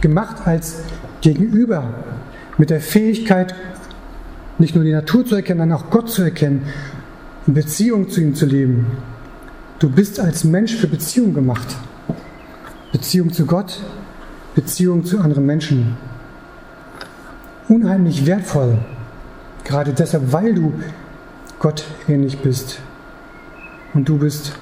gemacht 0.00 0.46
als 0.46 0.76
Gegenüber 1.20 1.94
mit 2.58 2.70
der 2.70 2.80
Fähigkeit, 2.80 3.54
nicht 4.58 4.74
nur 4.74 4.84
die 4.84 4.92
Natur 4.92 5.24
zu 5.26 5.34
erkennen, 5.34 5.60
sondern 5.60 5.78
auch 5.78 5.90
Gott 5.90 6.10
zu 6.10 6.22
erkennen, 6.22 6.62
in 7.46 7.54
Beziehung 7.54 8.08
zu 8.08 8.20
ihm 8.20 8.34
zu 8.34 8.46
leben. 8.46 8.86
Du 9.78 9.90
bist 9.90 10.20
als 10.20 10.44
Mensch 10.44 10.74
für 10.76 10.86
Beziehung 10.86 11.34
gemacht. 11.34 11.76
Beziehung 12.92 13.32
zu 13.32 13.46
Gott, 13.46 13.80
Beziehung 14.54 15.04
zu 15.04 15.18
anderen 15.18 15.44
Menschen. 15.44 15.96
Unheimlich 17.68 18.24
wertvoll, 18.26 18.78
gerade 19.66 19.92
deshalb, 19.92 20.32
weil 20.32 20.54
du 20.54 20.72
Gott 21.58 21.84
ähnlich 22.08 22.38
bist. 22.38 22.78
Und 23.94 24.08
du 24.08 24.18
bist, 24.18 24.52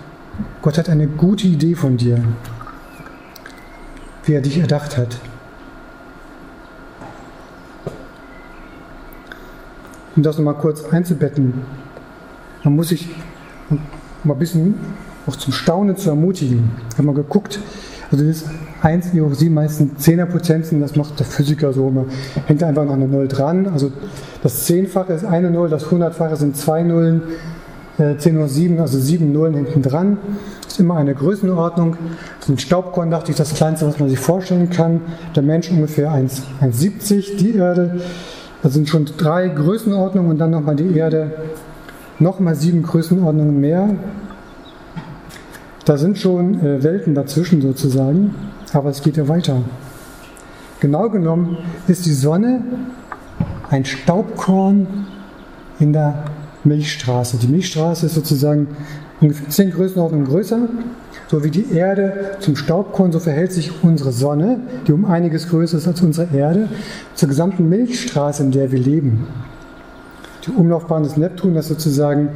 Gott 0.62 0.78
hat 0.78 0.88
eine 0.88 1.06
gute 1.06 1.46
Idee 1.46 1.74
von 1.74 1.96
dir 1.96 2.22
wie 4.26 4.32
er 4.32 4.40
dich 4.40 4.58
erdacht 4.58 4.96
hat. 4.96 5.18
Um 10.16 10.22
das 10.22 10.36
nochmal 10.38 10.54
kurz 10.54 10.84
einzubetten, 10.84 11.54
man 12.62 12.76
muss 12.76 12.88
sich 12.88 13.08
mal 14.22 14.34
ein 14.34 14.38
bisschen 14.38 14.74
auch 15.26 15.36
zum 15.36 15.52
Staunen 15.52 15.96
zu 15.96 16.10
ermutigen. 16.10 16.70
Habe 16.94 17.02
mal 17.04 17.14
geguckt, 17.14 17.58
also 18.14 18.26
das 18.26 18.44
1 18.82 19.14
E 19.14 19.20
hoch 19.20 19.34
7 19.34 19.52
meistens 19.52 20.06
10er 20.06 20.26
Potenzen, 20.26 20.80
das 20.80 20.96
macht 20.96 21.18
der 21.18 21.26
Physiker 21.26 21.72
so 21.72 21.88
immer. 21.88 22.06
Hängt 22.46 22.62
einfach 22.62 22.84
noch 22.84 22.94
eine 22.94 23.08
Null 23.08 23.28
dran. 23.28 23.66
Also 23.66 23.92
das 24.42 24.64
Zehnfache 24.64 25.12
ist 25.12 25.24
eine 25.24 25.50
Null, 25.50 25.68
das 25.68 25.90
Hundertfache 25.90 26.36
sind 26.36 26.56
zwei 26.56 26.82
Nullen, 26.82 27.22
10 27.96 28.42
hoch 28.42 28.48
7, 28.48 28.80
also 28.80 28.98
sieben 28.98 29.32
Nullen 29.32 29.54
hinten 29.54 29.82
dran 29.82 30.18
ist 30.74 30.80
immer 30.80 30.96
eine 30.96 31.14
Größenordnung. 31.14 31.96
So 32.40 32.52
ein 32.52 32.58
Staubkorn 32.58 33.10
dachte 33.10 33.30
ich, 33.30 33.36
das 33.36 33.54
kleinste, 33.54 33.86
was 33.86 34.00
man 34.00 34.08
sich 34.08 34.18
vorstellen 34.18 34.70
kann. 34.70 35.00
Der 35.36 35.44
Mensch 35.44 35.70
ungefähr 35.70 36.10
1,70, 36.10 37.36
die 37.36 37.54
Erde. 37.54 38.00
Das 38.62 38.74
sind 38.74 38.88
schon 38.88 39.04
drei 39.16 39.48
Größenordnungen 39.48 40.32
und 40.32 40.38
dann 40.38 40.50
nochmal 40.50 40.74
die 40.74 40.96
Erde, 40.96 41.30
nochmal 42.18 42.56
sieben 42.56 42.82
Größenordnungen 42.82 43.60
mehr. 43.60 43.90
Da 45.84 45.98
sind 45.98 46.18
schon 46.18 46.64
äh, 46.64 46.82
Welten 46.82 47.14
dazwischen 47.14 47.60
sozusagen, 47.60 48.34
aber 48.72 48.88
es 48.88 49.02
geht 49.02 49.16
ja 49.18 49.28
weiter. 49.28 49.62
Genau 50.80 51.10
genommen 51.10 51.58
ist 51.88 52.06
die 52.06 52.12
Sonne 52.12 52.62
ein 53.70 53.84
Staubkorn 53.84 54.86
in 55.78 55.92
der 55.92 56.24
Milchstraße. 56.64 57.36
Die 57.36 57.48
Milchstraße 57.48 58.06
ist 58.06 58.14
sozusagen 58.14 58.68
ungefähr 59.20 59.48
zehn 59.50 59.70
Größenordnungen 59.70 60.26
größer. 60.26 60.68
So 61.28 61.44
wie 61.44 61.50
die 61.50 61.72
Erde 61.74 62.36
zum 62.40 62.56
Staubkorn, 62.56 63.12
so 63.12 63.20
verhält 63.20 63.52
sich 63.52 63.82
unsere 63.82 64.12
Sonne, 64.12 64.60
die 64.86 64.92
um 64.92 65.04
einiges 65.04 65.48
größer 65.48 65.78
ist 65.78 65.86
als 65.86 66.00
unsere 66.00 66.34
Erde, 66.34 66.68
zur 67.14 67.28
gesamten 67.28 67.68
Milchstraße, 67.68 68.42
in 68.42 68.52
der 68.52 68.72
wir 68.72 68.78
leben. 68.78 69.26
Die 70.46 70.50
Umlaufbahn 70.50 71.02
des 71.02 71.16
Neptun, 71.16 71.54
das 71.54 71.68
sozusagen 71.68 72.30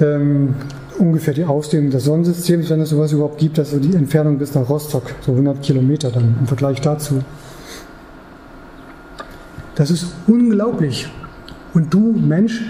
ähm, 0.00 0.54
ungefähr 0.98 1.34
die 1.34 1.44
Ausdehnung 1.44 1.90
des 1.90 2.04
Sonnensystems, 2.04 2.70
wenn 2.70 2.80
es 2.80 2.90
sowas 2.90 3.12
überhaupt 3.12 3.38
gibt, 3.38 3.58
das 3.58 3.68
ist 3.68 3.74
so 3.74 3.80
die 3.80 3.94
Entfernung 3.94 4.38
bis 4.38 4.54
nach 4.54 4.68
Rostock, 4.68 5.14
so 5.20 5.32
100 5.32 5.62
Kilometer 5.62 6.10
dann 6.10 6.36
im 6.40 6.46
Vergleich 6.46 6.80
dazu. 6.80 7.22
Das 9.74 9.90
ist 9.90 10.06
unglaublich. 10.26 11.08
Und 11.72 11.92
du, 11.92 12.12
Mensch, 12.12 12.62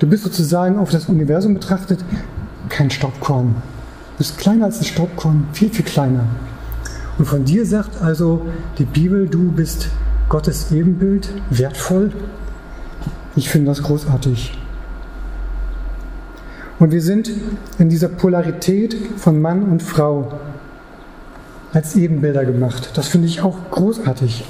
du 0.00 0.06
bist 0.06 0.24
sozusagen 0.24 0.78
auf 0.78 0.90
das 0.90 1.08
Universum 1.08 1.54
betrachtet 1.54 2.04
kein 2.68 2.90
Staubkorn. 2.90 3.54
Du 4.12 4.18
bist 4.18 4.38
kleiner 4.38 4.66
als 4.66 4.78
ein 4.78 4.84
Staubkorn, 4.84 5.46
viel, 5.52 5.70
viel 5.70 5.84
kleiner. 5.84 6.24
Und 7.18 7.26
von 7.26 7.44
dir 7.44 7.64
sagt 7.64 8.00
also 8.02 8.46
die 8.78 8.84
Bibel, 8.84 9.28
du 9.28 9.52
bist 9.52 9.88
Gottes 10.28 10.72
Ebenbild, 10.72 11.28
wertvoll. 11.50 12.10
Ich 13.36 13.48
finde 13.48 13.68
das 13.68 13.82
großartig. 13.82 14.58
Und 16.82 16.90
wir 16.90 17.00
sind 17.00 17.30
in 17.78 17.90
dieser 17.90 18.08
Polarität 18.08 18.96
von 19.16 19.40
Mann 19.40 19.62
und 19.70 19.84
Frau 19.84 20.32
als 21.72 21.94
Ebenbilder 21.94 22.44
gemacht. 22.44 22.90
Das 22.94 23.06
finde 23.06 23.28
ich 23.28 23.40
auch 23.40 23.56
großartig. 23.70 24.44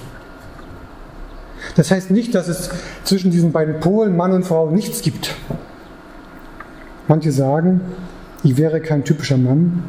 Das 1.77 1.91
heißt 1.91 2.11
nicht, 2.11 2.35
dass 2.35 2.49
es 2.49 2.71
zwischen 3.05 3.33
diesen 3.33 3.53
beiden 3.53 3.81
Polen, 3.81 4.17
Mann 4.17 4.33
und 4.33 4.47
Frau, 4.47 4.71
nichts 4.71 5.03
gibt. 5.03 5.35
Manche 7.07 7.33
sagen, 7.33 7.83
ich 8.43 8.57
wäre 8.57 8.81
kein 8.81 9.05
typischer 9.05 9.37
Mann, 9.37 9.83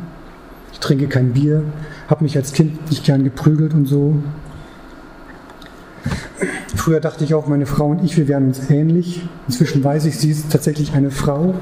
ich 0.73 0.81
trinke 0.81 1.07
kein 1.07 1.31
Bier, 1.31 1.63
habe 2.09 2.25
mich 2.25 2.35
als 2.35 2.51
Kind 2.51 2.89
nicht 2.89 3.05
gern 3.05 3.23
geprügelt 3.23 3.73
und 3.73 3.85
so. 3.85 4.15
Früher 6.75 6.99
dachte 6.99 7.23
ich 7.23 7.35
auch, 7.35 7.47
meine 7.47 7.67
Frau 7.67 7.85
und 7.85 8.03
ich, 8.03 8.17
wir 8.17 8.27
wären 8.27 8.47
uns 8.47 8.69
ähnlich. 8.69 9.21
Inzwischen 9.47 9.81
weiß 9.81 10.03
ich, 10.03 10.19
sie 10.19 10.31
ist 10.31 10.51
tatsächlich 10.51 10.91
eine 10.91 11.09
Frau, 11.09 11.53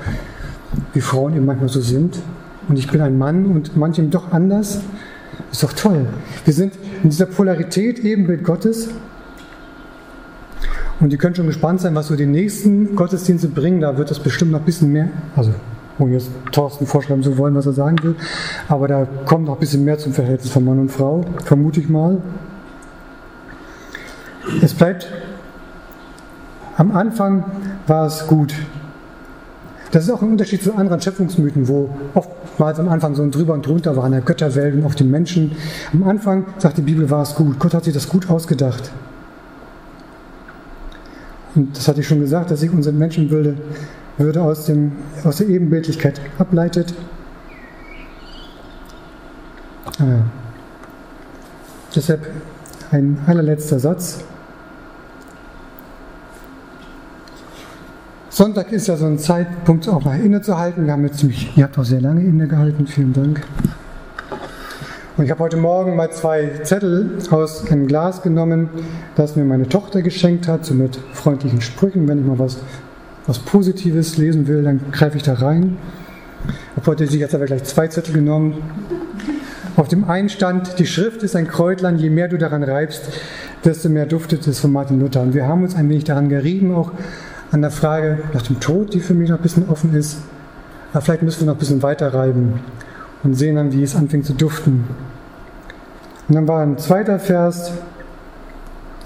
wie 0.93 1.01
Frauen 1.01 1.35
eben 1.35 1.45
manchmal 1.45 1.69
so 1.69 1.81
sind. 1.81 2.19
Und 2.67 2.77
ich 2.77 2.89
bin 2.89 3.01
ein 3.01 3.17
Mann 3.17 3.45
und 3.45 3.75
manchem 3.75 4.09
doch 4.09 4.31
anders. 4.31 4.81
Ist 5.51 5.63
doch 5.63 5.73
toll. 5.73 6.05
Wir 6.45 6.53
sind 6.53 6.73
in 7.03 7.09
dieser 7.09 7.25
Polarität 7.25 7.99
Ebenbild 7.99 8.43
Gottes 8.43 8.89
und 11.01 11.11
ihr 11.11 11.17
könnt 11.17 11.35
schon 11.35 11.47
gespannt 11.47 11.81
sein, 11.81 11.95
was 11.95 12.07
so 12.07 12.15
die 12.15 12.27
nächsten 12.27 12.95
Gottesdienste 12.95 13.47
bringen. 13.47 13.81
Da 13.81 13.97
wird 13.97 14.11
es 14.11 14.19
bestimmt 14.19 14.51
noch 14.51 14.59
ein 14.59 14.65
bisschen 14.65 14.91
mehr, 14.91 15.09
also 15.35 15.51
ohne 15.97 16.13
jetzt 16.13 16.29
Thorsten 16.51 16.85
vorschreiben 16.85 17.23
zu 17.23 17.37
wollen, 17.37 17.55
was 17.55 17.65
er 17.65 17.73
sagen 17.73 17.97
will, 18.03 18.15
aber 18.67 18.87
da 18.87 19.07
kommt 19.25 19.45
noch 19.45 19.55
ein 19.55 19.59
bisschen 19.59 19.83
mehr 19.83 19.97
zum 19.97 20.13
Verhältnis 20.13 20.51
von 20.51 20.63
Mann 20.63 20.79
und 20.79 20.91
Frau, 20.91 21.25
vermute 21.43 21.79
ich 21.79 21.89
mal. 21.89 22.21
Es 24.61 24.73
bleibt, 24.73 25.07
am 26.77 26.91
Anfang 26.91 27.45
war 27.87 28.05
es 28.05 28.27
gut. 28.27 28.53
Das 29.91 30.05
ist 30.05 30.09
auch 30.09 30.21
ein 30.21 30.29
Unterschied 30.29 30.63
zu 30.63 30.73
anderen 30.73 31.01
Schöpfungsmythen, 31.01 31.67
wo 31.67 31.89
oftmals 32.13 32.79
am 32.79 32.87
Anfang 32.87 33.13
so 33.13 33.23
ein 33.23 33.31
drüber 33.31 33.53
und 33.53 33.65
drunter 33.65 33.95
war 33.97 34.05
in 34.05 34.13
der 34.13 34.21
Götterwelt 34.21 34.73
und 34.73 34.85
auf 34.85 34.95
den 34.95 35.11
Menschen. 35.11 35.51
Am 35.93 36.03
Anfang, 36.03 36.45
sagt 36.59 36.77
die 36.77 36.81
Bibel, 36.81 37.09
war 37.09 37.23
es 37.23 37.35
gut. 37.35 37.59
Gott 37.59 37.73
hat 37.73 37.83
sich 37.83 37.93
das 37.93 38.07
gut 38.07 38.29
ausgedacht. 38.29 38.89
Und 41.55 41.75
das 41.75 41.89
hatte 41.89 41.99
ich 41.99 42.07
schon 42.07 42.21
gesagt, 42.21 42.51
dass 42.51 42.61
sich 42.61 42.71
unsere 42.71 42.95
Menschenwürde 42.95 43.55
Würde 44.17 44.41
aus, 44.41 44.65
dem, 44.65 44.93
aus 45.23 45.37
der 45.37 45.49
Ebenbildlichkeit 45.49 46.21
ableitet. 46.37 46.93
Ah. 49.99 50.23
Deshalb 51.95 52.27
ein 52.91 53.17
allerletzter 53.25 53.79
Satz. 53.79 54.23
Sonntag 58.41 58.71
ist 58.71 58.87
ja 58.87 58.97
so 58.97 59.05
ein 59.05 59.19
Zeitpunkt, 59.19 59.87
auch 59.87 60.03
mal 60.03 60.19
innezuhalten. 60.19 60.87
Wir 60.87 60.93
haben 60.93 61.05
jetzt 61.05 61.19
ziemlich, 61.19 61.55
ihr 61.55 61.63
habt 61.63 61.77
auch 61.77 61.85
sehr 61.85 62.01
lange 62.01 62.21
innegehalten, 62.21 62.87
vielen 62.87 63.13
Dank. 63.13 63.43
Und 65.15 65.25
ich 65.25 65.29
habe 65.29 65.41
heute 65.41 65.57
Morgen 65.57 65.95
mal 65.95 66.09
zwei 66.09 66.49
Zettel 66.63 67.19
aus 67.29 67.69
einem 67.69 67.85
Glas 67.85 68.23
genommen, 68.23 68.71
das 69.15 69.35
mir 69.35 69.45
meine 69.45 69.69
Tochter 69.69 70.01
geschenkt 70.01 70.47
hat, 70.47 70.65
so 70.65 70.73
mit 70.73 70.97
freundlichen 71.13 71.61
Sprüchen. 71.61 72.07
Wenn 72.07 72.17
ich 72.17 72.25
mal 72.25 72.39
was, 72.39 72.57
was 73.27 73.37
Positives 73.37 74.17
lesen 74.17 74.47
will, 74.47 74.63
dann 74.63 74.81
greife 74.91 75.17
ich 75.17 75.23
da 75.23 75.35
rein. 75.35 75.77
Ich 76.47 76.77
habe 76.77 76.87
heute 76.93 77.05
sich 77.05 77.19
jetzt 77.19 77.35
aber 77.35 77.45
gleich 77.45 77.63
zwei 77.65 77.89
Zettel 77.89 78.15
genommen. 78.15 78.55
Auf 79.75 79.87
dem 79.87 80.09
einen 80.09 80.29
stand, 80.29 80.79
die 80.79 80.87
Schrift 80.87 81.21
ist 81.21 81.35
ein 81.35 81.47
Kräutlein, 81.47 81.99
je 81.99 82.09
mehr 82.09 82.27
du 82.27 82.39
daran 82.39 82.63
reibst, 82.63 83.03
desto 83.63 83.87
mehr 83.89 84.07
duftet 84.07 84.47
es 84.47 84.59
von 84.59 84.71
Martin 84.71 84.99
Luther. 84.99 85.21
Und 85.21 85.35
wir 85.35 85.47
haben 85.47 85.61
uns 85.61 85.75
ein 85.75 85.87
wenig 85.89 86.05
daran 86.05 86.27
gerieben, 86.27 86.73
auch 86.73 86.91
an 87.51 87.61
der 87.61 87.71
Frage 87.71 88.19
nach 88.33 88.41
dem 88.41 88.59
Tod, 88.59 88.93
die 88.93 89.01
für 89.01 89.13
mich 89.13 89.29
noch 89.29 89.37
ein 89.37 89.43
bisschen 89.43 89.69
offen 89.69 89.93
ist. 89.93 90.17
Aber 90.93 91.01
vielleicht 91.01 91.21
müssen 91.21 91.41
wir 91.41 91.47
noch 91.47 91.55
ein 91.55 91.59
bisschen 91.59 91.83
weiter 91.83 92.13
reiben 92.13 92.59
und 93.23 93.35
sehen 93.35 93.55
dann, 93.55 93.71
wie 93.71 93.83
es 93.83 93.95
anfängt 93.95 94.25
zu 94.25 94.33
duften. 94.33 94.85
Und 96.27 96.35
dann 96.35 96.47
war 96.47 96.61
ein 96.61 96.77
zweiter 96.77 97.19
Vers, 97.19 97.71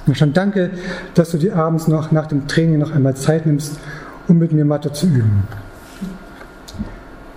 da 0.05 0.13
stand, 0.13 0.37
danke, 0.37 0.69
dass 1.15 1.31
du 1.31 1.37
dir 1.37 1.55
abends 1.55 1.87
noch 1.87 2.11
nach 2.11 2.27
dem 2.27 2.47
Training 2.47 2.77
noch 2.77 2.91
einmal 2.91 3.15
Zeit 3.15 3.47
nimmst, 3.47 3.79
um 4.27 4.37
mit 4.37 4.51
mir 4.51 4.65
Mathe 4.65 4.91
zu 4.91 5.07
üben. 5.07 5.47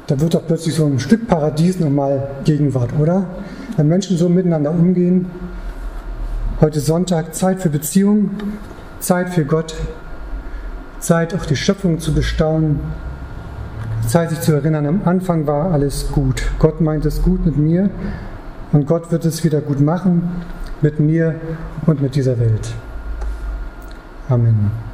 Da 0.06 0.20
wird 0.20 0.34
doch 0.34 0.46
plötzlich 0.46 0.74
so 0.74 0.86
ein 0.86 0.98
Stück 0.98 1.26
Paradies 1.26 1.80
nochmal 1.80 2.28
Gegenwart, 2.44 2.90
oder? 2.98 3.26
Wenn 3.76 3.88
Menschen 3.88 4.16
so 4.16 4.28
miteinander 4.28 4.70
umgehen. 4.70 5.26
Heute 6.60 6.80
Sonntag 6.80 7.34
Zeit 7.34 7.60
für 7.60 7.68
Beziehung, 7.68 8.30
Zeit 9.00 9.30
für 9.30 9.44
Gott, 9.44 9.74
Zeit 11.00 11.34
auch 11.34 11.46
die 11.46 11.56
Schöpfung 11.56 12.00
zu 12.00 12.12
bestaunen, 12.12 12.80
Zeit, 14.06 14.30
sich 14.30 14.40
zu 14.40 14.52
erinnern, 14.52 14.86
am 14.86 15.02
Anfang 15.04 15.46
war 15.46 15.70
alles 15.70 16.10
gut. 16.12 16.42
Gott 16.58 16.80
meint 16.80 17.04
es 17.04 17.22
gut 17.22 17.44
mit 17.44 17.58
mir 17.58 17.90
und 18.72 18.86
Gott 18.86 19.12
wird 19.12 19.24
es 19.24 19.44
wieder 19.44 19.60
gut 19.60 19.80
machen 19.80 20.30
mit 20.80 21.00
mir 21.00 21.34
und 21.86 22.00
mit 22.00 22.14
dieser 22.14 22.38
Welt. 22.38 22.72
Amen. 24.28 24.87